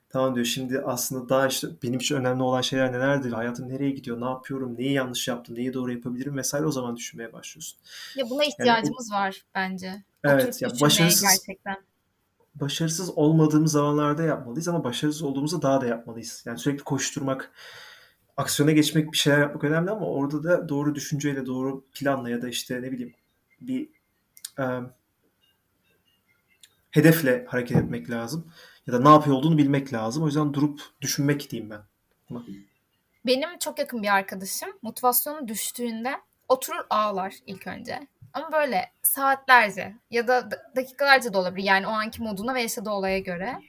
Tamam 0.09 0.35
diyor 0.35 0.45
şimdi 0.45 0.79
aslında 0.79 1.29
daha 1.29 1.47
işte 1.47 1.67
benim 1.83 1.99
için 1.99 2.15
önemli 2.15 2.43
olan 2.43 2.61
şeyler 2.61 2.93
nelerdir? 2.93 3.31
Hayatım 3.31 3.69
nereye 3.69 3.91
gidiyor? 3.91 4.21
Ne 4.21 4.25
yapıyorum? 4.25 4.75
Neyi 4.77 4.93
yanlış 4.93 5.27
yaptım? 5.27 5.55
Neyi 5.55 5.73
doğru 5.73 5.91
yapabilirim? 5.91 6.37
Vesaire 6.37 6.65
o 6.65 6.71
zaman 6.71 6.97
düşünmeye 6.97 7.33
başlıyorsun. 7.33 7.79
Ya 8.15 8.29
buna 8.29 8.43
ihtiyacımız 8.43 9.09
yani, 9.11 9.21
var 9.21 9.45
bence. 9.55 10.03
Evet 10.23 10.61
ya 10.61 10.69
başarısız 10.81 11.21
gerçekten. 11.21 11.77
Başarısız 12.55 13.17
olmadığımız 13.17 13.71
zamanlarda 13.71 14.23
yapmalıyız 14.23 14.67
ama 14.67 14.83
başarısız 14.83 15.23
olduğumuzda 15.23 15.61
daha 15.61 15.81
da 15.81 15.85
yapmalıyız. 15.85 16.43
Yani 16.45 16.59
sürekli 16.59 16.83
koşturmak, 16.83 17.51
aksiyona 18.37 18.71
geçmek, 18.71 19.11
bir 19.11 19.17
şeyler 19.17 19.39
yapmak 19.39 19.63
önemli 19.63 19.91
ama 19.91 20.05
orada 20.05 20.43
da 20.43 20.69
doğru 20.69 20.95
düşünceyle, 20.95 21.45
doğru 21.45 21.85
planla 21.93 22.29
ya 22.29 22.41
da 22.41 22.49
işte 22.49 22.81
ne 22.81 22.91
bileyim 22.91 23.13
bir 23.61 23.89
e, 24.59 24.65
hedefle 26.91 27.45
hareket 27.49 27.77
etmek 27.77 28.09
lazım. 28.09 28.51
Ya 28.87 28.93
da 28.93 28.99
ne 28.99 29.09
yapıyor 29.09 29.35
olduğunu 29.35 29.57
bilmek 29.57 29.93
lazım. 29.93 30.23
O 30.23 30.25
yüzden 30.25 30.53
durup 30.53 30.81
düşünmek 31.01 31.51
diyeyim 31.51 31.69
ben. 31.69 31.81
Benim 33.25 33.59
çok 33.59 33.79
yakın 33.79 34.03
bir 34.03 34.13
arkadaşım 34.15 34.69
motivasyonu 34.81 35.47
düştüğünde 35.47 36.11
oturur 36.49 36.85
ağlar 36.89 37.33
ilk 37.47 37.67
önce. 37.67 38.07
Ama 38.33 38.51
böyle 38.51 38.91
saatlerce 39.03 39.93
ya 40.11 40.27
da 40.27 40.49
dakikalarca 40.75 41.33
da 41.33 41.39
olabilir. 41.39 41.67
Yani 41.67 41.87
o 41.87 41.89
anki 41.89 42.21
moduna 42.21 42.53
ve 42.53 42.61
yaşadığı 42.61 42.89
olaya 42.89 43.19
göre. 43.19 43.59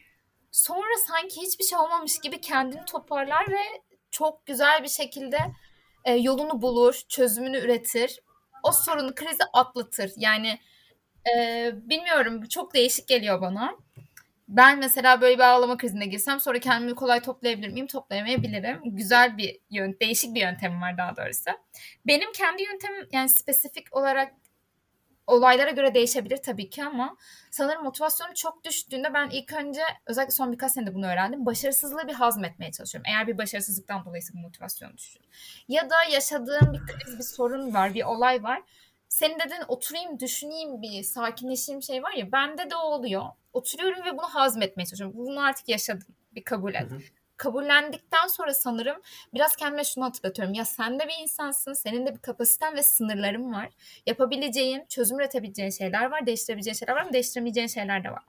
Sonra 0.52 0.98
sanki 1.06 1.42
hiçbir 1.42 1.64
şey 1.64 1.78
olmamış 1.78 2.20
gibi 2.20 2.40
kendini 2.40 2.84
toparlar 2.84 3.48
ve 3.50 3.62
çok 4.10 4.46
güzel 4.46 4.82
bir 4.82 4.88
şekilde 4.88 5.38
e, 6.04 6.12
yolunu 6.12 6.62
bulur, 6.62 7.00
çözümünü 7.08 7.58
üretir. 7.58 8.20
O 8.62 8.72
sorunu, 8.72 9.14
krizi 9.14 9.44
atlatır. 9.52 10.12
Yani 10.16 10.58
e, 11.36 11.70
bilmiyorum 11.74 12.48
çok 12.48 12.74
değişik 12.74 13.08
geliyor 13.08 13.40
bana. 13.40 13.76
Ben 14.48 14.78
mesela 14.78 15.20
böyle 15.20 15.38
bir 15.38 15.42
ağlama 15.42 15.76
krizine 15.76 16.06
girsem 16.06 16.40
sonra 16.40 16.58
kendimi 16.58 16.94
kolay 16.94 17.22
toplayabilir 17.22 17.68
miyim? 17.68 17.86
Toplayamayabilirim. 17.86 18.80
Güzel 18.84 19.38
bir 19.38 19.60
yöntem, 19.70 20.00
değişik 20.00 20.34
bir 20.34 20.40
yöntemim 20.40 20.82
var 20.82 20.98
daha 20.98 21.16
doğrusu. 21.16 21.50
Benim 22.06 22.32
kendi 22.32 22.62
yöntemim 22.62 23.08
yani 23.12 23.28
spesifik 23.28 23.96
olarak 23.96 24.34
olaylara 25.26 25.70
göre 25.70 25.94
değişebilir 25.94 26.36
tabii 26.36 26.70
ki 26.70 26.84
ama 26.84 27.16
sanırım 27.50 27.84
motivasyonum 27.84 28.34
çok 28.34 28.64
düştüğünde 28.64 29.14
ben 29.14 29.30
ilk 29.30 29.52
önce 29.52 29.82
özellikle 30.06 30.32
son 30.32 30.52
birkaç 30.52 30.72
senede 30.72 30.94
bunu 30.94 31.06
öğrendim. 31.06 31.46
Başarısızlığı 31.46 32.08
bir 32.08 32.12
hazmetmeye 32.14 32.72
çalışıyorum. 32.72 33.10
Eğer 33.10 33.26
bir 33.26 33.38
başarısızlıktan 33.38 34.04
dolayı 34.04 34.22
bu 34.34 34.38
motivasyon 34.38 34.96
düşüyor. 34.96 35.24
Ya 35.68 35.90
da 35.90 35.94
yaşadığım 36.12 36.72
bir 36.72 36.78
kriz, 36.78 37.18
bir 37.18 37.24
sorun 37.24 37.74
var, 37.74 37.94
bir 37.94 38.04
olay 38.04 38.42
var. 38.42 38.62
Senin 39.08 39.38
dedin 39.38 39.64
oturayım, 39.68 40.20
düşüneyim 40.20 40.82
bir 40.82 41.02
sakinleşeyim 41.02 41.82
şey 41.82 42.02
var 42.02 42.12
ya 42.12 42.32
bende 42.32 42.70
de 42.70 42.76
o 42.76 42.80
oluyor. 42.80 43.24
Oturuyorum 43.52 44.04
ve 44.04 44.12
bunu 44.12 44.26
hazmetmeye 44.26 44.86
çalışıyorum. 44.86 45.16
Bunu 45.16 45.40
artık 45.40 45.68
yaşadım. 45.68 46.08
Bir 46.32 46.44
kabul 46.44 46.74
et. 46.74 46.90
Hı 46.90 46.94
hı 46.94 47.00
kabullendikten 47.36 48.26
sonra 48.26 48.54
sanırım 48.54 49.02
biraz 49.34 49.56
kendime 49.56 49.84
şunu 49.84 50.04
hatırlatıyorum. 50.04 50.54
Ya 50.54 50.64
sen 50.64 50.98
de 50.98 51.08
bir 51.08 51.22
insansın, 51.22 51.72
senin 51.72 52.06
de 52.06 52.14
bir 52.14 52.20
kapasiten 52.20 52.76
ve 52.76 52.82
sınırların 52.82 53.52
var. 53.52 53.68
Yapabileceğin, 54.06 54.86
çözüm 54.88 55.20
üretebileceğin 55.20 55.70
şeyler 55.70 56.10
var, 56.10 56.26
değiştirebileceğin 56.26 56.74
şeyler 56.74 56.94
var 56.94 57.00
ama 57.00 57.12
değiştiremeyeceğin 57.12 57.68
şeyler 57.68 58.04
de 58.04 58.10
var. 58.10 58.22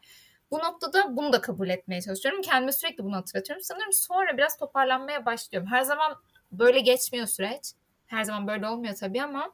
Bu 0.51 0.59
noktada 0.59 1.17
bunu 1.17 1.33
da 1.33 1.41
kabul 1.41 1.69
etmeye 1.69 2.01
çalışıyorum. 2.01 2.41
Kendime 2.41 2.71
sürekli 2.71 3.03
bunu 3.03 3.15
hatırlatıyorum. 3.15 3.63
Sanırım 3.63 3.93
sonra 3.93 4.37
biraz 4.37 4.57
toparlanmaya 4.57 5.25
başlıyorum. 5.25 5.69
Her 5.71 5.81
zaman 5.81 6.15
böyle 6.51 6.79
geçmiyor 6.79 7.27
süreç. 7.27 7.71
Her 8.07 8.23
zaman 8.23 8.47
böyle 8.47 8.67
olmuyor 8.67 8.95
tabii 8.95 9.23
ama 9.23 9.53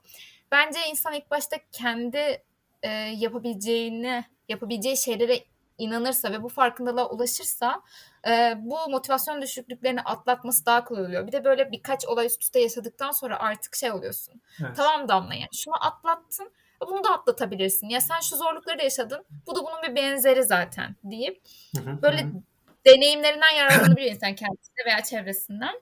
bence 0.52 0.80
insan 0.90 1.14
ilk 1.14 1.32
başta 1.32 1.58
kendi 1.72 2.44
e, 2.84 2.90
yapabileceğini, 3.18 4.26
yapabileceği 4.50 4.98
şeylere 4.98 5.40
inanırsa 5.78 6.32
ve 6.32 6.44
bu 6.44 6.50
farkındalığa 6.50 7.10
ulaşırsa 7.10 7.82
e, 8.28 8.54
bu 8.58 8.78
motivasyon 8.90 9.42
düşüklüklerini 9.42 10.02
atlatması 10.02 10.66
daha 10.66 10.84
kolay 10.84 11.06
oluyor. 11.06 11.28
Bir 11.28 11.32
de 11.32 11.44
böyle 11.44 11.72
birkaç 11.72 12.06
olay 12.06 12.26
üst 12.26 12.42
üste 12.42 12.60
yaşadıktan 12.60 13.12
sonra 13.12 13.40
artık 13.40 13.76
şey 13.76 13.92
oluyorsun. 13.92 14.42
Evet. 14.62 14.76
Tamam 14.76 15.08
Damla 15.08 15.34
yani 15.34 15.50
şunu 15.54 15.86
atlattın 15.86 16.52
bunu 16.90 17.04
da 17.04 17.10
atlatabilirsin. 17.10 17.90
Ya 17.90 18.02
sen 18.02 18.20
şu 18.20 18.36
zorlukları 18.36 18.80
da 18.80 18.84
yaşadın. 18.84 19.26
Bu 19.48 19.56
da 19.56 19.60
bunun 19.60 19.82
bir 19.84 19.96
benzeri 19.96 20.44
zaten 20.44 20.96
deyip 21.04 21.42
böyle 21.76 22.28
deneyimlerinden 22.86 23.56
yararlanabilir 23.58 24.12
insan 24.12 24.36
kendisine 24.36 24.86
veya 24.86 25.04
çevresinden. 25.04 25.82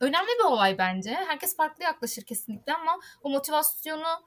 Önemli 0.00 0.28
bir 0.38 0.44
olay 0.44 0.78
bence. 0.78 1.10
Herkes 1.10 1.56
farklı 1.56 1.84
yaklaşır 1.84 2.22
kesinlikle 2.22 2.74
ama 2.74 2.98
bu 3.24 3.30
motivasyonu 3.30 4.22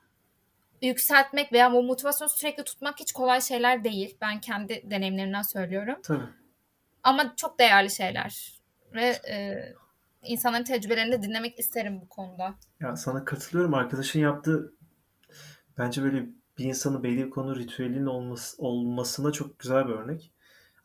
yükseltmek 0.88 1.54
veya 1.54 1.74
bu 1.74 1.84
motivasyonu 1.84 2.30
sürekli 2.30 2.64
tutmak 2.64 3.00
hiç 3.00 3.12
kolay 3.12 3.42
şeyler 3.42 3.84
değil. 3.84 4.18
Ben 4.22 4.42
kendi 4.42 4.92
deneyimlerimden 4.92 5.42
söylüyorum. 5.42 5.96
Tabii. 6.04 6.26
Ama 7.04 7.36
çok 7.36 7.60
değerli 7.60 7.90
şeyler. 7.90 8.60
Ve 8.94 9.06
e, 9.30 9.58
insanların 10.24 10.64
tecrübelerini 10.64 11.12
de 11.12 11.22
dinlemek 11.22 11.60
isterim 11.60 12.02
bu 12.02 12.10
konuda. 12.10 12.56
Ya 12.80 12.96
sana 12.96 13.26
katılıyorum. 13.26 13.74
Arkadaşın 13.74 14.20
yaptığı 14.20 14.74
bence 15.78 16.04
böyle 16.04 16.26
bir 16.58 16.66
insanın 16.66 17.04
belli 17.04 17.26
bir 17.26 17.30
konu 17.30 17.56
ritüelinin 17.56 18.06
olması, 18.06 18.62
olmasına 18.62 19.32
çok 19.32 19.60
güzel 19.60 19.88
bir 19.88 19.94
örnek. 19.94 20.32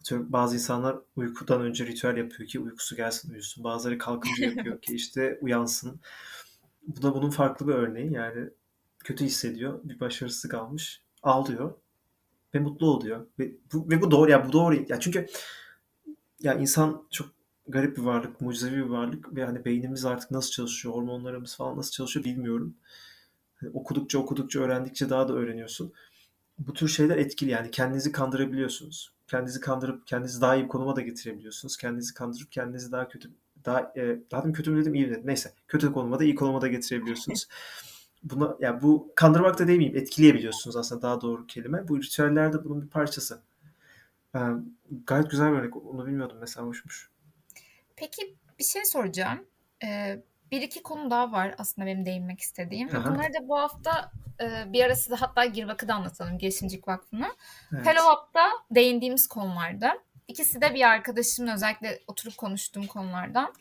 Atıyorum 0.00 0.32
bazı 0.32 0.54
insanlar 0.54 0.96
uykudan 1.16 1.60
önce 1.60 1.86
ritüel 1.86 2.16
yapıyor 2.16 2.48
ki 2.48 2.60
uykusu 2.60 2.96
gelsin 2.96 3.32
uyusun. 3.32 3.64
Bazıları 3.64 3.98
kalkınca 3.98 4.46
yapıyor 4.46 4.80
ki 4.82 4.94
işte 4.94 5.38
uyansın. 5.40 6.00
Bu 6.86 7.02
da 7.02 7.14
bunun 7.14 7.30
farklı 7.30 7.68
bir 7.68 7.72
örneği. 7.72 8.12
Yani 8.12 8.50
kötü 9.08 9.24
hissediyor. 9.24 9.80
Bir 9.84 10.00
başarısızlık 10.00 10.54
almış. 10.54 11.02
Ağlıyor. 11.22 11.74
Ve 12.54 12.58
mutlu 12.58 12.86
oluyor. 12.90 13.26
Ve 13.38 13.52
bu, 13.72 13.90
ve 13.90 14.02
bu 14.02 14.10
doğru. 14.10 14.30
Ya 14.30 14.48
bu 14.48 14.52
doğru. 14.52 14.84
Ya 14.88 15.00
çünkü 15.00 15.26
ya 16.40 16.54
insan 16.54 17.06
çok 17.10 17.28
garip 17.68 17.96
bir 17.96 18.02
varlık, 18.02 18.40
mucizevi 18.40 18.76
bir 18.76 18.90
varlık 18.90 19.36
ve 19.36 19.44
hani 19.44 19.64
beynimiz 19.64 20.04
artık 20.04 20.30
nasıl 20.30 20.50
çalışıyor, 20.50 20.94
hormonlarımız 20.94 21.56
falan 21.56 21.76
nasıl 21.76 21.90
çalışıyor 21.90 22.24
bilmiyorum. 22.24 22.74
Hani 23.54 23.70
okudukça 23.74 24.18
okudukça 24.18 24.60
öğrendikçe 24.60 25.10
daha 25.10 25.28
da 25.28 25.32
öğreniyorsun. 25.32 25.92
Bu 26.58 26.72
tür 26.72 26.88
şeyler 26.88 27.16
etkili 27.16 27.50
yani 27.50 27.70
kendinizi 27.70 28.12
kandırabiliyorsunuz. 28.12 29.12
Kendinizi 29.26 29.60
kandırıp 29.60 30.06
kendinizi 30.06 30.40
daha 30.40 30.56
iyi 30.56 30.64
bir 30.64 30.68
konuma 30.68 30.96
da 30.96 31.00
getirebiliyorsunuz. 31.00 31.76
Kendinizi 31.76 32.14
kandırıp 32.14 32.52
kendinizi 32.52 32.92
daha 32.92 33.08
kötü 33.08 33.30
daha 33.64 33.92
e, 33.96 34.18
daha 34.30 34.52
kötü 34.52 34.70
mü 34.70 34.80
dedim 34.80 34.94
iyi 34.94 35.06
mi 35.06 35.10
dedim 35.10 35.26
neyse 35.26 35.52
kötü 35.68 35.92
konuma 35.92 36.18
da 36.18 36.24
iyi 36.24 36.34
konuma 36.34 36.60
da 36.60 36.68
getirebiliyorsunuz. 36.68 37.46
Buna 38.22 38.44
ya 38.44 38.56
yani 38.60 38.82
bu 38.82 39.12
kandırmak 39.14 39.58
da 39.58 39.68
demeyeyim 39.68 39.96
etkileyebiliyorsunuz 39.96 40.76
aslında 40.76 41.02
daha 41.02 41.20
doğru 41.20 41.46
kelime. 41.46 41.88
Bu 41.88 42.02
ritüeller 42.02 42.52
de 42.52 42.64
bunun 42.64 42.82
bir 42.82 42.88
parçası. 42.88 43.42
Ee, 44.34 44.38
gayet 45.06 45.30
güzel 45.30 45.52
bir 45.52 45.58
örnek. 45.58 45.76
Onu 45.76 46.06
bilmiyordum 46.06 46.36
mesela 46.40 46.66
hoşmuş. 46.66 47.10
Peki 47.96 48.36
bir 48.58 48.64
şey 48.64 48.84
soracağım. 48.84 49.46
Ee, 49.84 50.22
bir 50.50 50.62
iki 50.62 50.82
konu 50.82 51.10
daha 51.10 51.32
var 51.32 51.54
aslında 51.58 51.86
benim 51.86 52.06
değinmek 52.06 52.40
istediğim. 52.40 52.96
Aha. 52.96 53.04
Bunları 53.04 53.34
da 53.34 53.48
bu 53.48 53.58
hafta 53.58 54.12
e, 54.40 54.72
bir 54.72 54.84
ara 54.84 54.96
size 54.96 55.14
hatta 55.14 55.44
Girvak'ı 55.44 55.88
da 55.88 55.94
anlatalım 55.94 56.38
Girişimcilik 56.38 56.88
Vakfı'nı. 56.88 57.28
Evet. 57.72 57.86
Hello 57.86 58.12
Up'ta 58.12 58.48
değindiğimiz 58.70 59.26
konularda. 59.26 59.98
İkisi 60.28 60.60
de 60.60 60.74
bir 60.74 60.88
arkadaşımla 60.88 61.54
özellikle 61.54 62.00
oturup 62.06 62.36
konuştuğum 62.36 62.86
konulardan. 62.86 63.54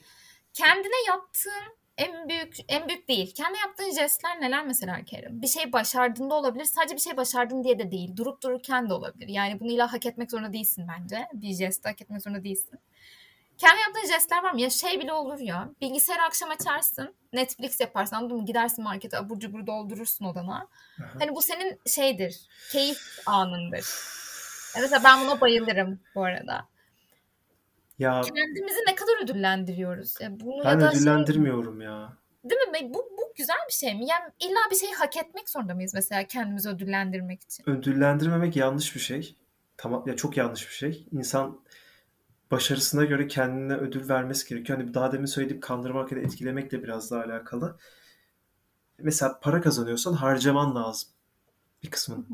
Kendine 0.54 1.06
yaptığın 1.08 1.78
en 1.98 2.30
büyük 2.30 2.58
en 2.68 2.88
büyük 2.88 3.08
değil. 3.08 3.34
Kendi 3.34 3.58
yaptığın 3.58 3.92
jestler 3.92 4.42
neler 4.42 4.66
mesela 4.66 5.04
Kerim? 5.06 5.42
Bir 5.42 5.48
şey 5.48 5.74
başardığında 5.74 6.36
olabilir. 6.36 6.66
Sadece 6.66 6.96
bir 6.96 7.02
şey 7.02 7.18
başardın 7.18 7.64
diye 7.64 7.80
de 7.80 7.92
değil. 7.92 8.16
Durup 8.16 8.44
dururken 8.44 8.90
de 8.90 8.94
olabilir. 8.94 9.28
Yani 9.28 9.60
bunu 9.60 9.72
illa 9.72 9.94
hak 9.94 10.06
etmek 10.06 10.32
zorunda 10.32 10.54
değilsin 10.54 10.88
bence. 10.88 11.28
Bir 11.34 11.54
jest 11.54 11.86
hak 11.86 12.02
etmek 12.02 12.22
zorunda 12.22 12.44
değilsin. 12.44 12.80
kendi 13.58 13.82
yaptığın 13.82 14.14
jestler 14.14 14.44
var 14.44 14.52
mı? 14.52 14.62
Ya 14.62 14.70
şey 14.70 15.00
bile 15.00 15.14
olur 15.14 15.40
ya. 15.40 15.70
Bilgisayarı 15.82 16.22
akşam 16.24 16.50
açarsın. 16.50 17.16
Netflix 17.34 17.80
yaparsın 17.80 18.16
anladın 18.16 18.38
mı? 18.38 18.46
Gidersin 18.46 18.84
markete 18.84 19.18
abur 19.18 19.40
cubur 19.40 19.68
doldurursun 19.68 20.26
odana. 20.26 20.56
Aha. 20.56 21.10
Hani 21.20 21.36
bu 21.36 21.42
senin 21.42 21.80
şeydir. 21.88 22.42
Keyif 22.72 23.00
anındır. 23.26 23.86
Ya 24.76 24.82
mesela 24.82 25.04
ben 25.04 25.22
buna 25.26 25.42
bayılırım 25.42 26.00
bu 26.16 26.24
arada. 26.24 26.68
Ya 28.00 28.22
kendimizi 28.22 28.80
ne 28.88 28.96
kadar 28.96 29.24
ödüllendiriyoruz? 29.24 30.22
Ya 30.22 30.40
bunu 30.40 30.64
ben 30.66 30.72
ya 30.72 30.80
da 30.82 30.92
ödüllendirmiyorum 30.92 31.78
şey... 31.78 31.86
ya. 31.86 32.18
Değil 32.44 32.62
mi? 32.62 32.94
Bu, 32.94 32.98
bu 33.18 33.34
güzel 33.36 33.58
bir 33.68 33.74
şey 33.74 33.96
mi? 33.96 34.06
Yani 34.08 34.32
illa 34.40 34.60
bir 34.72 34.76
şeyi 34.76 34.94
hak 34.94 35.18
etmek 35.18 35.50
zorunda 35.50 35.74
mıyız 35.76 35.94
mesela 35.94 36.28
kendimizi 36.28 36.70
ödüllendirmek 36.70 37.44
için? 37.44 37.70
Ödüllendirmemek 37.70 38.56
yanlış 38.56 38.96
bir 38.96 39.00
şey. 39.00 39.36
Tamam 39.78 40.04
ya 40.08 40.16
çok 40.16 40.38
yanlış 40.38 40.68
bir 40.68 40.74
şey. 40.74 41.08
İnsan 41.12 41.60
başarısına 42.52 43.06
göre 43.06 43.28
kendine 43.28 43.76
ödül 43.76 44.10
vermesi 44.10 44.50
gerekiyor. 44.50 44.80
Hani 44.80 44.94
daha 44.94 45.12
demin 45.12 45.26
söylediğim 45.26 45.62
kandırmak 45.62 46.12
ya 46.12 46.18
da 46.18 46.22
etkilemekle 46.22 46.84
biraz 46.84 47.12
daha 47.12 47.24
alakalı. 47.24 47.78
Mesela 49.00 49.40
para 49.40 49.62
kazanıyorsan 49.62 50.14
harcaman 50.14 50.76
lazım 50.76 51.10
bir 51.84 51.90
kısmını. 51.90 52.26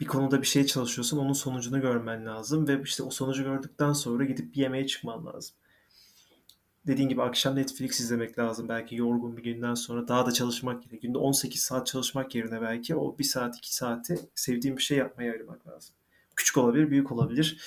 Bir 0.00 0.06
konuda 0.06 0.42
bir 0.42 0.46
şey 0.46 0.66
çalışıyorsan 0.66 1.18
onun 1.18 1.32
sonucunu 1.32 1.80
görmen 1.80 2.26
lazım 2.26 2.68
ve 2.68 2.82
işte 2.82 3.02
o 3.02 3.10
sonucu 3.10 3.42
gördükten 3.42 3.92
sonra 3.92 4.24
gidip 4.24 4.54
bir 4.54 4.60
yemeğe 4.60 4.86
çıkman 4.86 5.26
lazım. 5.26 5.56
Dediğin 6.86 7.08
gibi 7.08 7.22
akşam 7.22 7.56
Netflix 7.56 8.00
izlemek 8.00 8.38
lazım. 8.38 8.68
Belki 8.68 8.96
yorgun 8.96 9.36
bir 9.36 9.42
günden 9.42 9.74
sonra 9.74 10.08
daha 10.08 10.26
da 10.26 10.32
çalışmak 10.32 10.86
yerine. 10.86 10.98
Günde 10.98 11.18
18 11.18 11.60
saat 11.62 11.86
çalışmak 11.86 12.34
yerine 12.34 12.62
belki 12.62 12.96
o 12.96 13.18
1 13.18 13.24
saat 13.24 13.58
2 13.58 13.74
saati 13.74 14.18
sevdiğim 14.34 14.76
bir 14.76 14.82
şey 14.82 14.98
yapmaya 14.98 15.32
ayırmak 15.32 15.66
lazım. 15.68 15.94
Küçük 16.36 16.56
olabilir, 16.56 16.90
büyük 16.90 17.12
olabilir 17.12 17.58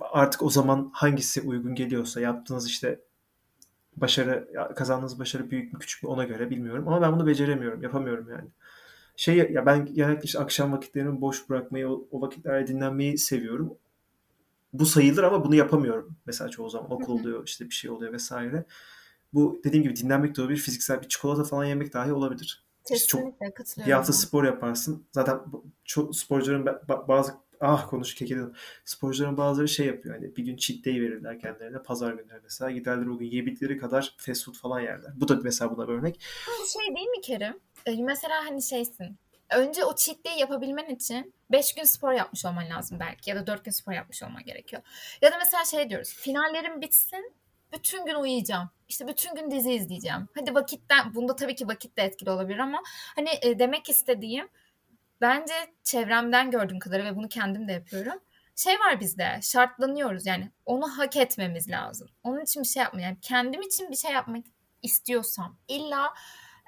artık 0.00 0.42
o 0.42 0.50
zaman 0.50 0.90
hangisi 0.92 1.40
uygun 1.40 1.74
geliyorsa 1.74 2.20
yaptığınız 2.20 2.68
işte 2.68 3.00
başarı 3.96 4.48
kazandığınız 4.76 5.18
başarı 5.18 5.50
büyük 5.50 5.72
mü 5.72 5.78
küçük 5.78 6.02
mü 6.02 6.08
ona 6.08 6.24
göre 6.24 6.50
bilmiyorum 6.50 6.88
ama 6.88 7.02
ben 7.02 7.12
bunu 7.12 7.26
beceremiyorum 7.26 7.82
yapamıyorum 7.82 8.28
yani 8.30 8.48
şey 9.18 9.36
ya 9.36 9.66
ben 9.66 9.86
genellikle 9.86 10.24
işte 10.24 10.38
akşam 10.38 10.72
vakitlerimi 10.72 11.20
boş 11.20 11.48
bırakmayı 11.48 11.88
o, 11.88 12.08
o 12.10 12.20
vakitlerde 12.20 12.66
dinlenmeyi 12.66 13.18
seviyorum. 13.18 13.74
Bu 14.72 14.86
sayılır 14.86 15.22
ama 15.22 15.44
bunu 15.44 15.54
yapamıyorum. 15.54 16.16
Mesela 16.26 16.50
çoğu 16.50 16.70
zaman 16.70 16.92
okul 16.92 17.20
oluyor 17.20 17.42
işte 17.46 17.64
bir 17.64 17.74
şey 17.74 17.90
oluyor 17.90 18.12
vesaire. 18.12 18.64
Bu 19.34 19.60
dediğim 19.64 19.82
gibi 19.82 19.96
dinlenmek 19.96 20.36
de 20.36 20.40
olabilir 20.40 20.58
fiziksel 20.58 21.02
bir 21.02 21.08
çikolata 21.08 21.44
falan 21.44 21.64
yemek 21.64 21.92
dahi 21.92 22.12
olabilir. 22.12 22.64
Kesinlikle 22.84 23.46
işte 23.46 23.74
çok, 23.74 23.86
Bir 23.86 23.92
hafta 23.92 24.12
spor 24.12 24.44
yaparsın. 24.44 25.06
Zaten 25.12 25.40
çok 25.84 26.16
sporcuların 26.16 26.66
bazı 27.08 27.34
ah 27.60 27.88
konuş 27.90 28.14
kekedim. 28.14 28.52
Sporcuların 28.84 29.36
bazıları 29.36 29.68
şey 29.68 29.86
yapıyor 29.86 30.14
hani 30.14 30.36
bir 30.36 30.44
gün 30.44 30.56
cheat 30.56 30.84
day 30.84 30.94
verirler 30.94 31.40
kendilerine 31.40 31.82
pazar 31.82 32.12
günleri 32.12 32.40
mesela 32.42 32.70
giderler 32.70 33.06
o 33.06 33.18
gün 33.18 33.26
yebildikleri 33.26 33.78
kadar 33.78 34.14
fast 34.16 34.44
food 34.44 34.54
falan 34.54 34.80
yerler. 34.80 35.12
Bu 35.14 35.28
da 35.28 35.40
mesela 35.42 35.76
buna 35.76 35.88
bir 35.88 35.92
örnek. 35.92 36.20
Şey 36.72 36.96
değil 36.96 37.08
mi 37.08 37.20
Kerim? 37.20 37.60
Ee, 37.86 38.02
mesela 38.02 38.34
hani 38.44 38.62
şeysin 38.62 39.18
önce 39.50 39.84
o 39.84 39.94
cheat 39.96 40.24
day 40.24 40.38
yapabilmen 40.38 40.86
için 40.86 41.34
5 41.50 41.74
gün 41.74 41.84
spor 41.84 42.12
yapmış 42.12 42.44
olman 42.44 42.70
lazım 42.70 43.00
belki 43.00 43.30
ya 43.30 43.36
da 43.36 43.46
4 43.46 43.64
gün 43.64 43.72
spor 43.72 43.92
yapmış 43.92 44.22
olman 44.22 44.44
gerekiyor. 44.44 44.82
Ya 45.22 45.32
da 45.32 45.38
mesela 45.38 45.64
şey 45.64 45.90
diyoruz 45.90 46.14
finallerim 46.14 46.80
bitsin 46.80 47.34
bütün 47.72 48.06
gün 48.06 48.14
uyuyacağım. 48.14 48.70
İşte 48.88 49.08
bütün 49.08 49.34
gün 49.34 49.50
dizi 49.50 49.72
izleyeceğim. 49.72 50.28
Hadi 50.34 50.54
vakitten 50.54 51.14
bunda 51.14 51.36
tabii 51.36 51.54
ki 51.54 51.68
vakit 51.68 51.96
de 51.96 52.02
etkili 52.02 52.30
olabilir 52.30 52.58
ama 52.58 52.82
hani 53.16 53.28
e, 53.42 53.58
demek 53.58 53.88
istediğim 53.88 54.48
bence 55.20 55.54
çevremden 55.84 56.50
gördüğüm 56.50 56.78
kadarıyla 56.78 57.12
ve 57.12 57.16
bunu 57.16 57.28
kendim 57.28 57.68
de 57.68 57.72
yapıyorum. 57.72 58.20
Şey 58.56 58.74
var 58.74 59.00
bizde 59.00 59.38
şartlanıyoruz 59.42 60.26
yani 60.26 60.50
onu 60.66 60.98
hak 60.98 61.16
etmemiz 61.16 61.70
lazım. 61.70 62.08
Onun 62.22 62.40
için 62.40 62.62
bir 62.62 62.68
şey 62.68 62.82
yapmayı 62.82 63.06
yani 63.06 63.18
kendim 63.22 63.62
için 63.62 63.90
bir 63.90 63.96
şey 63.96 64.12
yapmak 64.12 64.44
istiyorsam 64.82 65.56
illa 65.68 66.14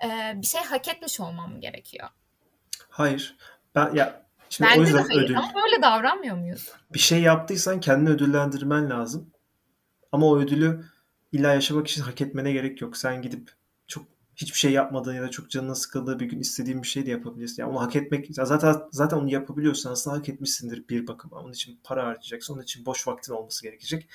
e, 0.05 0.33
bir 0.41 0.47
şey 0.47 0.61
hak 0.61 0.89
etmiş 0.89 1.21
olmam 1.21 1.61
gerekiyor. 1.61 2.09
Hayır. 2.89 3.37
Ben 3.75 3.95
ya 3.95 4.27
şimdi 4.51 4.71
Bence 4.71 4.81
o 4.81 4.85
yüzden 4.85 5.05
de 5.05 5.09
hayır 5.09 5.25
ödül... 5.25 5.39
ama 5.39 5.53
böyle 5.55 5.83
davranmıyor 5.83 6.37
muyuz? 6.37 6.73
Bir 6.93 6.99
şey 6.99 7.21
yaptıysan 7.21 7.81
kendini 7.81 8.09
ödüllendirmen 8.09 8.91
lazım. 8.91 9.31
Ama 10.13 10.27
o 10.27 10.39
ödülü 10.39 10.85
illa 11.33 11.55
yaşamak 11.55 11.89
için 11.89 12.03
hak 12.03 12.21
etmene 12.21 12.53
gerek 12.53 12.81
yok. 12.81 12.97
Sen 12.97 13.23
gidip 13.23 13.53
hiçbir 14.41 14.59
şey 14.59 14.73
yapmadığın 14.73 15.15
ya 15.15 15.23
da 15.23 15.31
çok 15.31 15.51
canına 15.51 15.75
sıkıldığı 15.75 16.21
bir 16.21 16.27
gün 16.27 16.41
istediğin 16.41 16.83
bir 16.83 16.89
şey 16.89 17.07
de 17.07 17.11
yapabilirsin. 17.11 17.63
Yani 17.63 17.71
onu 17.71 17.81
hak 17.81 17.97
etmek 17.97 18.27
zaten 18.31 18.77
zaten 18.93 19.17
onu 19.17 19.33
yapabiliyorsan 19.33 19.93
aslında 19.93 20.17
hak 20.17 20.29
etmişsindir 20.29 20.89
bir 20.89 21.07
bakıma. 21.07 21.41
Onun 21.41 21.53
için 21.53 21.81
para 21.85 22.07
harcayacaksın. 22.07 22.55
Onun 22.55 22.63
için 22.63 22.87
boş 22.87 23.09
vaktin 23.09 23.33
olması 23.33 23.63
gerekecek. 23.63 24.09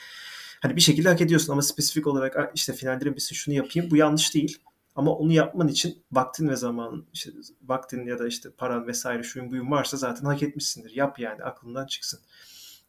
Hani 0.62 0.76
bir 0.76 0.82
şekilde 0.82 1.10
hak 1.10 1.22
ediyorsun 1.22 1.54
ama 1.54 1.62
spesifik 1.62 2.08
olarak 2.08 2.52
işte 2.56 2.74
finallerin 2.74 3.16
bitsin 3.16 3.36
şunu 3.36 3.56
yapayım. 3.56 3.92
Bu 3.92 3.98
yanlış 3.98 4.34
değil. 4.36 4.58
Ama 4.96 5.12
onu 5.12 5.32
yapman 5.34 5.68
için 5.68 6.04
vaktin 6.12 6.50
ve 6.50 6.56
zamanın, 6.56 7.06
işte 7.14 7.32
vaktin 7.62 8.06
ya 8.06 8.20
da 8.20 8.28
işte 8.28 8.50
paran 8.58 8.88
vesaire 8.88 9.24
şuyun 9.24 9.52
buyun 9.52 9.72
varsa 9.72 9.98
zaten 9.98 10.26
hak 10.26 10.44
etmişsindir. 10.44 10.92
Yap 10.92 11.20
yani 11.20 11.44
aklından 11.44 11.86
çıksın. 11.86 12.20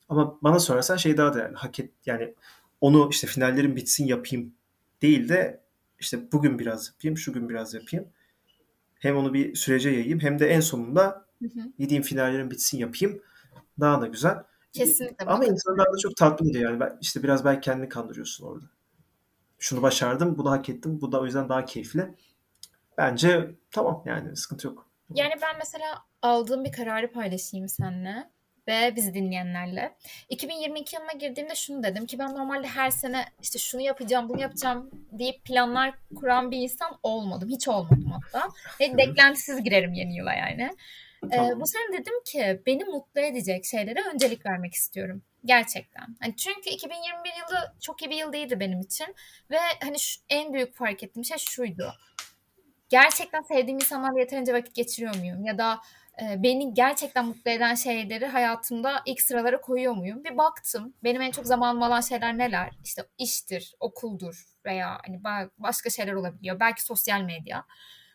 Ama 0.09 0.39
bana 0.43 0.61
sorarsan 0.61 0.97
şey 0.97 1.17
daha 1.17 1.35
değerli. 1.35 1.55
Hak 1.57 1.81
et 1.81 1.91
yani 2.07 2.35
onu 2.81 3.09
işte 3.11 3.27
finallerin 3.27 3.77
bitsin 3.77 4.07
yapayım 4.07 4.55
değil 5.03 5.29
de 5.29 5.66
işte 6.01 6.33
bugün 6.33 6.59
biraz 6.59 6.89
yapayım, 6.89 7.19
şu 7.19 7.33
gün 7.33 7.49
biraz 7.49 7.75
yapayım. 7.75 8.09
Hem 8.99 9.17
onu 9.17 9.35
bir 9.35 9.55
sürece 9.55 9.91
yayayım 9.91 10.21
hem 10.21 10.39
de 10.39 10.49
en 10.49 10.61
sonunda 10.61 11.27
hı 11.43 11.49
hı. 11.49 11.73
gideyim 11.79 12.03
finallerin 12.03 12.51
bitsin 12.51 12.79
yapayım. 12.79 13.23
Daha 13.81 14.01
da 14.01 14.07
güzel. 14.07 14.37
Kesinlikle. 14.73 15.27
Ama 15.27 15.45
insanı 15.45 15.79
daha 15.79 15.87
da 15.87 15.99
çok 16.03 16.17
tatmin 16.17 16.51
ediyor 16.51 16.71
yani. 16.71 16.81
Ben, 16.81 16.99
işte 17.01 17.23
biraz 17.23 17.45
belki 17.45 17.61
kendini 17.61 17.89
kandırıyorsun 17.89 18.47
orada. 18.47 18.67
Şunu 19.59 19.83
başardım, 19.83 20.39
bunu 20.39 20.51
hak 20.51 20.69
ettim. 20.69 21.01
Bu 21.01 21.13
da 21.13 21.21
o 21.21 21.25
yüzden 21.25 21.49
daha 21.49 21.65
keyifli. 21.65 22.15
Bence 22.99 23.55
tamam 23.71 24.03
yani 24.07 24.37
sıkıntı 24.37 24.67
yok. 24.67 24.91
Yani 25.15 25.33
ben 25.43 25.59
mesela 25.59 25.87
aldığım 26.23 26.65
bir 26.65 26.73
kararı 26.73 27.13
paylaşayım 27.13 27.69
seninle 27.69 28.31
ve 28.69 28.97
bizi 28.97 29.15
dinleyenlerle. 29.15 29.97
2022 30.29 30.97
yılına 30.97 31.13
girdiğimde 31.13 31.55
şunu 31.55 31.83
dedim 31.83 32.07
ki 32.07 32.19
ben 32.19 32.35
normalde 32.35 32.67
her 32.67 32.91
sene 32.91 33.25
işte 33.43 33.59
şunu 33.59 33.81
yapacağım, 33.81 34.29
bunu 34.29 34.41
yapacağım 34.41 34.91
deyip 35.13 35.45
planlar 35.45 35.95
kuran 36.17 36.51
bir 36.51 36.57
insan 36.57 36.99
olmadım. 37.03 37.49
Hiç 37.49 37.69
olmadım 37.69 38.13
hatta. 38.13 38.49
Ve 38.81 38.97
beklentisiz 38.97 39.65
girerim 39.65 39.93
yeni 39.93 40.17
yıla 40.17 40.35
yani. 40.35 40.71
Ee, 41.25 41.37
tamam. 41.37 41.51
Ee, 41.51 41.61
bu 41.61 41.67
sene 41.67 42.01
dedim 42.01 42.23
ki 42.25 42.63
beni 42.67 42.85
mutlu 42.85 43.21
edecek 43.21 43.65
şeylere 43.65 44.03
öncelik 44.15 44.47
vermek 44.47 44.75
istiyorum. 44.75 45.23
Gerçekten. 45.45 46.17
Yani 46.23 46.37
çünkü 46.37 46.71
2021 46.71 47.31
yılı 47.31 47.75
çok 47.81 48.03
iyi 48.03 48.11
bir 48.11 48.17
yıl 48.17 48.33
değildi 48.33 48.61
benim 48.61 48.81
için. 48.81 49.07
Ve 49.51 49.59
hani 49.83 50.01
şu, 50.01 50.21
en 50.29 50.53
büyük 50.53 50.75
fark 50.75 51.03
ettiğim 51.03 51.25
şey 51.25 51.39
şuydu. 51.39 51.93
Gerçekten 52.89 53.43
sevdiğim 53.43 53.79
insanlarla 53.79 54.21
yeterince 54.21 54.53
vakit 54.53 54.75
geçiriyor 54.75 55.17
muyum? 55.17 55.45
Ya 55.45 55.59
da 55.59 55.81
beni 56.21 56.75
gerçekten 56.75 57.27
mutlu 57.27 57.51
eden 57.51 57.75
şeyleri 57.75 58.27
hayatımda 58.27 59.03
ilk 59.07 59.21
sıralara 59.21 59.61
koyuyor 59.61 59.95
muyum? 59.95 60.25
Bir 60.25 60.39
baktım. 60.39 60.95
Benim 61.05 61.23
en 61.23 61.31
çok 61.31 61.47
zamanım 61.47 61.83
alan 61.83 62.01
şeyler 62.01 62.39
neler? 62.39 62.71
İşte 62.85 63.03
iştir, 63.19 63.75
okuldur 63.81 64.45
veya 64.65 64.99
hani 65.07 65.25
başka 65.59 65.91
şeyler 65.91 66.13
olabiliyor. 66.13 66.61
Belki 66.61 66.83
sosyal 66.83 67.21
medya. 67.21 67.65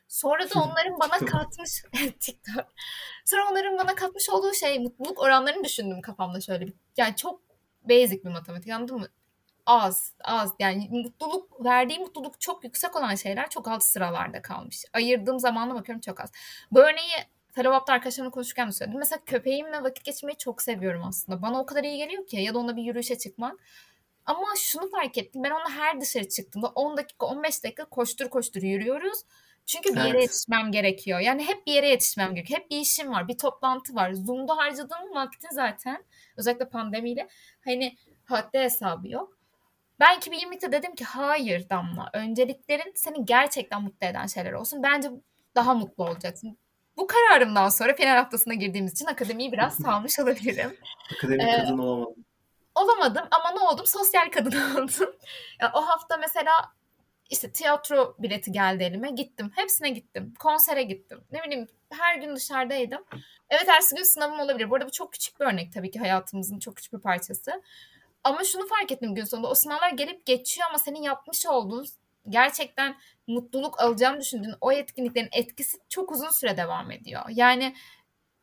Sonra 0.07 0.49
da 0.49 0.59
onların 0.59 0.99
bana 0.99 1.17
katmış 1.31 1.83
TikTok. 2.19 2.65
Sonra 3.25 3.49
onların 3.51 3.77
bana 3.77 3.95
katmış 3.95 4.29
olduğu 4.29 4.53
şey 4.53 4.79
mutluluk 4.79 5.19
oranlarını 5.19 5.63
düşündüm 5.63 6.01
kafamda 6.01 6.41
şöyle 6.41 6.67
bir. 6.67 6.73
Yani 6.97 7.15
çok 7.15 7.41
basic 7.83 8.23
bir 8.23 8.29
matematik 8.29 8.71
anladın 8.71 8.99
mı? 8.99 9.07
Az, 9.65 10.13
az. 10.23 10.53
Yani 10.59 10.87
mutluluk, 10.91 11.65
verdiği 11.65 11.99
mutluluk 11.99 12.41
çok 12.41 12.63
yüksek 12.63 12.95
olan 12.95 13.15
şeyler 13.15 13.49
çok 13.49 13.67
alt 13.67 13.83
sıralarda 13.83 14.41
kalmış. 14.41 14.85
Ayırdığım 14.93 15.39
zamanla 15.39 15.75
bakıyorum 15.75 16.01
çok 16.01 16.19
az. 16.19 16.31
Bu 16.71 16.79
örneği 16.79 17.11
Fellow 17.51 17.93
arkadaşlarımla 17.93 18.31
konuşurken 18.31 18.67
de 18.67 18.71
söyledim. 18.71 18.99
Mesela 18.99 19.19
köpeğimle 19.25 19.83
vakit 19.83 20.05
geçirmeyi 20.05 20.37
çok 20.37 20.61
seviyorum 20.61 21.03
aslında. 21.03 21.41
Bana 21.41 21.61
o 21.61 21.65
kadar 21.65 21.83
iyi 21.83 21.97
geliyor 21.97 22.27
ki 22.27 22.37
ya 22.37 22.53
da 22.53 22.59
onunla 22.59 22.75
bir 22.75 22.83
yürüyüşe 22.83 23.17
çıkmak. 23.17 23.59
Ama 24.25 24.47
şunu 24.57 24.89
fark 24.89 25.17
ettim. 25.17 25.43
Ben 25.43 25.51
onunla 25.51 25.69
her 25.69 26.01
dışarı 26.01 26.29
çıktığımda 26.29 26.67
10 26.67 26.97
dakika 26.97 27.25
15 27.25 27.63
dakika 27.63 27.85
koştur 27.85 28.29
koştur 28.29 28.61
yürüyoruz. 28.61 29.19
Çünkü 29.65 29.89
bir 29.89 29.99
yere 29.99 30.09
evet. 30.09 30.21
yetişmem 30.21 30.71
gerekiyor. 30.71 31.19
Yani 31.19 31.47
hep 31.47 31.67
bir 31.67 31.73
yere 31.73 31.89
yetişmem 31.89 32.35
gerekiyor. 32.35 32.59
Hep 32.59 32.71
bir 32.71 32.77
işim 32.79 33.11
var, 33.11 33.27
bir 33.27 33.37
toplantı 33.37 33.95
var. 33.95 34.13
Zoom'da 34.13 34.57
harcadığım 34.57 35.15
vakti 35.15 35.47
zaten 35.51 36.03
özellikle 36.37 36.69
pandemiyle 36.69 37.27
hani 37.65 37.97
haddi 38.23 38.59
hesabı 38.59 39.07
yok. 39.07 39.37
Ben 39.99 40.19
2020'de 40.19 40.71
dedim 40.71 40.95
ki 40.95 41.03
hayır 41.03 41.69
Damla. 41.69 42.09
Önceliklerin 42.13 42.93
seni 42.95 43.25
gerçekten 43.25 43.81
mutlu 43.81 44.07
eden 44.07 44.27
şeyler 44.27 44.53
olsun. 44.53 44.83
Bence 44.83 45.11
daha 45.55 45.73
mutlu 45.73 46.03
olacaksın 46.03 46.57
bu 47.01 47.07
kararımdan 47.07 47.69
sonra 47.69 47.95
final 47.95 48.17
haftasına 48.17 48.53
girdiğimiz 48.53 48.91
için 48.91 49.05
akademiyi 49.05 49.51
biraz 49.51 49.77
salmış 49.83 50.19
olabilirim. 50.19 50.77
Akademi 51.17 51.43
ee, 51.43 51.57
kadın 51.57 51.77
olamadım. 51.77 52.25
Olamadım 52.75 53.27
ama 53.31 53.51
ne 53.51 53.59
oldum? 53.59 53.85
Sosyal 53.87 54.31
kadın 54.31 54.51
oldum. 54.75 55.15
yani 55.59 55.71
o 55.73 55.81
hafta 55.81 56.17
mesela 56.17 56.51
işte 57.29 57.51
tiyatro 57.51 58.15
bileti 58.19 58.51
geldi 58.51 58.83
elime. 58.83 59.11
Gittim. 59.11 59.51
Hepsine 59.55 59.89
gittim. 59.89 60.33
Konsere 60.39 60.83
gittim. 60.83 61.23
Ne 61.31 61.43
bileyim 61.43 61.67
her 61.89 62.15
gün 62.15 62.35
dışarıdaydım. 62.35 63.05
Evet 63.49 63.69
ertesi 63.69 63.95
gün 63.95 64.03
sınavım 64.03 64.39
olabilir. 64.39 64.69
Bu 64.69 64.75
arada 64.75 64.87
bu 64.87 64.91
çok 64.91 65.13
küçük 65.13 65.39
bir 65.39 65.45
örnek 65.45 65.73
tabii 65.73 65.91
ki 65.91 65.99
hayatımızın 65.99 66.59
çok 66.59 66.75
küçük 66.75 66.93
bir 66.93 66.99
parçası. 66.99 67.61
Ama 68.23 68.43
şunu 68.43 68.67
fark 68.67 68.91
ettim 68.91 69.15
gün 69.15 69.23
sonunda. 69.23 69.49
O 69.49 69.55
sınavlar 69.55 69.91
gelip 69.91 70.25
geçiyor 70.25 70.67
ama 70.69 70.77
senin 70.77 71.01
yapmış 71.01 71.45
olduğun 71.45 71.85
gerçekten 72.29 72.95
mutluluk 73.27 73.81
alacağını 73.81 74.19
düşündüğün 74.19 74.55
o 74.61 74.71
etkinliklerin 74.71 75.29
etkisi 75.31 75.77
çok 75.89 76.11
uzun 76.11 76.29
süre 76.29 76.57
devam 76.57 76.91
ediyor. 76.91 77.21
Yani 77.29 77.75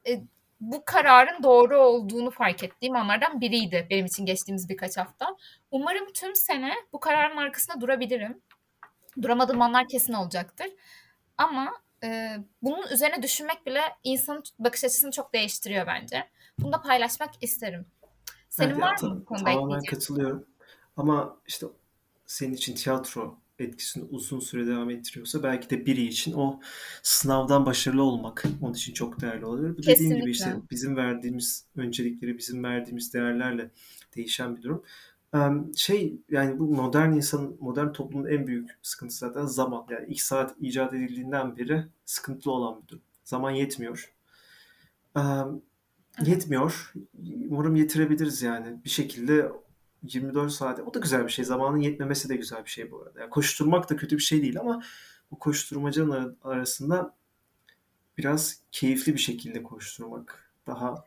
e, 0.08 0.20
bu 0.60 0.84
kararın 0.84 1.42
doğru 1.42 1.78
olduğunu 1.78 2.30
fark 2.30 2.64
ettiğim 2.64 2.96
anlardan 2.96 3.40
biriydi 3.40 3.86
benim 3.90 4.06
için 4.06 4.26
geçtiğimiz 4.26 4.68
birkaç 4.68 4.96
hafta. 4.96 5.36
Umarım 5.70 6.12
tüm 6.12 6.36
sene 6.36 6.72
bu 6.92 7.00
kararın 7.00 7.36
arkasında 7.36 7.80
durabilirim. 7.80 8.40
Duramadığım 9.22 9.62
anlar 9.62 9.88
kesin 9.88 10.12
olacaktır. 10.12 10.66
Ama 11.38 11.72
e, 12.04 12.36
bunun 12.62 12.88
üzerine 12.92 13.22
düşünmek 13.22 13.66
bile 13.66 13.80
insanın 14.04 14.42
bakış 14.58 14.84
açısını 14.84 15.10
çok 15.10 15.34
değiştiriyor 15.34 15.86
bence. 15.86 16.28
Bunu 16.58 16.72
da 16.72 16.82
paylaşmak 16.82 17.30
isterim. 17.40 17.86
Senin 18.48 18.70
evet, 18.70 18.82
var 18.82 19.02
mı 19.02 19.20
bu 19.20 19.24
konuda 19.24 19.44
Tamamen 19.44 19.82
katılıyorum. 19.82 20.46
Ama 20.96 21.36
işte 21.46 21.66
senin 22.26 22.52
için 22.52 22.74
tiyatro 22.74 23.38
etkisini 23.58 24.04
uzun 24.04 24.40
süre 24.40 24.66
devam 24.66 24.90
ettiriyorsa 24.90 25.42
belki 25.42 25.70
de 25.70 25.86
biri 25.86 26.02
için 26.06 26.32
o 26.32 26.60
sınavdan 27.02 27.66
başarılı 27.66 28.02
olmak 28.02 28.44
onun 28.60 28.74
için 28.74 28.92
çok 28.92 29.20
değerli 29.20 29.44
olabilir. 29.44 29.78
Bu 29.78 29.82
dediğim 29.82 30.16
gibi 30.16 30.30
işte 30.30 30.56
bizim 30.70 30.96
verdiğimiz 30.96 31.64
öncelikleri, 31.76 32.38
bizim 32.38 32.64
verdiğimiz 32.64 33.14
değerlerle 33.14 33.70
değişen 34.16 34.56
bir 34.56 34.62
durum. 34.62 34.82
Şey 35.76 36.20
yani 36.30 36.58
bu 36.58 36.64
modern 36.64 37.12
insan, 37.12 37.56
modern 37.60 37.92
toplumun 37.92 38.26
en 38.26 38.46
büyük 38.46 38.78
sıkıntısı 38.82 39.18
zaten 39.18 39.46
zaman. 39.46 39.86
Yani 39.90 40.06
ilk 40.08 40.20
saat 40.20 40.54
icat 40.60 40.94
edildiğinden 40.94 41.56
beri 41.56 41.84
sıkıntılı 42.04 42.52
olan 42.52 42.82
bir 42.82 42.88
durum. 42.88 43.02
Zaman 43.24 43.50
yetmiyor. 43.50 44.12
Yetmiyor. 46.24 46.92
Umarım 47.48 47.76
yetirebiliriz 47.76 48.42
yani. 48.42 48.84
Bir 48.84 48.90
şekilde 48.90 49.52
24 50.02 50.52
saat. 50.52 50.80
O 50.80 50.94
da 50.94 50.98
güzel 50.98 51.24
bir 51.24 51.32
şey. 51.32 51.44
Zamanın 51.44 51.78
yetmemesi 51.78 52.28
de 52.28 52.36
güzel 52.36 52.64
bir 52.64 52.70
şey 52.70 52.90
bu 52.90 53.02
arada. 53.02 53.20
Yani 53.20 53.30
koşturmak 53.30 53.90
da 53.90 53.96
kötü 53.96 54.16
bir 54.16 54.22
şey 54.22 54.42
değil 54.42 54.60
ama 54.60 54.82
bu 55.30 55.38
koşturmacanın 55.38 56.38
arasında 56.42 57.14
biraz 58.18 58.62
keyifli 58.72 59.14
bir 59.14 59.18
şekilde 59.18 59.62
koşturmak 59.62 60.52
daha 60.66 61.04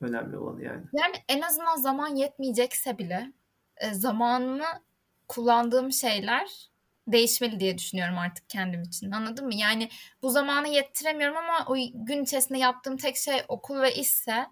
önemli 0.00 0.36
olan 0.36 0.60
yani. 0.60 0.82
Yani 0.92 1.14
en 1.28 1.40
azından 1.40 1.76
zaman 1.76 2.14
yetmeyecekse 2.16 2.98
bile 2.98 3.32
e, 3.76 3.94
zamanımı 3.94 4.64
kullandığım 5.28 5.92
şeyler 5.92 6.70
değişmeli 7.06 7.60
diye 7.60 7.78
düşünüyorum 7.78 8.18
artık 8.18 8.50
kendim 8.50 8.82
için. 8.82 9.10
Anladın 9.10 9.46
mı? 9.46 9.54
Yani 9.54 9.88
bu 10.22 10.30
zamanı 10.30 10.68
yettiremiyorum 10.68 11.36
ama 11.36 11.66
o 11.68 11.74
gün 11.94 12.24
içerisinde 12.24 12.58
yaptığım 12.58 12.96
tek 12.96 13.16
şey 13.16 13.42
okul 13.48 13.80
ve 13.80 13.94
işse 13.94 14.46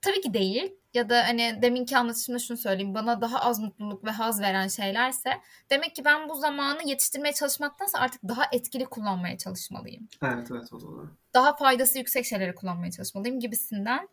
tabii 0.00 0.20
ki 0.20 0.34
değil. 0.34 0.77
Ya 0.94 1.08
da 1.08 1.22
hani 1.28 1.58
deminki 1.62 1.96
anlatışımda 1.96 2.38
şunu 2.38 2.56
söyleyeyim. 2.56 2.94
Bana 2.94 3.20
daha 3.20 3.40
az 3.40 3.58
mutluluk 3.58 4.04
ve 4.04 4.10
haz 4.10 4.40
veren 4.40 4.68
şeylerse 4.68 5.30
demek 5.70 5.96
ki 5.96 6.04
ben 6.04 6.28
bu 6.28 6.34
zamanı 6.34 6.88
yetiştirmeye 6.88 7.32
çalışmaktansa 7.34 7.98
artık 7.98 8.22
daha 8.28 8.44
etkili 8.52 8.84
kullanmaya 8.84 9.38
çalışmalıyım. 9.38 10.08
Evet 10.22 10.50
evet 10.50 10.72
o 10.72 10.80
da 10.80 11.10
Daha 11.34 11.56
faydası 11.56 11.98
yüksek 11.98 12.26
şeyleri 12.26 12.54
kullanmaya 12.54 12.90
çalışmalıyım 12.90 13.40
gibisinden. 13.40 14.08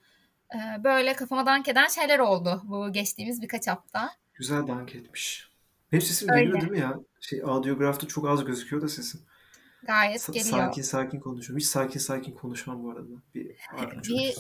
Böyle 0.83 1.13
kafama 1.13 1.45
dank 1.45 1.67
eden 1.67 1.88
şeyler 1.88 2.19
oldu 2.19 2.61
bu 2.63 2.91
geçtiğimiz 2.91 3.41
birkaç 3.41 3.67
hafta. 3.67 4.11
Güzel 4.33 4.67
dank 4.67 4.95
etmiş. 4.95 5.49
Benim 5.91 6.01
sesim 6.01 6.29
Öyle. 6.29 6.43
geliyor 6.43 6.61
değil 6.61 6.71
mi 6.71 6.79
ya? 6.79 6.99
Şey 7.21 7.41
audiografta 7.41 8.07
çok 8.07 8.27
az 8.29 8.45
gözüküyor 8.45 8.81
da 8.81 8.88
sesim. 8.88 9.21
Gayet 9.83 10.21
Sa- 10.21 10.33
geliyor. 10.33 10.57
Sakin 10.57 10.81
sakin 10.81 11.19
konuşuyorum. 11.19 11.59
Hiç 11.59 11.65
sakin 11.65 11.99
sakin 11.99 12.31
konuşmam 12.31 12.83
bu 12.83 12.91
arada. 12.91 13.07
Bir, 13.35 13.55
bir 14.09 14.35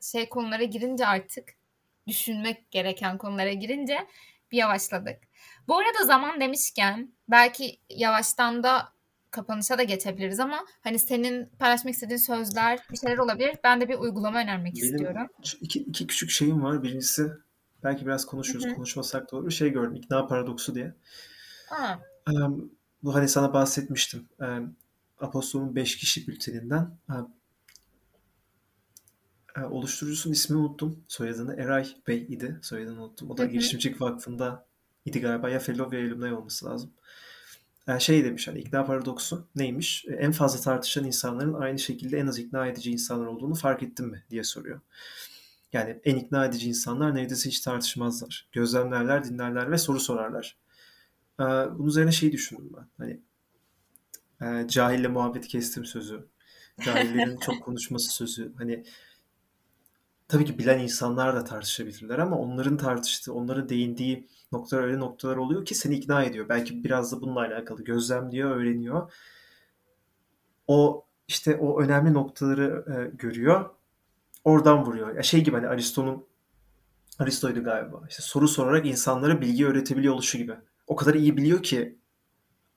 şey 0.00 0.28
konulara 0.28 0.62
girince 0.62 1.06
artık 1.06 1.54
düşünmek 2.06 2.70
gereken 2.70 3.18
konulara 3.18 3.52
girince 3.52 4.06
bir 4.52 4.58
yavaşladık. 4.58 5.18
Bu 5.68 5.78
arada 5.78 6.04
zaman 6.04 6.40
demişken 6.40 7.12
belki 7.28 7.80
yavaştan 7.90 8.62
da 8.62 8.94
kapanışa 9.30 9.78
da 9.78 9.82
geçebiliriz 9.82 10.40
ama 10.40 10.66
hani 10.80 10.98
senin 10.98 11.46
paylaşmak 11.58 11.94
istediğin 11.94 12.18
sözler 12.18 12.80
bir 12.92 12.96
şeyler 12.96 13.18
olabilir. 13.18 13.56
Ben 13.64 13.80
de 13.80 13.88
bir 13.88 13.94
uygulama 13.94 14.38
önermek 14.38 14.74
Benim 14.74 14.84
istiyorum. 14.84 15.26
Iki, 15.60 15.78
iki 15.78 16.06
küçük 16.06 16.30
şeyim 16.30 16.62
var. 16.62 16.82
Birincisi 16.82 17.32
belki 17.84 18.06
biraz 18.06 18.24
konuşuruz. 18.26 18.64
Hı-hı. 18.64 18.74
Konuşmasak 18.74 19.32
da 19.32 19.36
olur. 19.36 19.46
Bir 19.46 19.52
şey 19.52 19.70
gördüm. 19.72 19.94
İkna 19.94 20.26
paradoksu 20.26 20.74
diye. 20.74 20.94
Aa. 21.70 21.94
Um, 22.32 22.72
bu 23.02 23.14
hani 23.14 23.28
sana 23.28 23.52
bahsetmiştim. 23.52 24.28
Um, 24.38 24.76
Apostol'un 25.20 25.76
5 25.76 25.96
kişi 25.96 26.26
bülteninden. 26.26 26.98
Um, 27.08 27.32
oluşturucusunun 29.62 30.34
ismini 30.34 30.60
unuttum. 30.60 31.04
Soyadını 31.08 31.54
Eray 31.54 31.86
Bey 32.06 32.18
idi. 32.18 32.58
Soyadını 32.62 33.02
unuttum. 33.02 33.30
O 33.30 33.36
da 33.36 33.44
Girişimcilik 33.44 34.00
Vakfı'nda 34.00 34.66
idi 35.04 35.20
galiba. 35.20 35.50
Ya 35.50 35.58
Fellow 35.58 35.96
ya 35.96 36.06
Alumni 36.06 36.34
olması 36.34 36.66
lazım. 36.66 36.90
Yani 37.86 38.00
şey 38.00 38.24
demiş 38.24 38.48
hani 38.48 38.58
ikna 38.58 38.84
paradoksu 38.84 39.48
neymiş? 39.54 40.04
En 40.18 40.32
fazla 40.32 40.60
tartışan 40.60 41.04
insanların 41.04 41.54
aynı 41.54 41.78
şekilde 41.78 42.18
en 42.18 42.26
az 42.26 42.38
ikna 42.38 42.66
edici 42.66 42.90
insanlar 42.92 43.26
olduğunu 43.26 43.54
fark 43.54 43.82
ettin 43.82 44.06
mi 44.06 44.24
diye 44.30 44.44
soruyor. 44.44 44.80
Yani 45.72 46.00
en 46.04 46.16
ikna 46.16 46.46
edici 46.46 46.68
insanlar 46.68 47.14
neredeyse 47.14 47.48
hiç 47.48 47.60
tartışmazlar. 47.60 48.48
Gözlemlerler, 48.52 49.24
dinlerler 49.24 49.70
ve 49.70 49.78
soru 49.78 50.00
sorarlar. 50.00 50.56
Ee, 51.40 51.44
bunun 51.44 51.88
üzerine 51.88 52.12
şey 52.12 52.32
düşündüm 52.32 52.70
ben. 52.76 52.86
Hani 52.98 53.20
e, 54.42 54.68
cahille 54.68 55.08
muhabbet 55.08 55.48
kestim 55.48 55.84
sözü. 55.84 56.26
Cahillerin 56.84 57.36
çok 57.36 57.62
konuşması 57.62 58.10
sözü. 58.10 58.52
Hani 58.58 58.84
tabii 60.28 60.44
ki 60.44 60.58
bilen 60.58 60.78
insanlar 60.78 61.36
da 61.36 61.44
tartışabilirler 61.44 62.18
ama 62.18 62.38
onların 62.38 62.76
tartıştığı, 62.76 63.34
onların 63.34 63.68
değindiği 63.68 64.28
noktalar 64.52 64.82
öyle 64.82 64.98
noktalar 64.98 65.36
oluyor 65.36 65.64
ki 65.64 65.74
seni 65.74 65.94
ikna 65.94 66.24
ediyor. 66.24 66.48
Belki 66.48 66.84
biraz 66.84 67.12
da 67.12 67.20
bununla 67.20 67.40
alakalı 67.40 67.84
gözlemliyor, 67.84 68.56
öğreniyor. 68.56 69.12
O 70.66 71.06
işte 71.28 71.56
o 71.56 71.80
önemli 71.82 72.12
noktaları 72.14 72.84
e, 72.88 73.16
görüyor. 73.16 73.70
Oradan 74.44 74.84
vuruyor. 74.84 75.16
Ya 75.16 75.22
şey 75.22 75.44
gibi 75.44 75.56
hani 75.56 75.68
Aristo'nun 75.68 76.26
Aristo'ydu 77.18 77.64
galiba. 77.64 78.02
İşte 78.08 78.22
soru 78.22 78.48
sorarak 78.48 78.86
insanlara 78.86 79.40
bilgi 79.40 79.66
öğretebiliyor 79.66 80.14
oluşu 80.14 80.38
gibi. 80.38 80.54
O 80.86 80.96
kadar 80.96 81.14
iyi 81.14 81.36
biliyor 81.36 81.62
ki 81.62 81.98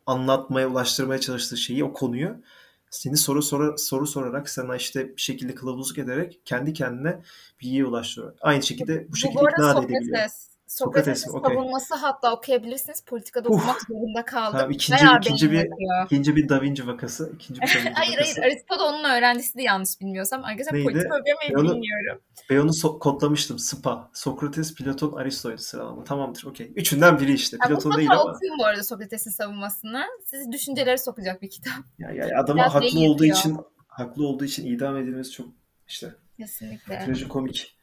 anlatmaya, 0.05 0.67
ulaştırmaya 0.67 1.19
çalıştığı 1.19 1.57
şeyi, 1.57 1.83
o 1.83 1.93
konuyu 1.93 2.41
seni 2.89 3.17
soru 3.17 3.41
soru, 3.41 3.77
soru 3.77 4.07
sorarak 4.07 4.49
sana 4.49 4.75
işte 4.75 5.15
bir 5.17 5.21
şekilde 5.21 5.55
kılavuzluk 5.55 5.97
ederek 5.97 6.41
kendi 6.45 6.73
kendine 6.73 7.21
bilgiye 7.61 7.85
ulaştırıyor. 7.85 8.33
Aynı 8.41 8.63
şekilde 8.63 9.11
bu 9.11 9.15
şekilde 9.15 9.41
bu 9.41 9.49
ikna 9.49 9.71
edebiliyor. 9.83 10.29
Sokrates'in 10.67 11.29
okay. 11.29 11.55
savunması 11.55 11.95
hatta 11.95 12.33
okuyabilirsiniz. 12.35 13.01
Politikada 13.01 13.49
Uf. 13.49 13.55
okumak 13.59 13.81
zorunda 13.81 14.25
kaldım. 14.25 14.59
Tamam, 14.59 14.71
ikinci, 14.71 15.03
Bayağı 15.03 15.17
ikinci 15.19 15.51
bir, 15.51 15.69
ikinci 16.05 16.35
bir 16.35 16.49
Da 16.49 16.61
Vinci 16.61 16.87
vakası. 16.87 17.31
İkinci 17.35 17.61
bir 17.61 17.67
da 17.67 17.79
Vinci 17.79 17.89
hayır 17.95 18.17
vakası. 18.17 18.41
hayır 18.41 18.53
Aristo 18.53 18.75
onun 18.75 19.03
öğrencisi 19.03 19.57
de 19.57 19.61
yanlış 19.61 20.01
bilmiyorsam. 20.01 20.43
Arkadaşlar 20.43 20.73
Neydi? 20.73 20.83
politika 20.83 21.19
okuyamayı 21.19 21.49
ben 21.49 21.63
bilmiyorum. 21.63 22.21
Ben 22.49 22.57
onu 22.57 22.69
so- 22.69 22.99
kodlamıştım. 22.99 23.59
Spa. 23.59 24.09
Sokrates, 24.13 24.75
Platon, 24.75 25.11
Aristo'ydu 25.13 25.61
sıralama. 25.61 26.03
Tamamdır 26.03 26.43
okey. 26.43 26.71
Üçünden 26.75 27.19
biri 27.19 27.33
işte. 27.33 27.57
Platon 27.57 27.97
değil 27.97 28.11
ama. 28.11 28.21
okuyun 28.23 28.57
bu 28.59 28.65
arada 28.65 28.83
Sokrates'in 28.83 29.31
savunmasını. 29.31 30.03
Sizi 30.25 30.51
düşünceleri 30.51 30.97
sokacak 30.97 31.41
bir 31.41 31.49
kitap. 31.49 31.73
Ya, 31.99 32.11
ya 32.11 32.39
adama 32.39 32.61
Biraz 32.61 32.73
haklı 32.73 32.99
olduğu 32.99 33.25
yapıyor. 33.25 33.37
için 33.37 33.57
haklı 33.87 34.27
olduğu 34.27 34.45
için 34.45 34.65
idam 34.65 34.97
edilmesi 34.97 35.31
çok 35.31 35.47
işte. 35.87 36.15
Kesinlikle. 36.37 37.05
Trajikomik. 37.05 37.77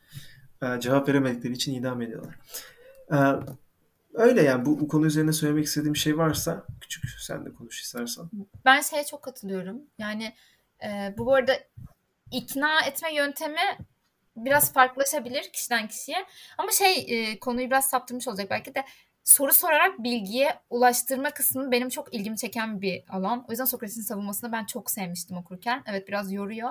Ee, 0.62 0.80
cevap 0.80 1.08
veremedikleri 1.08 1.52
için 1.52 1.74
idam 1.74 2.02
ediyorlar. 2.02 2.34
Ee, 3.14 3.16
öyle 4.14 4.42
yani 4.42 4.66
bu, 4.66 4.80
bu 4.80 4.88
konu 4.88 5.06
üzerine 5.06 5.32
söylemek 5.32 5.64
istediğim 5.64 5.96
şey 5.96 6.18
varsa 6.18 6.64
küçük 6.80 7.04
sen 7.20 7.46
de 7.46 7.54
konuş 7.54 7.80
istersen. 7.80 8.24
Ben 8.64 8.80
şeye 8.80 9.04
çok 9.04 9.22
katılıyorum. 9.22 9.82
Yani 9.98 10.34
e, 10.84 11.14
bu 11.18 11.34
arada 11.34 11.52
ikna 12.30 12.80
etme 12.80 13.14
yöntemi 13.14 13.78
biraz 14.36 14.72
farklılaşabilir 14.72 15.52
kişiden 15.52 15.88
kişiye. 15.88 16.26
Ama 16.58 16.70
şey 16.70 17.06
e, 17.08 17.38
konuyu 17.38 17.66
biraz 17.66 17.88
saptırmış 17.88 18.28
olacak 18.28 18.46
belki 18.50 18.74
de 18.74 18.84
soru 19.24 19.52
sorarak 19.52 20.02
bilgiye 20.02 20.60
ulaştırma 20.70 21.30
kısmı 21.30 21.70
benim 21.70 21.88
çok 21.88 22.14
ilgimi 22.14 22.36
çeken 22.36 22.80
bir 22.80 23.04
alan. 23.08 23.44
O 23.48 23.52
yüzden 23.52 23.64
Sokrates'in 23.64 24.02
savunmasını 24.02 24.52
ben 24.52 24.64
çok 24.64 24.90
sevmiştim 24.90 25.36
okurken. 25.36 25.82
Evet 25.86 26.08
biraz 26.08 26.32
yoruyor. 26.32 26.70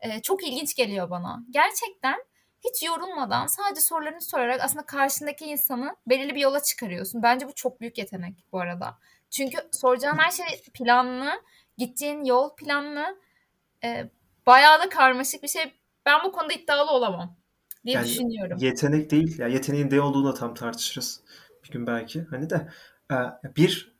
E, 0.00 0.22
çok 0.22 0.48
ilginç 0.48 0.74
geliyor 0.74 1.10
bana. 1.10 1.44
Gerçekten 1.50 2.24
hiç 2.64 2.82
yorulmadan 2.82 3.46
sadece 3.46 3.80
sorularını 3.80 4.20
sorarak 4.20 4.60
aslında 4.60 4.86
karşındaki 4.86 5.44
insanı 5.44 5.96
belirli 6.06 6.34
bir 6.34 6.40
yola 6.40 6.62
çıkarıyorsun. 6.62 7.22
Bence 7.22 7.48
bu 7.48 7.54
çok 7.54 7.80
büyük 7.80 7.98
yetenek 7.98 8.44
bu 8.52 8.60
arada. 8.60 8.98
Çünkü 9.30 9.56
soracağın 9.72 10.18
her 10.18 10.30
şey 10.30 10.46
planlı, 10.74 11.30
gittiğin 11.78 12.24
yol 12.24 12.56
planlı. 12.56 13.18
E, 13.84 14.10
bayağı 14.46 14.80
da 14.80 14.88
karmaşık 14.88 15.42
bir 15.42 15.48
şey. 15.48 15.72
Ben 16.06 16.24
bu 16.24 16.32
konuda 16.32 16.52
iddialı 16.52 16.90
olamam 16.90 17.36
diye 17.84 17.96
yani 17.96 18.06
düşünüyorum. 18.06 18.58
Yetenek 18.60 19.10
değil. 19.10 19.38
Ya 19.38 19.48
yeteneğin 19.48 19.90
ne 19.90 20.00
olduğunu 20.00 20.28
da 20.28 20.34
tam 20.34 20.54
tartışırız 20.54 21.20
bir 21.64 21.70
gün 21.70 21.86
belki. 21.86 22.22
Hani 22.30 22.50
de 22.50 22.68
e, 23.12 23.16
bir 23.56 23.98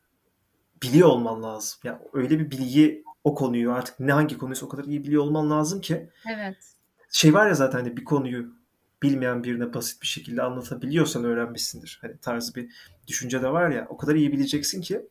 biliyor 0.83 1.09
olman 1.09 1.43
lazım. 1.43 1.81
Ya 1.85 2.01
öyle 2.13 2.39
bir 2.39 2.51
bilgi 2.51 3.05
o 3.25 3.35
konuyu 3.35 3.73
artık 3.73 4.01
ne 4.01 4.13
hangi 4.13 4.39
konuysa 4.39 4.67
o 4.67 4.69
kadar 4.69 4.85
iyi 4.85 5.05
biliyor 5.05 5.23
olman 5.23 5.51
lazım 5.51 5.81
ki. 5.81 6.11
Evet 6.31 6.78
şey 7.13 7.35
var 7.35 7.47
ya 7.47 7.55
zaten 7.55 7.79
hani 7.79 7.97
bir 7.97 8.05
konuyu 8.05 8.59
bilmeyen 9.03 9.45
birine 9.45 9.75
basit 9.75 10.03
bir 10.03 10.07
şekilde 10.07 10.43
anlatabiliyorsan 10.43 11.25
öğrenmişsindir. 11.25 11.99
Hani 12.03 12.19
tarzı 12.19 12.55
bir 12.55 12.69
düşünce 13.07 13.43
de 13.43 13.49
var 13.53 13.71
ya 13.71 13.87
o 13.89 13.97
kadar 13.97 14.15
iyi 14.15 14.33
bileceksin 14.33 14.81
ki 14.81 15.09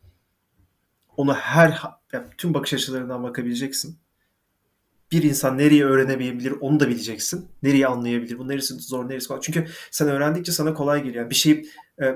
onu 1.17 1.33
her 1.33 1.81
yani 2.13 2.27
tüm 2.37 2.53
bakış 2.53 2.73
açılarından 2.73 3.23
bakabileceksin. 3.23 3.97
Bir 5.11 5.23
insan 5.23 5.57
nereye 5.57 5.85
öğrenebilir 5.85 6.51
onu 6.51 6.79
da 6.79 6.87
bileceksin. 6.87 7.47
Nereye 7.63 7.87
anlayabilir, 7.87 8.37
bu 8.37 8.47
neresi 8.47 8.73
zor, 8.73 9.09
neresi 9.09 9.27
kolay. 9.27 9.41
Çünkü 9.41 9.65
sen 9.91 10.07
öğrendikçe 10.07 10.51
sana 10.51 10.73
kolay 10.73 11.03
geliyor. 11.03 11.15
Yani 11.15 11.29
bir 11.29 11.35
şey 11.35 11.65
e, 12.01 12.15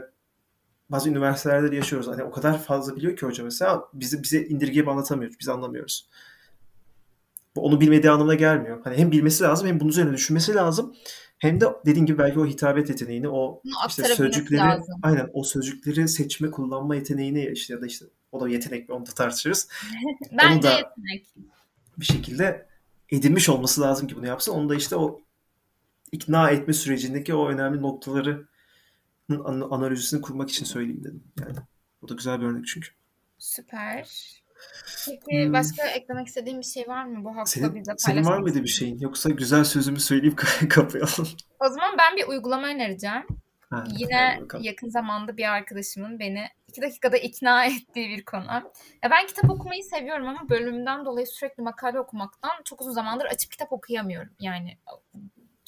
bazı 0.90 1.10
üniversitelerde 1.10 1.72
de 1.72 1.76
yaşıyoruz. 1.76 2.08
Hani 2.08 2.24
o 2.24 2.32
kadar 2.32 2.64
fazla 2.64 2.96
biliyor 2.96 3.16
ki 3.18 3.26
hoca 3.26 3.44
mesela 3.44 3.84
bizi 3.94 4.24
bize 4.24 4.44
indirgeyip 4.44 4.88
anlatamıyoruz. 4.88 5.40
Biz 5.40 5.50
anlamıyoruz. 5.50 6.10
Bu 7.56 7.62
onu 7.62 7.82
bilmediği 7.82 8.12
anlamına 8.12 8.36
gelmiyor. 8.36 8.82
Hani 8.84 8.98
hem 8.98 9.12
bilmesi 9.12 9.44
lazım 9.44 9.68
hem 9.68 9.80
bunun 9.80 9.90
üzerine 9.90 10.14
düşünmesi 10.14 10.56
lazım. 10.56 10.96
Hem 11.38 11.62
de 11.62 11.66
dediğin 11.86 12.06
gibi 12.06 12.18
belki 12.18 12.40
o 12.40 12.46
hitabet 12.46 12.90
yeteneğini, 12.90 13.30
o 13.30 13.62
işte 13.88 14.04
sözcükleri, 14.04 14.62
lazım. 14.62 14.96
aynen 15.04 15.30
o 15.34 15.44
sözcükleri 15.44 16.08
seçme, 16.08 16.52
kullanma 16.52 16.96
yeteneğini 16.96 17.50
işte 17.54 17.74
ya 17.74 17.82
da 17.82 17.86
işte 17.86 18.06
o 18.32 18.42
da 18.42 18.50
yetenek 18.50 18.90
mi 18.90 18.96
onu 18.96 19.06
da 19.06 19.12
tartışırız. 19.12 19.68
Bence 20.32 20.54
onu 20.54 20.64
da 20.64 20.70
yetenek. 20.72 21.28
Bir 21.98 22.06
şekilde 22.06 22.68
edinmiş 23.10 23.50
olması 23.50 23.82
lazım 23.82 24.08
ki 24.08 24.16
bunu 24.16 24.28
yapsın. 24.28 24.52
Onu 24.52 24.70
da 24.70 24.76
işte 24.76 24.96
o 24.96 25.22
ikna 26.12 26.50
etme 26.50 26.74
sürecindeki 26.74 27.34
o 27.34 27.50
önemli 27.50 27.82
noktaları 27.82 28.48
analojisini 29.48 30.22
kurmak 30.22 30.50
için 30.50 30.66
söyleyeyim 30.66 31.04
dedim. 31.04 31.24
Yani 31.40 31.56
o 32.02 32.10
da 32.10 32.14
güzel 32.14 32.42
bir 32.42 32.46
örnek 32.46 32.68
çünkü. 32.68 32.90
Süper. 33.38 34.41
Peki 35.06 35.46
hmm. 35.46 35.54
başka 35.54 35.88
eklemek 35.88 36.28
istediğin 36.28 36.60
bir 36.60 36.66
şey 36.66 36.88
var 36.88 37.06
mı 37.06 37.24
bu 37.24 37.30
hafta 37.30 37.46
senin, 37.46 37.76
bize 37.76 37.94
Senin 37.98 38.26
var 38.26 38.40
mıydı 38.40 38.64
bir 38.64 38.68
şeyin? 38.68 39.00
Yoksa 39.00 39.30
güzel 39.30 39.64
sözümü 39.64 40.00
söyleyip 40.00 40.38
kapayalım. 40.70 41.28
O 41.60 41.70
zaman 41.70 41.96
ben 41.98 42.18
bir 42.18 42.28
uygulama 42.28 42.68
önereceğim. 42.68 43.26
Ha, 43.70 43.84
Yine 43.98 44.40
yakın 44.60 44.90
zamanda 44.90 45.38
bir 45.38 45.52
arkadaşımın 45.52 46.20
beni 46.20 46.48
iki 46.68 46.82
dakikada 46.82 47.18
ikna 47.18 47.66
ettiği 47.66 48.10
bir 48.10 48.26
konu. 48.26 48.72
Ya 49.04 49.12
ben 49.12 49.28
kitap 49.28 49.50
okumayı 49.50 49.84
seviyorum 49.84 50.28
ama 50.28 50.50
bölümümden 50.50 51.06
dolayı 51.06 51.28
sürekli 51.28 51.64
makale 51.64 52.00
okumaktan 52.00 52.52
çok 52.66 52.82
uzun 52.82 52.92
zamandır 52.92 53.26
açıp 53.26 53.52
kitap 53.52 53.74
okuyamıyorum. 53.74 54.34
Yani 54.40 54.78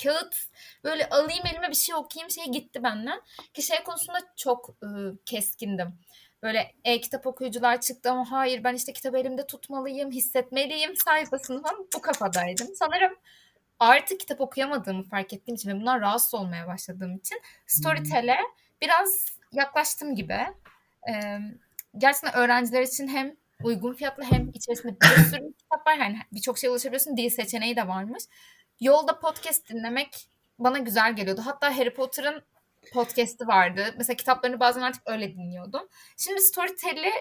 kağıt 0.04 0.36
böyle 0.84 1.10
alayım 1.10 1.46
elime 1.52 1.70
bir 1.70 1.76
şey 1.76 1.96
okuyayım 1.96 2.32
şey 2.32 2.46
gitti 2.46 2.84
benden. 2.84 3.22
Ki 3.54 3.62
şey 3.62 3.84
konusunda 3.84 4.20
çok 4.36 4.76
ıı, 4.84 5.18
keskindim. 5.26 6.00
Böyle 6.44 6.72
e-kitap 6.84 7.28
okuyucular 7.28 7.82
çıktı 7.82 8.12
ama 8.12 8.32
hayır 8.32 8.64
ben 8.64 8.74
işte 8.74 8.94
kitabı 8.94 9.18
elimde 9.18 9.48
tutmalıyım, 9.48 10.12
hissetmeliyim 10.12 10.96
sayfasını 10.96 11.62
falan 11.62 11.88
bu 11.96 12.02
kafadaydım. 12.02 12.68
Sanırım 12.76 13.14
artık 13.80 14.20
kitap 14.20 14.41
okuyamadığımı 14.41 15.04
fark 15.04 15.34
ettiğim 15.34 15.56
için 15.56 15.70
ve 15.70 15.76
bundan 15.76 16.02
rahatsız 16.02 16.34
olmaya 16.34 16.68
başladığım 16.68 17.18
için 17.18 17.41
Storytel'e 17.68 18.38
biraz 18.82 19.26
yaklaştım 19.52 20.16
gibi. 20.16 20.39
Ee, 21.10 21.39
gerçekten 21.98 22.36
öğrenciler 22.36 22.82
için 22.82 23.08
hem 23.08 23.36
uygun 23.64 23.94
fiyatlı 23.94 24.24
hem 24.24 24.50
içerisinde 24.54 24.96
bir 25.02 25.24
sürü 25.24 25.54
kitap 25.60 25.88
var. 25.88 25.98
Yani 25.98 26.20
birçok 26.32 26.58
şey 26.58 26.70
ulaşabiliyorsun. 26.70 27.18
Dil 27.18 27.30
seçeneği 27.30 27.76
de 27.76 27.88
varmış. 27.88 28.24
Yolda 28.80 29.20
podcast 29.20 29.70
dinlemek 29.70 30.30
bana 30.60 30.78
güzel 30.78 31.16
geliyordu. 31.16 31.41
Hatta 31.46 31.78
Harry 31.78 31.94
Potter'ın 31.94 32.44
podcast'i 32.94 33.48
vardı. 33.48 33.96
Mesela 33.98 34.18
kitaplarını 34.18 34.60
bazen 34.60 34.82
artık 34.82 35.02
öyle 35.06 35.34
dinliyordum. 35.34 35.82
Şimdi 36.18 36.42
Storytel'i 36.42 37.12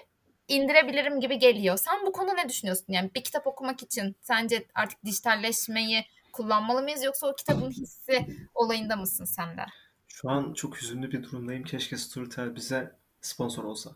indirebilirim 0.49 1.21
gibi 1.21 1.39
geliyor. 1.39 1.77
Sen 1.77 2.07
bu 2.07 2.13
konuda 2.13 2.33
ne 2.33 2.49
düşünüyorsun? 2.49 2.87
Yani 2.89 3.11
bir 3.15 3.25
kitap 3.25 3.47
okumak 3.47 3.83
için 3.83 4.17
sence 4.21 4.67
artık 4.75 5.05
dijitalleşmeyi 5.05 6.05
kullanmalı 6.33 6.83
mıyız 6.83 7.05
yoksa 7.05 7.27
o 7.27 7.35
kitabın 7.35 7.71
hissi 7.71 8.27
olayında 8.55 8.97
mısın 8.97 9.25
sen 9.25 9.57
de? 9.57 9.65
Şu 10.09 10.31
an 10.31 10.53
çok 10.53 10.83
hüzünlü 10.83 11.13
bir 11.13 11.23
durumdayım. 11.23 11.65
Keşke 11.65 11.97
Storytel 11.97 12.57
bize 12.57 12.97
sponsor 13.21 13.65
olsa. 13.65 13.91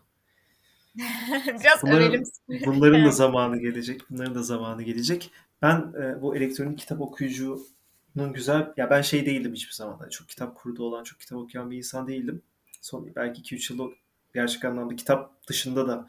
Biraz 1.47 1.83
bunların, 1.83 2.07
övelim. 2.07 2.23
bunların 2.65 3.05
da 3.05 3.11
zamanı 3.11 3.57
gelecek. 3.57 4.01
Bunların 4.09 4.35
da 4.35 4.43
zamanı 4.43 4.83
gelecek. 4.83 5.31
Ben 5.61 5.93
e, 6.01 6.21
bu 6.21 6.35
elektronik 6.35 6.79
kitap 6.79 7.01
okuyucunun 8.17 8.33
güzel 8.33 8.73
ya 8.77 8.89
ben 8.89 9.01
şey 9.01 9.25
değildim 9.25 9.53
hiçbir 9.53 9.73
zaman. 9.73 9.97
Yani 10.01 10.11
çok 10.11 10.29
kitap 10.29 10.55
kurdu 10.55 10.83
olan, 10.83 11.03
çok 11.03 11.19
kitap 11.19 11.37
okuyan 11.37 11.71
bir 11.71 11.77
insan 11.77 12.07
değildim. 12.07 12.41
Son 12.81 13.15
belki 13.15 13.41
2-3 13.41 13.73
yılda 13.73 13.93
gerçek 14.33 14.65
anlamda 14.65 14.95
kitap 14.95 15.47
dışında 15.47 15.87
da 15.87 16.07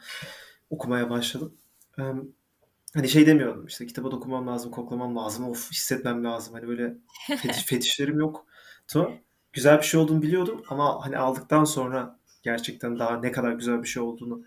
okumaya 0.71 1.11
başladım. 1.11 1.55
Ee, 1.99 2.03
hani 2.95 3.09
şey 3.09 3.27
demiyordum 3.27 3.67
işte 3.67 3.87
kitaba 3.87 4.11
dokunmam 4.11 4.47
lazım, 4.47 4.71
koklamam 4.71 5.17
lazım, 5.17 5.49
of 5.49 5.71
hissetmem 5.73 6.25
lazım. 6.25 6.55
Hani 6.55 6.69
böyle 6.69 6.95
fetiş, 7.27 7.65
fetişlerim 7.65 8.19
yok. 8.19 8.47
To, 8.89 9.13
güzel 9.53 9.79
bir 9.79 9.83
şey 9.83 10.01
olduğunu 10.01 10.23
biliyordum 10.23 10.63
ama 10.69 11.07
hani 11.07 11.19
aldıktan 11.19 11.65
sonra 11.65 12.19
gerçekten 12.43 12.99
daha 12.99 13.21
ne 13.21 13.33
kadar 13.33 13.53
güzel 13.53 13.83
bir 13.83 13.89
şey 13.89 14.03
olduğunu 14.03 14.45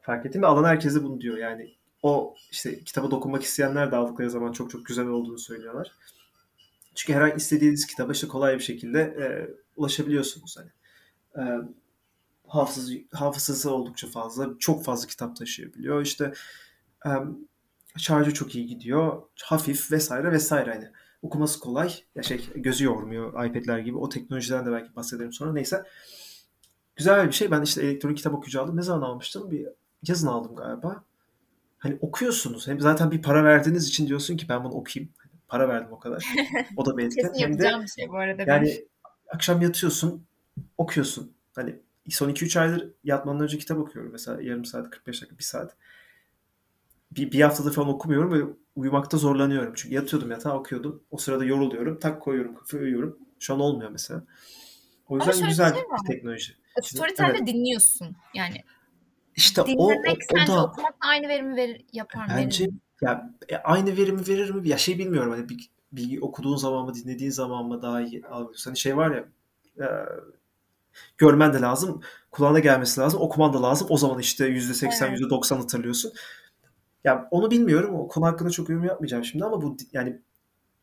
fark 0.00 0.26
ettim 0.26 0.42
ve 0.42 0.46
alan 0.46 0.64
herkese 0.64 1.02
bunu 1.04 1.20
diyor. 1.20 1.38
Yani 1.38 1.74
o 2.02 2.34
işte 2.50 2.84
kitaba 2.84 3.10
dokunmak 3.10 3.42
isteyenler 3.42 3.92
de 3.92 3.96
aldıkları 3.96 4.30
zaman 4.30 4.52
çok 4.52 4.70
çok 4.70 4.86
güzel 4.86 5.06
olduğunu 5.06 5.38
söylüyorlar. 5.38 5.92
Çünkü 6.98 7.14
her 7.14 7.20
an 7.20 7.36
istediğiniz 7.36 7.86
kitaba 7.86 8.12
işte 8.12 8.28
kolay 8.28 8.54
bir 8.54 8.62
şekilde 8.62 9.00
e, 9.00 9.26
ulaşabiliyorsunuz. 9.76 10.56
Hani. 10.58 10.70
E, 11.36 11.42
hafızası, 12.46 12.94
hafızası 13.12 13.70
oldukça 13.70 14.06
fazla. 14.06 14.58
Çok 14.58 14.84
fazla 14.84 15.06
kitap 15.06 15.36
taşıyabiliyor. 15.36 16.02
İşte 16.02 16.32
e, 17.06 17.10
şarjı 17.96 18.34
çok 18.34 18.54
iyi 18.54 18.66
gidiyor. 18.66 19.22
Hafif 19.42 19.92
vesaire 19.92 20.32
vesaire. 20.32 20.70
Hani 20.70 20.88
okuması 21.22 21.60
kolay. 21.60 21.94
Ya 22.14 22.22
şey 22.22 22.50
gözü 22.54 22.84
yormuyor 22.84 23.44
iPad'ler 23.44 23.78
gibi. 23.78 23.96
O 23.96 24.08
teknolojiden 24.08 24.66
de 24.66 24.72
belki 24.72 24.96
bahsederim 24.96 25.32
sonra. 25.32 25.52
Neyse. 25.52 25.84
Güzel 26.96 27.26
bir 27.26 27.32
şey. 27.32 27.50
Ben 27.50 27.62
işte 27.62 27.82
elektronik 27.82 28.16
kitap 28.16 28.34
okuyucu 28.34 28.62
aldım. 28.62 28.76
Ne 28.76 28.82
zaman 28.82 29.02
almıştım? 29.08 29.50
Bir 29.50 29.68
yazın 30.02 30.28
aldım 30.28 30.56
galiba 30.56 31.04
hani 31.78 31.98
okuyorsunuz. 32.00 32.68
Hem 32.68 32.80
zaten 32.80 33.10
bir 33.10 33.22
para 33.22 33.44
verdiğiniz 33.44 33.88
için 33.88 34.06
diyorsun 34.06 34.36
ki 34.36 34.48
ben 34.48 34.64
bunu 34.64 34.72
okuyayım. 34.72 35.12
Para 35.48 35.68
verdim 35.68 35.92
o 35.92 35.98
kadar. 35.98 36.24
O 36.76 36.86
da 36.86 36.96
bir 36.96 37.04
etken. 37.06 37.32
Hem 37.34 37.58
de 37.58 37.82
bir 37.82 37.88
şey 37.88 38.08
bu 38.08 38.16
arada. 38.16 38.42
Yani 38.42 38.66
ben. 38.66 39.34
akşam 39.36 39.62
yatıyorsun, 39.62 40.26
okuyorsun. 40.78 41.32
Hani 41.54 41.76
son 42.08 42.30
2-3 42.30 42.60
aydır 42.60 42.90
yatmadan 43.04 43.40
önce 43.40 43.58
kitap 43.58 43.78
okuyorum. 43.78 44.12
Mesela 44.12 44.42
yarım 44.42 44.64
saat, 44.64 44.90
45 44.90 45.22
dakika, 45.22 45.38
bir 45.38 45.44
saat. 45.44 45.76
Bir, 47.10 47.32
bir 47.32 47.40
haftadır 47.40 47.72
falan 47.72 47.88
okumuyorum 47.88 48.32
ve 48.32 48.52
uyumakta 48.76 49.16
zorlanıyorum. 49.16 49.72
Çünkü 49.76 49.94
yatıyordum 49.94 50.30
yatağa 50.30 50.58
okuyordum. 50.58 51.02
O 51.10 51.18
sırada 51.18 51.44
yoruluyorum. 51.44 51.98
Tak 51.98 52.22
koyuyorum 52.22 52.54
kafayı 52.54 52.82
uyuyorum. 52.82 53.18
Şu 53.38 53.54
an 53.54 53.60
olmuyor 53.60 53.90
mesela. 53.90 54.24
O 55.08 55.16
yüzden 55.16 55.48
güzel 55.48 55.70
bir, 55.70 55.74
şey 55.74 55.84
bir 55.84 56.06
teknoloji. 56.06 56.52
Storytel'de 56.82 57.36
evet. 57.38 57.46
dinliyorsun. 57.46 58.16
Yani 58.34 58.64
işte 59.36 59.66
Dinlemek 59.66 60.18
o, 60.34 60.38
o, 60.38 60.42
o 60.42 60.46
da 60.46 60.64
okumak 60.64 60.94
aynı 61.00 61.28
verimi 61.28 61.56
verir, 61.56 61.84
yapar 61.92 62.26
mı? 62.26 62.32
Bence 62.36 62.64
verir. 62.64 62.74
Ya 63.00 63.34
e, 63.48 63.56
aynı 63.56 63.96
verimi 63.96 64.28
verir 64.28 64.50
mi? 64.50 64.68
Ya 64.68 64.78
şey 64.78 64.98
bilmiyorum 64.98 65.32
hani 65.32 65.48
bir, 65.48 65.70
bir 65.92 66.22
okuduğun 66.22 66.56
zaman 66.56 66.84
mı 66.84 66.94
dinlediğin 66.94 67.30
zaman 67.30 67.66
mı 67.66 67.82
daha 67.82 68.00
iyi 68.00 68.26
algılıyorsun. 68.26 68.70
Hani 68.70 68.78
şey 68.78 68.96
var 68.96 69.10
ya 69.10 69.24
e, 69.80 69.86
görmen 71.18 71.54
de 71.54 71.60
lazım, 71.60 72.00
kulağına 72.30 72.58
gelmesi 72.58 73.00
lazım, 73.00 73.20
okuman 73.20 73.52
da 73.52 73.62
lazım. 73.62 73.86
O 73.90 73.96
zaman 73.96 74.18
işte 74.18 74.48
%80, 74.48 75.08
evet. 75.08 75.20
%90 75.20 75.56
hatırlıyorsun. 75.56 76.12
Ya 77.04 77.28
onu 77.30 77.50
bilmiyorum. 77.50 77.94
O 77.94 78.08
konu 78.08 78.26
hakkında 78.26 78.50
çok 78.50 78.68
yorum 78.68 78.84
yapmayacağım 78.84 79.24
şimdi 79.24 79.44
ama 79.44 79.62
bu 79.62 79.76
yani 79.92 80.20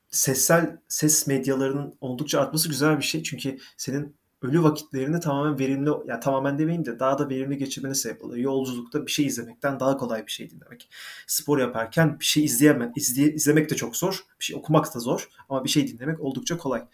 sessel 0.10 0.78
ses 0.88 1.28
medyalarının 1.28 1.98
oldukça 2.02 2.40
artması 2.42 2.70
güzel 2.70 2.98
bir 2.98 3.04
şey. 3.04 3.24
Çünkü 3.24 3.58
senin 3.78 4.16
ölü 4.46 4.64
vakitlerini 4.64 5.20
tamamen 5.20 5.60
verimli, 5.60 5.90
ya 5.90 5.98
yani 6.08 6.20
tamamen 6.20 6.60
demeyeyim 6.60 6.86
de 6.86 7.00
daha 7.00 7.20
da 7.20 7.30
verimli 7.30 7.58
geçirmene 7.58 7.96
sebep 7.96 8.24
oluyor. 8.24 8.44
Yolculukta 8.44 9.06
bir 9.06 9.12
şey 9.12 9.26
izlemekten 9.26 9.80
daha 9.80 9.98
kolay 9.98 10.26
bir 10.26 10.32
şey 10.32 10.50
dinlemek. 10.50 10.90
Spor 11.28 11.60
yaparken 11.60 12.20
bir 12.20 12.26
şey 12.26 12.46
izleyemem, 12.46 12.92
izleye, 12.96 13.34
izlemek 13.34 13.70
de 13.70 13.76
çok 13.76 13.96
zor. 13.98 14.26
Bir 14.40 14.46
şey 14.46 14.56
okumak 14.56 14.96
da 14.96 15.00
zor 15.00 15.30
ama 15.50 15.64
bir 15.64 15.70
şey 15.70 15.88
dinlemek 15.88 16.20
oldukça 16.20 16.58
kolay. 16.58 16.86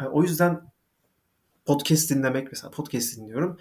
Yani 0.00 0.10
o 0.10 0.22
yüzden 0.22 0.60
podcast 1.64 2.10
dinlemek 2.10 2.52
mesela 2.52 2.70
podcast 2.70 3.16
dinliyorum. 3.16 3.58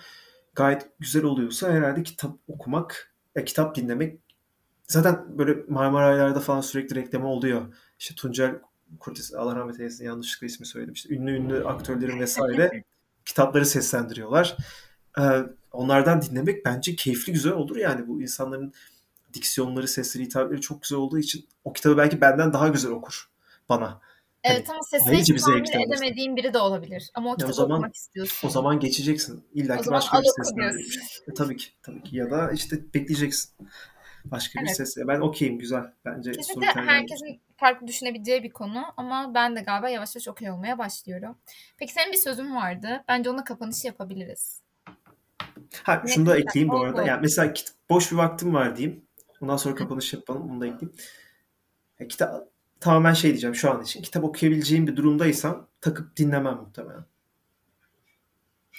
Gayet 0.55 0.89
güzel 0.99 1.23
oluyorsa 1.23 1.71
herhalde 1.71 2.03
kitap 2.03 2.31
okumak, 2.47 3.13
ya 3.35 3.45
kitap 3.45 3.75
dinlemek 3.75 4.19
zaten 4.87 5.37
böyle 5.37 5.63
Marmaraylar'da 5.67 6.39
falan 6.39 6.61
sürekli 6.61 6.95
reklamı 6.95 7.27
oluyor. 7.27 7.73
İşte 7.99 8.15
Tuncel 8.15 8.59
Kurtis 8.99 9.33
Allah 9.33 9.55
rahmet 9.55 9.79
eylesin 9.79 10.05
yanlışlıkla 10.05 10.47
ismi 10.47 10.65
söyledim. 10.65 10.93
İşte 10.93 11.15
ünlü 11.15 11.31
ünlü 11.31 11.65
aktörlerin 11.65 12.19
vesaire 12.19 12.83
kitapları 13.29 13.65
seslendiriyorlar. 13.65 14.57
Ee, 15.19 15.21
onlardan 15.71 16.21
dinlemek 16.21 16.65
bence 16.65 16.95
keyifli 16.95 17.33
güzel 17.33 17.53
olur 17.53 17.75
yani 17.75 18.07
bu 18.07 18.21
insanların 18.21 18.73
diksiyonları, 19.33 19.87
sesleri, 19.87 20.23
hitapları 20.23 20.61
çok 20.61 20.81
güzel 20.81 20.97
olduğu 20.99 21.19
için 21.19 21.47
o 21.63 21.73
kitabı 21.73 21.97
belki 21.97 22.21
benden 22.21 22.53
daha 22.53 22.67
güzel 22.67 22.91
okur 22.91 23.29
bana. 23.69 24.01
Evet 24.43 24.69
hani, 24.69 24.75
ama 24.75 24.83
sesini 24.83 25.17
hiç 25.17 25.43
tahmin 25.43 25.87
edemediğin 25.87 26.35
biri 26.35 26.53
de 26.53 26.57
olabilir. 26.57 27.11
Ama 27.13 27.31
o 27.31 27.35
kitabı 27.35 27.51
o 27.51 27.53
zaman, 27.53 27.71
okumak 27.71 27.95
istiyorsun. 27.95 28.47
O 28.47 28.51
zaman 28.51 28.79
geçeceksin. 28.79 29.43
İlla 29.53 29.81
ki 29.81 29.91
başka 29.91 30.21
bir 30.21 30.27
seslendirir. 30.43 30.99
E, 31.31 31.33
tabii 31.33 31.57
ki. 31.57 31.67
Tabii 31.83 32.03
ki. 32.03 32.15
Ya 32.15 32.31
da 32.31 32.51
işte 32.51 32.93
bekleyeceksin. 32.93 33.51
Başka 34.25 34.59
evet. 34.59 34.69
bir 34.69 34.73
ses. 34.73 34.97
Ben 35.07 35.19
okeyim 35.19 35.59
güzel. 35.59 35.93
Bence 36.05 36.31
Kesinlikle 36.31 36.81
herkesin 36.81 37.41
farklı 37.57 37.87
düşünebileceği 37.87 38.43
bir 38.43 38.49
konu 38.49 38.83
ama 38.97 39.33
ben 39.33 39.55
de 39.55 39.61
galiba 39.61 39.89
yavaş 39.89 40.15
yavaş 40.15 40.27
okey 40.27 40.51
olmaya 40.51 40.77
başlıyorum. 40.77 41.37
Peki 41.77 41.93
senin 41.93 42.11
bir 42.11 42.17
sözün 42.17 42.55
vardı. 42.55 43.03
Bence 43.07 43.29
ona 43.29 43.43
kapanış 43.43 43.85
yapabiliriz. 43.85 44.61
Ha, 45.83 46.03
şunu 46.07 46.25
da 46.25 46.37
ekleyeyim 46.37 46.73
bu 46.73 46.81
arada. 46.81 47.03
Yani 47.03 47.21
mesela 47.21 47.53
boş 47.89 48.11
bir 48.11 48.17
vaktim 48.17 48.53
var 48.53 48.77
diyeyim. 48.77 49.05
Ondan 49.41 49.57
sonra 49.57 49.75
kapanış 49.75 50.13
yapalım. 50.13 50.51
Onu 50.51 50.61
da 50.61 50.65
ekleyeyim. 50.65 50.93
Ya, 51.99 52.07
kitap 52.07 52.47
tamamen 52.79 53.13
şey 53.13 53.31
diyeceğim 53.31 53.55
şu 53.55 53.71
an 53.71 53.83
için. 53.83 54.01
Kitap 54.01 54.23
okuyabileceğim 54.23 54.87
bir 54.87 54.95
durumdaysam 54.95 55.67
takıp 55.81 56.17
dinlemem 56.17 56.55
muhtemelen. 56.55 57.05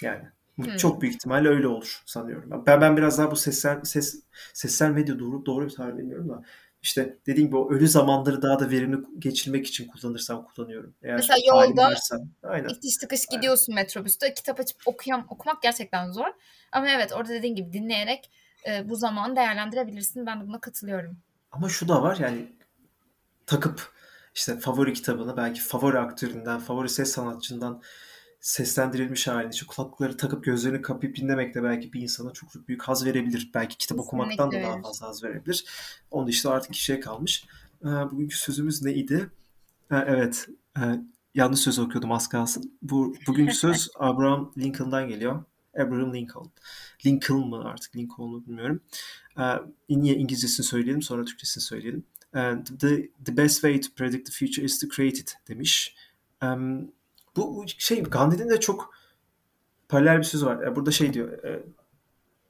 Yani 0.01 0.23
hmm. 0.65 0.77
çok 0.77 1.01
büyük 1.01 1.15
ihtimalle 1.15 1.49
öyle 1.49 1.67
olur 1.67 2.01
sanıyorum. 2.05 2.63
Ben 2.67 2.81
ben 2.81 2.97
biraz 2.97 3.17
daha 3.17 3.31
bu 3.31 3.35
sesler 3.35 3.79
ses 3.83 4.23
sesler 4.53 4.91
medya 4.91 5.19
doğru 5.19 5.45
doğru 5.45 5.65
bir 5.65 5.73
tabir 5.73 5.97
bilmiyorum 5.97 6.29
da 6.29 6.43
işte 6.81 7.17
dediğim 7.27 7.47
gibi 7.47 7.57
o 7.57 7.71
ölü 7.71 7.87
zamanları 7.87 8.41
daha 8.41 8.59
da 8.59 8.69
verimli 8.69 8.97
geçirmek 9.19 9.67
için 9.67 9.87
kullanırsam 9.87 10.45
kullanıyorum. 10.45 10.93
Eğer 11.03 11.15
Mesela 11.15 11.37
yolda 11.47 11.83
varsa, 11.83 12.19
aynen. 12.43 12.69
itiş 12.69 12.97
tıkış 12.97 13.25
gidiyorsun 13.25 13.73
aynen. 13.73 13.83
metrobüste 13.83 14.33
kitap 14.33 14.59
açıp 14.59 14.77
okuyam, 14.85 15.25
okumak 15.29 15.61
gerçekten 15.61 16.11
zor. 16.11 16.27
Ama 16.71 16.89
evet 16.89 17.13
orada 17.13 17.29
dediğin 17.29 17.55
gibi 17.55 17.73
dinleyerek 17.73 18.31
e, 18.67 18.89
bu 18.89 18.95
zamanı 18.95 19.35
değerlendirebilirsin. 19.35 20.25
Ben 20.25 20.41
de 20.41 20.47
buna 20.47 20.59
katılıyorum. 20.59 21.17
Ama 21.51 21.69
şu 21.69 21.87
da 21.87 22.03
var 22.03 22.17
yani 22.17 22.47
takıp 23.45 23.91
işte 24.35 24.59
favori 24.59 24.93
kitabını 24.93 25.37
belki 25.37 25.61
favori 25.61 25.99
aktöründen, 25.99 26.59
favori 26.59 26.89
ses 26.89 27.11
sanatçından 27.11 27.81
seslendirilmiş 28.41 29.27
halini 29.27 29.53
işte 29.53 29.65
kulaklıkları 29.65 30.17
takıp 30.17 30.43
gözlerini 30.43 30.81
kapayıp 30.81 31.15
dinlemek 31.15 31.55
de 31.55 31.63
belki 31.63 31.93
bir 31.93 32.01
insana 32.01 32.33
çok 32.33 32.51
çok 32.51 32.67
büyük 32.67 32.83
haz 32.83 33.05
verebilir. 33.05 33.51
Belki 33.53 33.77
kitap 33.77 33.97
Kesinlikle. 33.97 34.01
okumaktan 34.01 34.51
da 34.51 34.61
daha 34.63 34.81
fazla 34.81 35.07
haz 35.07 35.23
verebilir. 35.23 35.65
Onu 36.11 36.29
işte 36.29 36.49
artık 36.49 36.73
kişiye 36.73 36.99
kalmış. 36.99 37.45
Ee, 37.81 37.87
bugünkü 37.87 38.37
sözümüz 38.37 38.81
neydi? 38.81 39.29
Ha, 39.89 40.05
evet. 40.07 40.47
E, 40.77 40.81
yanlış 41.35 41.59
söz 41.59 41.79
okuyordum 41.79 42.11
az 42.11 42.29
kalsın. 42.29 42.77
Bu, 42.81 43.15
bugünkü 43.27 43.53
söz 43.53 43.89
Abraham 43.99 44.53
Lincoln'dan 44.57 45.07
geliyor. 45.07 45.43
Abraham 45.75 46.13
Lincoln. 46.13 46.51
Lincoln 47.05 47.47
mı 47.47 47.63
artık 47.65 47.95
Lincoln 47.95 48.29
mu 48.29 48.45
bilmiyorum. 48.45 48.81
Ee, 49.39 49.43
niye 49.89 50.15
İngilizcesini 50.15 50.65
söyleyelim 50.65 51.01
sonra 51.01 51.25
Türkçesini 51.25 51.63
söyleyelim. 51.63 52.03
And 52.33 52.65
the, 52.65 53.09
the 53.25 53.37
best 53.37 53.53
way 53.53 53.81
to 53.81 53.87
predict 53.95 54.25
the 54.25 54.45
future 54.45 54.65
is 54.65 54.79
to 54.79 54.87
create 54.95 55.17
it 55.17 55.35
demiş. 55.47 55.95
Um, 56.43 56.91
bu 57.35 57.65
şey 57.77 58.03
Gandhi'nin 58.03 58.49
de 58.49 58.59
çok 58.59 58.93
paralel 59.89 60.17
bir 60.17 60.23
sözü 60.23 60.45
var. 60.45 60.75
Burada 60.75 60.91
şey 60.91 61.13
diyor. 61.13 61.43
E, 61.43 61.63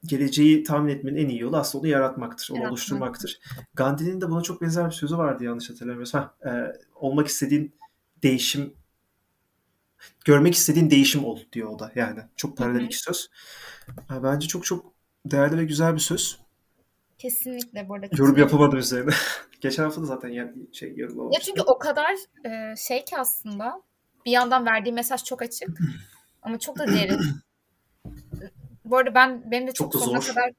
geleceği 0.04 0.64
tahmin 0.64 0.94
etmenin 0.94 1.16
en 1.16 1.28
iyi 1.28 1.40
yolu 1.40 1.56
aslında 1.56 1.82
onu 1.82 1.88
yaratmaktır, 1.88 2.48
onu 2.50 2.56
Yaratmak. 2.56 2.72
oluşturmaktır. 2.72 3.40
Gandhi'nin 3.74 4.20
de 4.20 4.30
buna 4.30 4.42
çok 4.42 4.62
benzer 4.62 4.86
bir 4.86 4.90
sözü 4.90 5.18
vardı 5.18 5.44
yanlış 5.44 5.70
hatırlamıyorsam. 5.70 6.32
Ha, 6.42 6.50
e, 6.50 6.72
olmak 6.94 7.26
istediğin 7.26 7.74
değişim 8.22 8.74
görmek 10.24 10.54
istediğin 10.54 10.90
değişim 10.90 11.24
ol 11.24 11.38
diyor 11.52 11.68
o 11.68 11.78
da 11.78 11.92
yani. 11.94 12.20
Çok 12.36 12.56
paralel 12.56 12.84
iki 12.84 12.98
söz. 12.98 13.30
Bence 14.10 14.48
çok 14.48 14.64
çok 14.64 14.92
değerli 15.26 15.58
ve 15.58 15.64
güzel 15.64 15.94
bir 15.94 16.00
söz. 16.00 16.38
Kesinlikle 17.18 17.88
burada. 17.88 18.06
Yorum 18.16 18.36
yapamadım 18.36 18.78
üzerine. 18.78 19.10
Geçen 19.60 19.82
hafta 19.82 20.02
da 20.02 20.06
zaten 20.06 20.28
yani 20.28 20.52
şey 20.72 20.96
yorum 20.96 21.32
Ya 21.32 21.40
çünkü 21.40 21.60
o 21.62 21.78
kadar 21.78 22.14
e, 22.44 22.76
şey 22.76 23.04
ki 23.04 23.18
aslında 23.18 23.82
bir 24.26 24.30
yandan 24.30 24.66
verdiği 24.66 24.92
mesaj 24.92 25.24
çok 25.24 25.42
açık 25.42 25.68
ama 26.42 26.58
çok 26.58 26.78
da 26.78 26.86
derin. 26.86 27.20
Bu 28.84 28.96
arada 28.96 29.14
ben 29.14 29.50
benim 29.50 29.66
de 29.66 29.72
çok, 29.72 29.92
çok 29.92 30.02
sonuna 30.02 30.20
zor. 30.20 30.34
kadar 30.34 30.52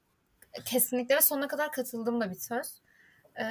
kesinlikle 0.64 1.16
ve 1.16 1.20
sonuna 1.20 1.48
kadar 1.48 1.72
katıldığım 1.72 2.20
da 2.20 2.30
bir 2.30 2.34
söz. 2.34 2.80
Ee, 3.38 3.44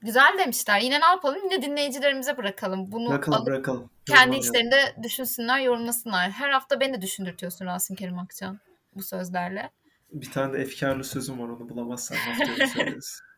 güzel 0.00 0.38
demişler. 0.38 0.80
Yine 0.80 1.00
ne 1.00 1.04
yapalım? 1.04 1.38
Yine 1.44 1.62
dinleyicilerimize 1.62 2.36
bırakalım. 2.36 2.92
Bunu 2.92 3.10
bırakalım, 3.10 3.38
alıp 3.38 3.46
bırakalım. 3.46 3.90
kendi 4.06 4.36
içlerinde 4.36 4.96
düşünsünler, 5.02 5.60
yorumlasınlar. 5.60 6.30
Her 6.30 6.50
hafta 6.50 6.80
beni 6.80 6.94
de 6.94 7.02
düşündürtüyorsun 7.02 7.66
Rasim 7.66 7.96
Kerim 7.96 8.18
Akçan 8.18 8.60
bu 8.94 9.02
sözlerle. 9.02 9.70
Bir 10.12 10.30
tane 10.30 10.52
de 10.52 10.58
efkarlı 10.58 11.04
sözüm 11.04 11.38
var 11.40 11.48
onu 11.48 11.68
bulamazsan 11.68 12.16
haftaya 12.16 12.66
söyleriz. 12.66 13.20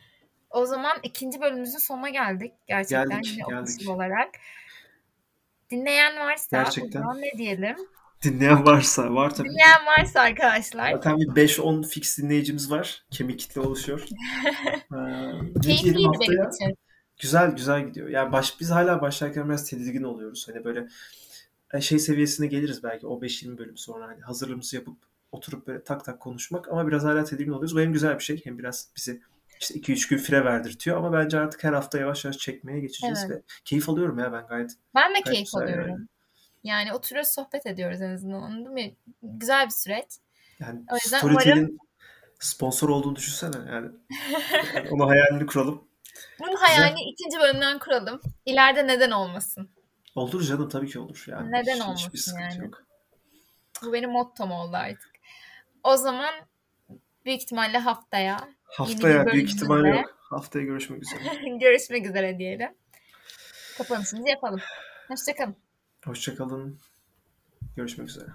o 0.50 0.66
zaman 0.66 0.98
ikinci 1.02 1.40
bölümümüzün 1.40 1.78
sonuna 1.78 2.08
geldik. 2.08 2.52
Gerçekten 2.66 3.08
geldik, 3.08 3.26
yine 3.26 3.42
geldik. 3.48 3.88
olarak. 3.88 4.28
Dinleyen 5.70 6.16
varsa 6.16 6.56
Gerçekten. 6.56 7.02
ne 7.02 7.38
diyelim? 7.38 7.76
Dinleyen 8.22 8.66
varsa 8.66 9.14
var 9.14 9.34
tabii. 9.34 9.48
Dinleyen 9.48 9.86
varsa 9.86 10.20
arkadaşlar. 10.20 10.92
Zaten 10.92 11.16
bir 11.18 11.26
5-10 11.26 11.86
fix 11.86 12.18
dinleyicimiz 12.18 12.70
var. 12.70 13.04
Kemik 13.10 13.38
kitle 13.38 13.60
oluşuyor. 13.60 14.00
ee, 14.94 15.60
Keyifliydi 15.62 15.96
benim 16.20 16.48
için. 16.50 16.78
Güzel 17.18 17.50
güzel 17.50 17.86
gidiyor. 17.86 18.08
Yani 18.08 18.32
baş, 18.32 18.60
biz 18.60 18.70
hala 18.70 19.00
başlarken 19.00 19.48
biraz 19.48 19.70
tedirgin 19.70 20.02
oluyoruz. 20.02 20.48
Hani 20.48 20.64
böyle 20.64 20.88
e, 21.74 21.80
şey 21.80 21.98
seviyesine 21.98 22.46
geliriz 22.46 22.82
belki 22.82 23.06
o 23.06 23.20
5-20 23.20 23.58
bölüm 23.58 23.76
sonra 23.76 24.06
hani 24.08 24.20
hazırlığımızı 24.20 24.76
yapıp 24.76 24.96
oturup 25.32 25.66
böyle 25.66 25.84
tak 25.84 26.04
tak 26.04 26.20
konuşmak 26.20 26.68
ama 26.68 26.88
biraz 26.88 27.04
hala 27.04 27.24
tedirgin 27.24 27.52
oluyoruz. 27.52 27.76
Bu 27.76 27.80
hem 27.80 27.92
güzel 27.92 28.18
bir 28.18 28.24
şey 28.24 28.44
hem 28.44 28.58
biraz 28.58 28.88
bizi 28.96 29.22
işte 29.60 29.74
2-3 29.74 30.08
gün 30.10 30.18
fire 30.18 30.44
verdirtiyor 30.44 30.96
ama 30.96 31.12
bence 31.12 31.38
artık 31.38 31.64
her 31.64 31.72
hafta 31.72 31.98
yavaş 31.98 32.24
yavaş 32.24 32.38
çekmeye 32.38 32.80
geçeceğiz 32.80 33.24
evet. 33.26 33.36
ve 33.36 33.42
keyif 33.64 33.88
alıyorum 33.88 34.18
ya 34.18 34.32
ben 34.32 34.46
gayet. 34.46 34.70
Ben 34.94 35.14
de 35.14 35.20
keyif 35.20 35.54
alıyorum. 35.54 35.90
Yani. 35.90 36.06
yani 36.64 36.92
oturuyoruz 36.92 37.30
sohbet 37.30 37.66
ediyoruz 37.66 38.00
en 38.00 38.14
azından 38.14 38.42
anladın 38.42 38.72
mı? 38.72 38.80
Güzel 39.22 39.66
bir 39.66 39.72
süreç. 39.72 40.06
Yani 40.60 40.80
o 40.90 40.94
yüzden 40.94 41.18
Storytel'in 41.18 41.56
umarım... 41.56 41.78
sponsor 42.40 42.88
olduğunu 42.88 43.16
düşünsene 43.16 43.56
yani. 43.56 43.88
yani 44.74 44.90
onu 44.90 45.08
hayalini 45.08 45.46
kuralım. 45.46 45.88
Bunun 46.40 46.56
hayalini 46.56 46.98
Güzel. 46.98 47.12
ikinci 47.12 47.38
bölümden 47.40 47.78
kuralım. 47.78 48.20
İleride 48.46 48.86
neden 48.86 49.10
olmasın? 49.10 49.70
Olur 50.14 50.42
canım 50.42 50.68
tabii 50.68 50.88
ki 50.88 50.98
olur. 50.98 51.24
Yani 51.28 51.52
neden 51.52 51.74
hiç, 51.74 51.82
olmasın 51.82 52.38
yani? 52.40 52.64
Yok. 52.64 52.82
Bu 53.82 53.92
benim 53.92 54.10
mottom 54.10 54.52
oldu 54.52 54.76
artık. 54.76 55.10
O 55.84 55.96
zaman 55.96 56.34
büyük 57.24 57.42
ihtimalle 57.42 57.78
haftaya 57.78 58.48
Haftaya 58.70 59.26
büyük 59.26 59.48
ihtimal 59.48 59.84
yok. 59.84 60.16
Haftaya 60.20 60.64
görüşmek 60.64 61.02
üzere. 61.02 61.58
görüşmek 61.60 62.06
üzere 62.06 62.38
diyelim. 62.38 62.70
Kapanışımızı 63.78 64.28
yapalım. 64.28 64.60
Hoşçakalın. 65.08 65.56
Hoşçakalın. 66.04 66.78
Görüşmek 67.76 68.08
üzere. 68.08 68.26